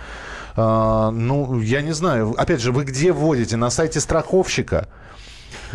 А, 0.55 1.11
ну, 1.11 1.59
я 1.59 1.81
не 1.81 1.93
знаю. 1.93 2.33
Опять 2.37 2.61
же, 2.61 2.71
вы 2.71 2.83
где 2.83 3.11
вводите? 3.11 3.57
На 3.57 3.69
сайте 3.69 3.99
страховщика? 3.99 4.87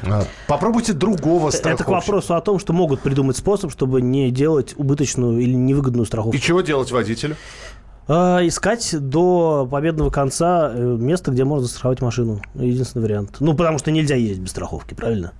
А, 0.02 0.24
Попробуйте 0.46 0.92
другого 0.92 1.48
Это 1.48 1.56
к 1.56 1.60
страховщика. 1.60 1.90
вопросу 1.90 2.34
о 2.34 2.40
том, 2.40 2.58
что 2.58 2.72
могут 2.72 3.00
придумать 3.00 3.36
способ, 3.36 3.72
чтобы 3.72 4.02
не 4.02 4.30
делать 4.30 4.74
убыточную 4.76 5.38
или 5.40 5.54
невыгодную 5.54 6.06
страховку. 6.06 6.36
И 6.36 6.40
чего 6.40 6.60
делать 6.60 6.90
водителю? 6.90 7.36
А, 8.08 8.40
искать 8.46 8.94
до 8.98 9.66
победного 9.70 10.10
конца 10.10 10.70
э, 10.72 10.78
место, 10.80 11.32
где 11.32 11.44
можно 11.44 11.64
застраховать 11.66 12.00
машину. 12.02 12.40
Единственный 12.54 13.02
вариант. 13.02 13.36
Ну, 13.40 13.54
потому 13.54 13.78
что 13.78 13.90
нельзя 13.90 14.14
ездить 14.14 14.44
без 14.44 14.50
страховки, 14.50 14.94
правильно? 14.94 15.32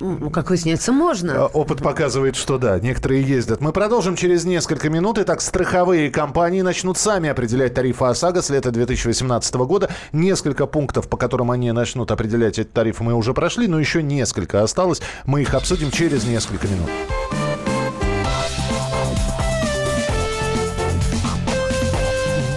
Ну, 0.00 0.30
как 0.30 0.50
выясняется, 0.50 0.92
можно. 0.92 1.44
А, 1.44 1.46
Опыт 1.46 1.82
показывает, 1.82 2.36
что 2.36 2.58
да, 2.58 2.78
некоторые 2.78 3.22
ездят. 3.22 3.60
Мы 3.60 3.72
продолжим 3.72 4.16
через 4.16 4.44
несколько 4.44 4.90
минут. 4.90 5.18
Итак, 5.18 5.40
страховые 5.40 6.10
компании 6.10 6.62
начнут 6.62 6.98
сами 6.98 7.28
определять 7.28 7.74
тарифы 7.74 8.04
ОСАГО 8.04 8.42
с 8.42 8.50
лета 8.50 8.70
2018 8.70 9.54
года. 9.54 9.90
Несколько 10.12 10.66
пунктов, 10.66 11.08
по 11.08 11.16
которым 11.16 11.50
они 11.50 11.72
начнут 11.72 12.10
определять 12.10 12.58
эти 12.58 12.68
тарифы, 12.68 13.02
мы 13.02 13.14
уже 13.14 13.34
прошли, 13.34 13.68
но 13.68 13.78
еще 13.78 14.02
несколько 14.02 14.62
осталось. 14.62 15.00
Мы 15.24 15.42
их 15.42 15.54
обсудим 15.54 15.90
через 15.90 16.24
несколько 16.24 16.66
минут. 16.68 16.90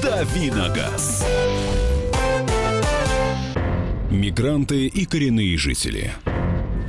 Давиногаз. 0.01 1.25
Мигранты 4.11 4.87
и 4.87 5.05
коренные 5.05 5.57
жители. 5.57 6.11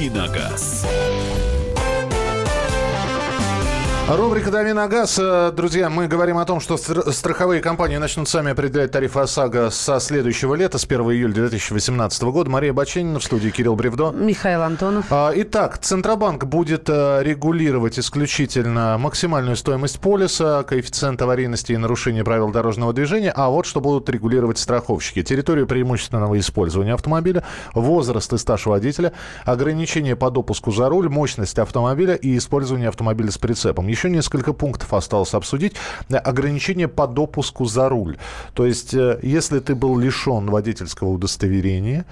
Давиногаз. 0.00 0.86
Рубрика 4.16 4.50
«Дави 4.50 4.72
на 4.72 4.88
газ». 4.88 5.20
Э, 5.22 5.52
Друзья, 5.54 5.88
мы 5.88 6.08
говорим 6.08 6.36
о 6.38 6.44
том, 6.44 6.58
что 6.58 6.76
стр- 6.76 7.12
страховые 7.12 7.60
компании 7.60 7.96
начнут 7.96 8.28
сами 8.28 8.50
определять 8.50 8.90
тарифы 8.90 9.20
ОСАГО 9.20 9.70
со 9.70 10.00
следующего 10.00 10.56
лета, 10.56 10.78
с 10.78 10.84
1 10.84 11.00
июля 11.12 11.32
2018 11.32 12.22
года. 12.24 12.50
Мария 12.50 12.72
Баченина 12.72 13.20
в 13.20 13.24
студии, 13.24 13.50
Кирилл 13.50 13.76
Бревдо. 13.76 14.10
Михаил 14.10 14.62
Антонов. 14.62 15.06
А, 15.10 15.30
Итак, 15.36 15.78
Центробанк 15.78 16.44
будет 16.44 16.88
э, 16.88 17.20
регулировать 17.22 18.00
исключительно 18.00 18.98
максимальную 18.98 19.54
стоимость 19.54 20.00
полиса, 20.00 20.64
коэффициент 20.64 21.22
аварийности 21.22 21.72
и 21.72 21.76
нарушения 21.76 22.24
правил 22.24 22.50
дорожного 22.50 22.92
движения, 22.92 23.30
а 23.30 23.48
вот 23.48 23.64
что 23.64 23.80
будут 23.80 24.08
регулировать 24.10 24.58
страховщики. 24.58 25.22
Территорию 25.22 25.68
преимущественного 25.68 26.36
использования 26.40 26.94
автомобиля, 26.94 27.44
возраст 27.74 28.32
и 28.32 28.38
стаж 28.38 28.66
водителя, 28.66 29.12
ограничения 29.44 30.16
по 30.16 30.30
допуску 30.32 30.72
за 30.72 30.88
руль, 30.88 31.08
мощность 31.08 31.60
автомобиля 31.60 32.14
и 32.16 32.36
использование 32.36 32.88
автомобиля 32.88 33.30
с 33.30 33.38
прицепом. 33.38 33.86
Еще 34.00 34.08
несколько 34.08 34.54
пунктов 34.54 34.94
осталось 34.94 35.34
обсудить. 35.34 35.74
Ограничения 36.10 36.88
по 36.88 37.06
допуску 37.06 37.66
за 37.66 37.90
руль. 37.90 38.16
То 38.54 38.64
есть, 38.64 38.94
э, 38.94 39.18
если 39.22 39.58
ты 39.58 39.74
был 39.74 39.98
лишен 39.98 40.46
водительского 40.46 41.08
удостоверения, 41.10 42.06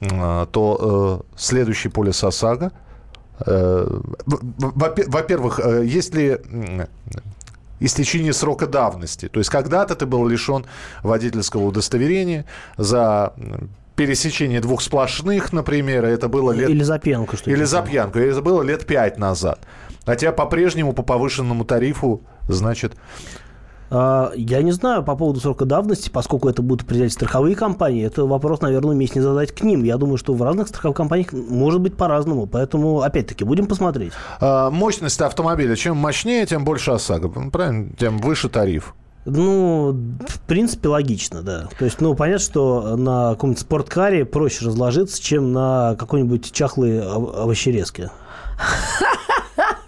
э, 0.00 0.46
то 0.50 1.22
э, 1.36 1.36
следующий 1.36 1.90
полис 1.90 2.24
ОСАГО 2.24 2.72
Э, 3.46 4.00
Во-первых, 4.26 5.60
если 5.84 6.40
истечение 7.80 8.32
срока 8.32 8.66
давности, 8.68 9.28
то 9.28 9.40
есть 9.40 9.50
когда-то 9.50 9.96
ты 9.96 10.06
был 10.06 10.28
лишен 10.28 10.64
водительского 11.02 11.64
удостоверения 11.64 12.44
за 12.76 13.34
пересечение 13.96 14.60
двух 14.60 14.82
сплошных, 14.82 15.52
например, 15.52 16.04
это 16.04 16.28
было 16.28 16.52
лет... 16.52 16.68
Или 16.68 16.82
за 16.82 16.98
пьянку, 16.98 17.36
что 17.36 17.50
Или 17.50 17.64
за 17.64 17.82
пьянку, 17.82 18.18
и 18.18 18.22
это 18.22 18.42
было 18.42 18.62
лет 18.62 18.86
пять 18.86 19.18
назад. 19.18 19.60
Хотя 20.06 20.32
по-прежнему 20.32 20.92
по 20.92 21.02
повышенному 21.02 21.64
тарифу, 21.64 22.22
значит... 22.48 22.94
А, 23.90 24.32
Я 24.34 24.62
не 24.62 24.72
знаю 24.72 25.02
по 25.04 25.14
поводу 25.14 25.40
срока 25.40 25.64
давности, 25.64 26.10
поскольку 26.10 26.48
это 26.48 26.62
будут 26.62 26.84
определять 26.86 27.12
страховые 27.12 27.54
компании. 27.54 28.04
Это 28.04 28.24
вопрос, 28.24 28.60
наверное, 28.60 28.90
уместнее 28.94 29.22
задать 29.22 29.52
к 29.52 29.62
ним. 29.62 29.84
Я 29.84 29.96
думаю, 29.98 30.16
что 30.16 30.34
в 30.34 30.42
разных 30.42 30.68
страховых 30.68 30.96
компаниях 30.96 31.32
может 31.32 31.80
быть 31.80 31.96
по-разному. 31.96 32.46
Поэтому, 32.46 33.00
опять-таки, 33.02 33.44
будем 33.44 33.66
посмотреть. 33.66 34.12
а, 34.40 34.70
Мощность 34.70 35.20
автомобиля, 35.20 35.76
чем 35.76 35.96
мощнее, 35.96 36.44
тем 36.46 36.64
больше 36.64 36.90
ОСАГО. 36.90 37.50
Правильно? 37.50 37.90
Тем 37.98 38.18
выше 38.18 38.48
тариф. 38.48 38.94
Ну, 39.26 39.92
в 40.28 40.40
принципе, 40.46 40.88
логично, 40.88 41.40
да. 41.40 41.68
То 41.78 41.86
есть, 41.86 41.98
ну, 42.02 42.14
понятно, 42.14 42.44
что 42.44 42.96
на 42.96 43.30
каком-нибудь 43.30 43.60
спорткаре 43.62 44.26
проще 44.26 44.66
разложиться, 44.66 45.22
чем 45.22 45.52
на 45.54 45.96
какой-нибудь 45.98 46.52
чахлой 46.52 47.00
ов- 47.00 47.34
овощерезке. 47.34 48.10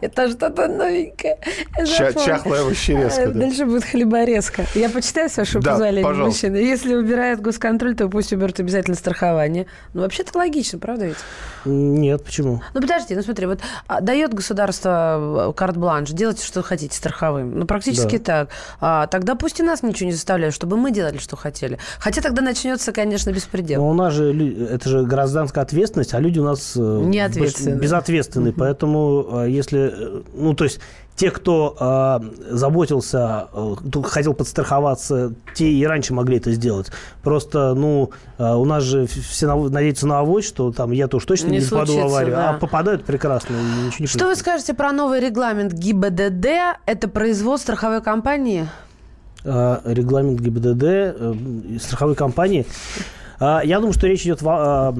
Это 0.00 0.28
что-то 0.30 0.66
новенькое. 0.68 1.38
Ча- 1.86 2.12
чахлая 2.12 2.62
овощерезка, 2.62 3.22
Э, 3.22 3.28
да. 3.28 3.40
Дальше 3.40 3.66
будет 3.66 3.84
хлеборезка. 3.84 4.64
Я 4.74 4.88
почитаю, 4.90 5.28
с 5.28 5.36
вашего 5.36 5.62
Да, 5.62 5.72
позволения, 5.72 6.02
пожалуйста. 6.04 6.46
мужчина. 6.48 6.56
Если 6.64 6.94
убирает 6.94 7.40
госконтроль, 7.40 7.94
то 7.96 8.08
пусть 8.08 8.32
уберут 8.32 8.58
обязательно 8.60 8.96
страхование. 8.96 9.66
Ну, 9.94 10.02
вообще-то 10.02 10.36
логично, 10.38 10.78
правда 10.78 11.06
ведь? 11.06 11.16
Нет, 11.64 12.24
почему? 12.24 12.62
Ну, 12.74 12.80
подожди, 12.80 13.14
ну 13.14 13.22
смотри, 13.22 13.46
вот 13.46 13.60
а, 13.86 14.00
дает 14.00 14.32
государство 14.32 15.50
э, 15.50 15.52
карт-бланш, 15.54 16.10
делайте, 16.10 16.44
что 16.44 16.62
хотите 16.62 16.96
страховым. 16.96 17.58
Ну, 17.58 17.66
практически 17.66 18.18
так. 18.18 18.48
А, 18.80 19.06
тогда 19.06 19.34
пусть 19.34 19.60
и 19.60 19.62
нас 19.62 19.82
ничего 19.82 20.06
не 20.06 20.12
заставляют, 20.14 20.54
чтобы 20.54 20.76
мы 20.76 20.90
делали, 20.90 21.18
что 21.18 21.36
хотели. 21.36 21.78
Хотя 21.98 22.22
тогда 22.22 22.40
начнется, 22.42 22.92
конечно, 22.92 23.30
беспредел. 23.30 23.82
Но 23.82 23.90
у 23.90 23.94
нас 23.94 24.14
же 24.14 24.32
это 24.70 24.88
же 24.88 25.02
гражданская 25.04 25.62
ответственность, 25.64 26.14
а 26.14 26.20
люди 26.20 26.38
у 26.38 26.44
нас 26.44 26.72
э, 26.76 26.80
Неответственные. 26.80 27.76
больш- 27.76 27.80
безответственные. 27.82 28.52
Поэтому, 28.54 29.44
если, 29.46 29.89
ну, 30.34 30.54
то 30.54 30.64
есть 30.64 30.80
те, 31.16 31.30
кто 31.30 31.76
э, 31.78 32.54
заботился, 32.56 33.48
э, 33.52 33.74
хотел 34.04 34.32
подстраховаться, 34.32 35.34
те 35.54 35.70
и 35.70 35.84
раньше 35.84 36.14
могли 36.14 36.38
это 36.38 36.50
сделать. 36.52 36.90
Просто, 37.22 37.74
ну, 37.74 38.10
э, 38.38 38.54
у 38.54 38.64
нас 38.64 38.82
же 38.84 39.06
все 39.06 39.54
надеются 39.54 40.06
на 40.06 40.20
авось, 40.20 40.46
что 40.46 40.72
там 40.72 40.92
я-то 40.92 41.18
уж 41.18 41.24
точно 41.26 41.48
Не 41.48 41.58
не, 41.58 41.64
попаду 41.64 41.94
в 41.98 42.04
аварию. 42.04 42.36
да. 42.36 42.50
А 42.50 42.52
попадают 42.54 43.04
прекрасно, 43.04 43.54
ничего 43.54 43.96
не 43.98 44.06
Что 44.06 44.20
вы 44.20 44.24
происходит. 44.26 44.38
скажете 44.38 44.74
про 44.74 44.92
новый 44.92 45.20
регламент 45.20 45.72
ГИБДД? 45.74 46.46
Это 46.86 47.08
производство 47.08 47.74
страховой 47.74 48.00
компании? 48.00 48.66
э, 49.44 49.78
регламент 49.84 50.40
ГИБДД, 50.40 50.82
э, 50.84 51.34
страховой 51.80 52.14
компании. 52.14 52.66
А, 53.40 53.62
Я 53.64 53.78
думаю, 53.78 53.94
что 53.94 54.06
речь 54.06 54.22
идет, 54.22 54.40
а, 54.44 54.94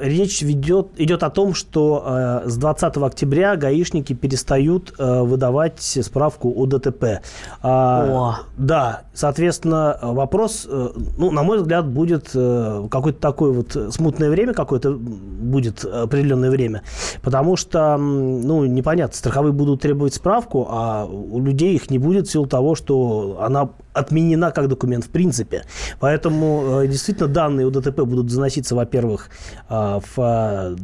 речь 0.00 0.40
ведет, 0.42 0.88
идет 0.96 1.22
о 1.22 1.30
том, 1.30 1.54
что 1.54 2.02
э, 2.06 2.48
с 2.48 2.56
20 2.56 2.96
октября 2.96 3.56
гаишники 3.56 4.14
перестают 4.14 4.94
выдавать 4.98 5.80
справку 5.80 6.52
о 6.56 6.66
ДТП. 6.66 7.20
А, 7.62 8.06
О. 8.06 8.36
Да, 8.56 9.02
соответственно, 9.12 9.98
вопрос, 10.00 10.66
э, 10.68 10.88
ну, 11.18 11.30
на 11.30 11.42
мой 11.42 11.58
взгляд, 11.58 11.86
будет 11.86 12.30
э, 12.34 12.88
какое-то 12.90 13.20
такое 13.20 13.52
вот 13.52 13.76
смутное 13.92 14.30
время, 14.30 14.54
какое-то 14.54 14.92
будет 14.92 15.84
определенное 15.84 16.50
время, 16.50 16.82
потому 17.22 17.56
что, 17.56 17.96
ну, 17.98 18.64
непонятно, 18.64 19.16
страховые 19.16 19.52
будут 19.52 19.82
требовать 19.82 20.14
справку, 20.14 20.66
а 20.70 21.04
у 21.04 21.40
людей 21.40 21.74
их 21.74 21.90
не 21.90 21.98
будет 21.98 22.28
в 22.28 22.30
силу 22.30 22.46
того, 22.46 22.74
что 22.74 23.38
она 23.40 23.68
отменена 23.94 24.50
как 24.50 24.68
документ 24.68 25.04
в 25.04 25.08
принципе. 25.08 25.64
Поэтому 26.00 26.82
э, 26.82 26.88
действительно 26.88 27.28
данные 27.28 27.66
о 27.66 27.70
ДТП 27.70 28.00
будут 28.00 28.30
заноситься, 28.30 28.74
во-первых, 28.74 29.30
а, 29.68 30.00
в 30.00 30.18
а, 30.18 30.76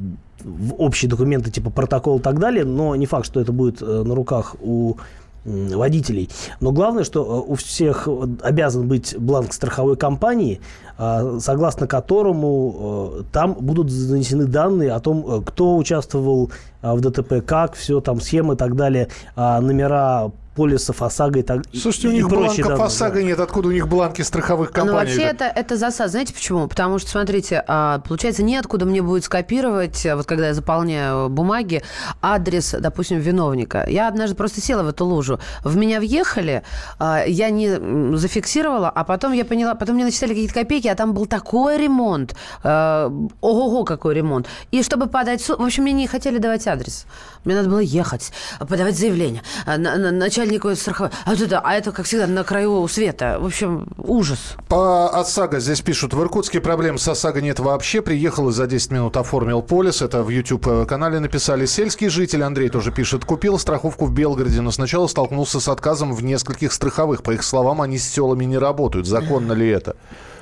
в 0.43 0.75
общие 0.79 1.11
документы 1.11 1.51
типа 1.51 1.69
протокол 1.71 2.19
и 2.19 2.23
так 2.23 2.39
далее, 2.39 2.65
но 2.65 2.97
не 2.97 3.05
факт, 3.05 3.27
что 3.27 3.41
это 3.41 3.53
будет 3.53 3.83
э, 3.83 4.03
на 4.05 4.15
руках 4.15 4.57
у 4.61 4.97
водителей. 5.45 6.29
Но 6.61 6.73
главное, 6.73 7.05
что 7.05 7.23
э, 7.23 7.51
у 7.51 7.55
всех 7.55 8.07
э, 8.07 8.27
обязан 8.43 8.87
быть 8.87 9.17
бланк 9.19 9.53
страховой 9.53 9.97
компании, 9.97 10.61
согласно 10.99 11.87
которому 11.87 13.13
э, 13.21 13.23
там 13.33 13.55
будут 13.55 13.91
занесены 13.91 14.45
данные 14.45 14.93
о 14.93 15.01
том, 15.01 15.25
э, 15.27 15.43
кто 15.45 15.77
участвовал 15.77 16.51
в 16.83 17.01
ДТП, 17.01 17.45
как, 17.45 17.75
все 17.75 18.01
там, 18.01 18.21
схемы 18.21 18.55
и 18.55 18.57
так 18.57 18.75
далее, 18.75 19.09
а, 19.37 19.61
номера 19.61 20.31
полисов 20.61 21.01
ОСАГО 21.01 21.39
и 21.39 21.43
так 21.43 21.63
Слушайте, 21.75 22.09
у 22.09 22.13
них 22.13 22.29
прочие 22.29 22.65
бланков 22.65 22.69
данные, 22.69 22.87
ОСАГО 22.87 23.15
да. 23.15 23.23
нет. 23.23 23.41
Откуда 23.41 23.69
у 23.69 23.71
них 23.71 23.89
бланки 23.89 24.21
страховых 24.21 24.69
Ну, 24.69 24.75
компаний? 24.75 25.11
вообще 25.11 25.23
это, 25.23 25.45
это 25.47 25.77
засад. 25.79 26.11
Знаете 26.11 26.35
почему? 26.35 26.69
Потому 26.69 26.99
что, 26.99 27.09
смотрите, 27.11 27.65
а, 27.67 28.01
получается, 28.01 28.43
неоткуда 28.43 28.85
мне 28.85 29.01
будет 29.01 29.25
скопировать, 29.25 30.05
а, 30.05 30.17
вот 30.17 30.27
когда 30.27 30.49
я 30.49 30.55
заполняю 30.55 31.31
бумаги, 31.31 31.83
адрес, 32.21 32.75
допустим, 32.79 33.21
виновника. 33.21 33.87
Я 33.89 34.07
однажды 34.09 34.37
просто 34.37 34.61
села 34.61 34.83
в 34.83 34.89
эту 34.89 35.07
лужу. 35.07 35.41
В 35.65 35.77
меня 35.79 35.99
въехали, 35.99 36.63
а, 36.99 37.25
я 37.27 37.49
не 37.49 38.17
зафиксировала, 38.19 38.91
а 38.91 39.05
потом 39.05 39.33
я 39.33 39.47
поняла, 39.47 39.75
потом 39.75 39.95
мне 39.95 40.05
начисляли 40.05 40.33
какие-то 40.35 40.53
копейки, 40.53 40.89
а 40.89 40.95
там 40.95 41.15
был 41.15 41.25
такой 41.25 41.79
ремонт. 41.79 42.37
а, 42.63 43.11
Ого-го, 43.41 43.85
какой 43.85 44.15
ремонт. 44.15 44.47
И 44.73 44.83
чтобы 44.83 45.07
подать 45.07 45.41
в 45.41 45.63
общем, 45.63 45.85
мне 45.85 45.93
не 45.93 46.07
хотели 46.07 46.37
давать 46.37 46.67
адрес. 46.67 47.07
Мне 47.45 47.55
надо 47.55 47.69
было 47.71 47.79
ехать, 47.79 48.33
подавать 48.59 48.99
заявление. 48.99 49.43
а, 49.67 49.79
на- 49.79 49.97
на- 49.97 50.11
Начальнику 50.11 50.75
страховой. 50.77 51.11
А 51.25 51.33
это, 51.35 51.61
а 51.61 51.73
это, 51.75 51.93
как 51.93 52.05
всегда, 52.07 52.27
на 52.27 52.45
краю 52.45 52.87
света. 52.89 53.39
В 53.41 53.47
общем, 53.47 53.87
ужас. 53.97 54.57
По 54.69 55.09
ОСАГО 55.19 55.61
здесь 55.61 55.81
пишут, 55.81 56.13
в 56.15 56.21
Иркутске 56.23 56.61
проблем 56.61 56.99
с 56.99 57.09
ОСАГО 57.09 57.41
нет 57.41 57.59
вообще. 57.61 58.03
Приехал 58.03 58.49
и 58.51 58.53
за 58.53 58.67
10 58.67 58.91
минут 58.91 59.17
оформил 59.17 59.63
полис. 59.63 60.03
Это 60.03 60.23
в 60.23 60.29
YouTube-канале 60.29 61.19
написали. 61.21 61.65
Сельский 61.67 62.09
житель, 62.09 62.43
Андрей 62.43 62.69
тоже 62.69 62.93
пишет, 62.93 63.25
купил 63.25 63.59
страховку 63.59 64.05
в 64.07 64.13
Белгороде, 64.13 64.61
но 64.61 64.71
сначала 64.71 65.07
столкнулся 65.07 65.61
с 65.61 65.69
отказом 65.69 66.15
в 66.15 66.23
нескольких 66.23 66.73
страховых. 66.73 67.23
По 67.23 67.31
их 67.33 67.43
словам, 67.43 67.81
они 67.81 67.99
с 67.99 68.09
селами 68.09 68.45
не 68.45 68.59
работают. 68.59 69.07
Законно 69.07 69.53
ли 69.53 69.69
это? 69.69 69.97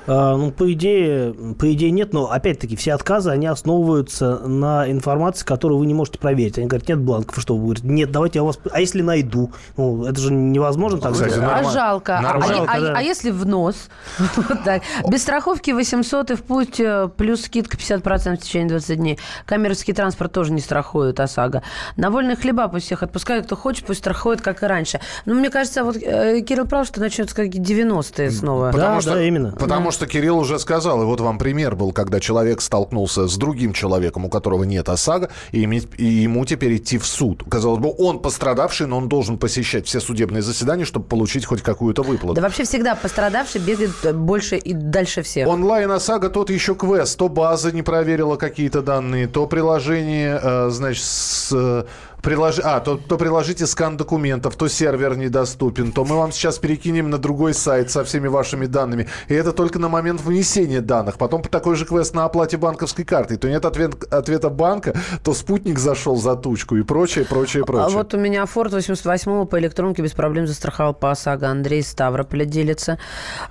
А, 0.09 0.35
ну, 0.35 0.51
по 0.51 0.71
идее, 0.73 1.33
по 1.57 1.71
идее 1.71 1.91
нет, 1.91 2.13
но 2.13 2.31
опять-таки 2.31 2.75
все 2.75 2.93
отказы, 2.93 3.29
они 3.29 3.45
основываются 3.45 4.39
на 4.39 4.89
информации, 4.89 5.45
которую 5.45 5.77
вы 5.77 5.85
не 5.85 5.93
можете 5.93 6.17
проверить. 6.17 6.57
Они 6.57 6.67
говорят, 6.67 6.89
нет 6.89 6.99
бланков, 6.99 7.39
что 7.39 7.55
вы 7.55 7.63
говорите, 7.63 7.87
нет, 7.87 8.11
давайте 8.11 8.39
я 8.39 8.43
вас... 8.43 8.57
А 8.71 8.79
если 8.79 9.01
найду? 9.03 9.51
Ну, 9.77 10.05
это 10.05 10.19
же 10.19 10.33
невозможно 10.33 10.99
так 10.99 11.13
Кстати. 11.13 11.39
А 11.39 11.63
жалко. 11.63 12.17
А- 12.17 12.21
Нормально. 12.21 12.55
А, 12.55 12.57
Жалко, 12.57 12.73
а- 12.73 12.79
да. 12.81 12.93
а 12.97 13.01
если 13.01 13.29
в 13.29 13.45
нос? 13.45 13.89
Без 15.09 15.21
страховки 15.21 15.71
800 15.71 16.31
и 16.31 16.35
в 16.35 16.43
путь, 16.43 16.79
э, 16.79 17.09
плюс 17.15 17.41
скидка 17.41 17.77
50% 17.77 18.37
в 18.37 18.39
течение 18.41 18.69
20 18.69 18.97
дней. 18.97 19.19
Коммерческий 19.45 19.93
транспорт 19.93 20.31
тоже 20.31 20.51
не 20.53 20.61
страхует 20.61 21.19
ОСАГО. 21.19 21.61
На 21.97 22.09
вольные 22.09 22.35
хлеба 22.35 22.67
пусть 22.67 22.85
всех 22.85 23.03
отпускают. 23.03 23.45
Кто 23.45 23.55
хочет, 23.55 23.85
пусть 23.85 23.99
страхует, 23.99 24.41
как 24.41 24.63
и 24.63 24.65
раньше. 24.65 24.99
Но 25.25 25.35
мне 25.35 25.49
кажется, 25.49 25.83
вот 25.83 25.97
э, 25.97 26.41
Кирилл 26.41 26.65
прав, 26.65 26.87
что 26.87 26.99
начнется 26.99 27.35
как 27.35 27.47
90-е 27.47 28.31
снова. 28.31 28.71
Да, 28.71 28.99
что, 29.01 29.13
да, 29.13 29.23
именно. 29.23 29.51
Потому 29.51 29.91
что 29.91 29.98
Кирилл 30.07 30.39
уже 30.39 30.59
сказал, 30.59 31.01
и 31.01 31.05
вот 31.05 31.21
вам 31.21 31.37
пример 31.37 31.75
был, 31.75 31.91
когда 31.91 32.19
человек 32.19 32.61
столкнулся 32.61 33.27
с 33.27 33.37
другим 33.37 33.73
человеком, 33.73 34.25
у 34.25 34.29
которого 34.29 34.63
нет 34.63 34.89
ОСАГО, 34.89 35.29
и, 35.51 35.59
ему 35.59 36.45
теперь 36.45 36.77
идти 36.77 36.97
в 36.97 37.05
суд. 37.05 37.43
Казалось 37.49 37.79
бы, 37.79 37.93
он 37.97 38.19
пострадавший, 38.19 38.87
но 38.87 38.97
он 38.97 39.09
должен 39.09 39.37
посещать 39.37 39.87
все 39.87 39.99
судебные 39.99 40.41
заседания, 40.41 40.85
чтобы 40.85 41.05
получить 41.05 41.45
хоть 41.45 41.61
какую-то 41.61 42.03
выплату. 42.03 42.35
Да 42.35 42.41
вообще 42.41 42.63
всегда 42.63 42.95
пострадавший 42.95 43.61
бегает 43.61 43.91
э, 44.03 44.13
больше 44.13 44.57
и 44.57 44.73
дальше 44.73 45.21
всех. 45.23 45.47
Онлайн 45.47 45.91
ОСАГО 45.91 46.29
тот 46.29 46.49
еще 46.49 46.75
квест. 46.75 47.17
То 47.17 47.29
база 47.29 47.71
не 47.71 47.81
проверила 47.81 48.35
какие-то 48.35 48.81
данные, 48.81 49.27
то 49.27 49.47
приложение, 49.47 50.39
э, 50.41 50.69
значит, 50.69 51.03
с... 51.03 51.85
Прилож... 52.21 52.59
А, 52.63 52.79
то, 52.81 52.97
то 52.97 53.17
приложите 53.17 53.65
скан 53.65 53.95
документов, 53.97 54.55
то 54.55 54.67
сервер 54.67 55.17
недоступен, 55.17 55.91
то 55.91 56.03
мы 56.03 56.17
вам 56.17 56.31
сейчас 56.31 56.57
перекинем 56.59 57.09
на 57.09 57.17
другой 57.17 57.53
сайт 57.53 57.91
со 57.91 58.03
всеми 58.03 58.27
вашими 58.27 58.65
данными. 58.65 59.07
И 59.29 59.33
это 59.33 59.53
только 59.53 59.79
на 59.79 59.87
момент 59.89 60.21
внесения 60.21 60.81
данных. 60.81 61.17
Потом 61.17 61.41
такой 61.43 61.75
же 61.75 61.85
квест 61.85 62.13
на 62.13 62.25
оплате 62.25 62.57
банковской 62.57 63.05
картой. 63.05 63.37
То 63.37 63.47
нет 63.47 63.63
ответ... 63.65 64.11
ответа 64.13 64.49
банка, 64.49 64.93
то 65.23 65.33
спутник 65.33 65.79
зашел 65.79 66.17
за 66.17 66.35
тучку 66.35 66.75
и 66.75 66.83
прочее, 66.83 67.25
прочее, 67.25 67.63
прочее. 67.63 67.85
А 67.85 67.89
вот 67.89 68.13
у 68.13 68.17
меня 68.17 68.45
Форд 68.45 68.73
88 68.73 69.45
по 69.45 69.59
электронке 69.59 70.01
без 70.01 70.11
проблем 70.11 70.45
застраховал 70.45 70.93
по 70.93 71.11
ОСАГО. 71.11 71.47
Андрей 71.49 71.81
Ставрополя 71.83 72.45
делится. 72.45 72.99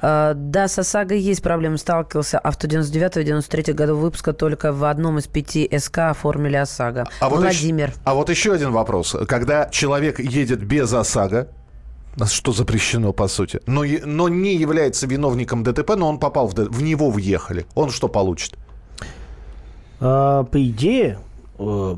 А, 0.03 0.35
Да, 0.35 0.69
с 0.69 0.79
ОСАГО 0.79 1.15
есть 1.15 1.43
проблемы. 1.43 1.79
Сталкивался 1.79 2.39
авто 2.39 2.69
99-93 2.69 3.73
года 3.73 3.95
выпуска. 3.95 4.33
Только 4.35 4.73
в 4.73 4.85
одном 4.85 5.19
из 5.19 5.27
пяти 5.27 5.69
СК 5.79 5.99
оформили 6.11 6.57
ОСАГО. 6.57 7.07
А 7.21 7.29
вот 7.29 7.41
Владимир. 7.41 7.89
еще- 7.89 7.99
а 8.05 8.15
вот 8.15 8.29
еще 8.29 8.58
один 8.59 8.73
вопрос. 8.73 9.17
Когда 9.27 9.69
человек 9.71 10.21
едет 10.21 10.63
без 10.63 10.93
ОСАГО, 10.93 11.49
что 12.27 12.53
запрещено, 12.53 13.13
по 13.13 13.29
сути, 13.29 13.61
но, 13.67 13.85
но 14.05 14.29
не 14.29 14.57
является 14.57 15.07
виновником 15.07 15.63
ДТП, 15.63 15.95
но 15.97 16.09
он 16.09 16.19
попал 16.19 16.49
в, 16.49 16.55
в 16.55 16.83
него 16.83 17.11
въехали, 17.11 17.65
он 17.75 17.91
что 17.91 18.09
получит? 18.09 18.57
А, 20.01 20.45
по 20.45 20.59
идее, 20.63 21.19
э, 21.59 21.97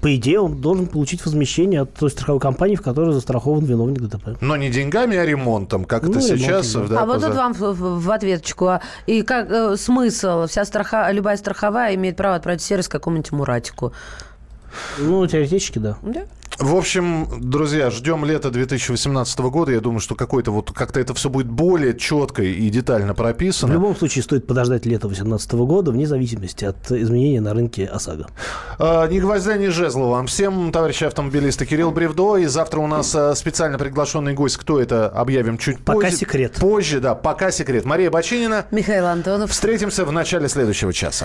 по 0.00 0.16
идее, 0.16 0.40
он 0.40 0.60
должен 0.60 0.86
получить 0.86 1.24
возмещение 1.24 1.82
от 1.82 1.94
той 1.94 2.10
страховой 2.10 2.40
компании, 2.40 2.76
в 2.76 2.82
которой 2.82 3.12
застрахован 3.12 3.64
виновник 3.64 4.00
ДТП. 4.00 4.38
Но 4.40 4.56
не 4.56 4.70
деньгами, 4.70 5.16
а 5.16 5.26
ремонтом, 5.26 5.84
как 5.84 6.02
Ну, 6.02 6.10
это 6.10 6.20
ремонтом, 6.20 6.38
сейчас. 6.38 6.72
да. 6.72 6.86
да, 6.86 7.02
а 7.02 7.06
вот 7.06 7.20
тут 7.20 7.34
вам 7.34 7.52
в 7.52 8.10
ответочку. 8.10 8.66
А, 8.66 8.80
И 9.06 9.22
как 9.22 9.50
э, 9.50 9.76
смысл? 9.76 10.46
Вся 10.46 10.64
страха, 10.64 11.10
любая 11.12 11.36
страховая 11.36 11.94
имеет 11.94 12.16
право 12.16 12.36
отправить 12.36 12.62
сервис 12.62 12.88
какому-нибудь 12.88 13.32
Муратику. 13.32 13.92
Ну, 14.98 15.26
теоретически, 15.26 15.78
да. 15.78 15.96
Да? 16.02 16.22
В 16.58 16.76
общем, 16.76 17.26
друзья, 17.40 17.88
ждем 17.90 18.22
лета 18.26 18.50
2018 18.50 19.38
года. 19.38 19.72
Я 19.72 19.80
думаю, 19.80 20.00
что 20.00 20.14
какой-то 20.14 20.50
вот 20.50 20.72
как-то 20.72 21.00
это 21.00 21.14
все 21.14 21.30
будет 21.30 21.46
более 21.48 21.96
четко 21.96 22.42
и 22.42 22.68
детально 22.68 23.14
В 23.14 23.16
прописано. 23.16 23.72
любом 23.72 23.96
случае 23.96 24.22
стоит 24.24 24.46
подождать 24.46 24.84
лето 24.84 25.08
2018 25.08 25.52
года, 25.52 25.90
вне 25.90 26.06
зависимости 26.06 26.66
от 26.66 26.92
изменения 26.92 27.40
на 27.40 27.54
рынке 27.54 27.86
ОСАГО. 27.86 28.26
А, 28.78 29.06
Ни 29.06 29.20
гвоздя, 29.20 29.56
ни 29.56 29.68
жезла 29.68 30.08
вам 30.08 30.26
всем, 30.26 30.70
товарищи 30.70 31.04
автомобилисты. 31.04 31.64
Кирилл 31.64 31.92
Бревдо. 31.92 32.36
И 32.36 32.44
завтра 32.44 32.80
у 32.80 32.86
нас 32.86 33.14
а, 33.14 33.34
специально 33.34 33.78
приглашенный 33.78 34.34
гость. 34.34 34.58
Кто 34.58 34.78
это, 34.80 35.08
объявим 35.08 35.56
чуть 35.56 35.78
Пока 35.78 36.00
позже. 36.08 36.16
секрет. 36.16 36.52
Позже, 36.60 37.00
да, 37.00 37.14
пока 37.14 37.52
секрет. 37.52 37.86
Мария 37.86 38.10
Бочинина. 38.10 38.66
Михаил 38.70 39.06
Антонов. 39.06 39.50
Встретимся 39.50 40.04
в 40.04 40.12
начале 40.12 40.46
следующего 40.48 40.92
часа. 40.92 41.24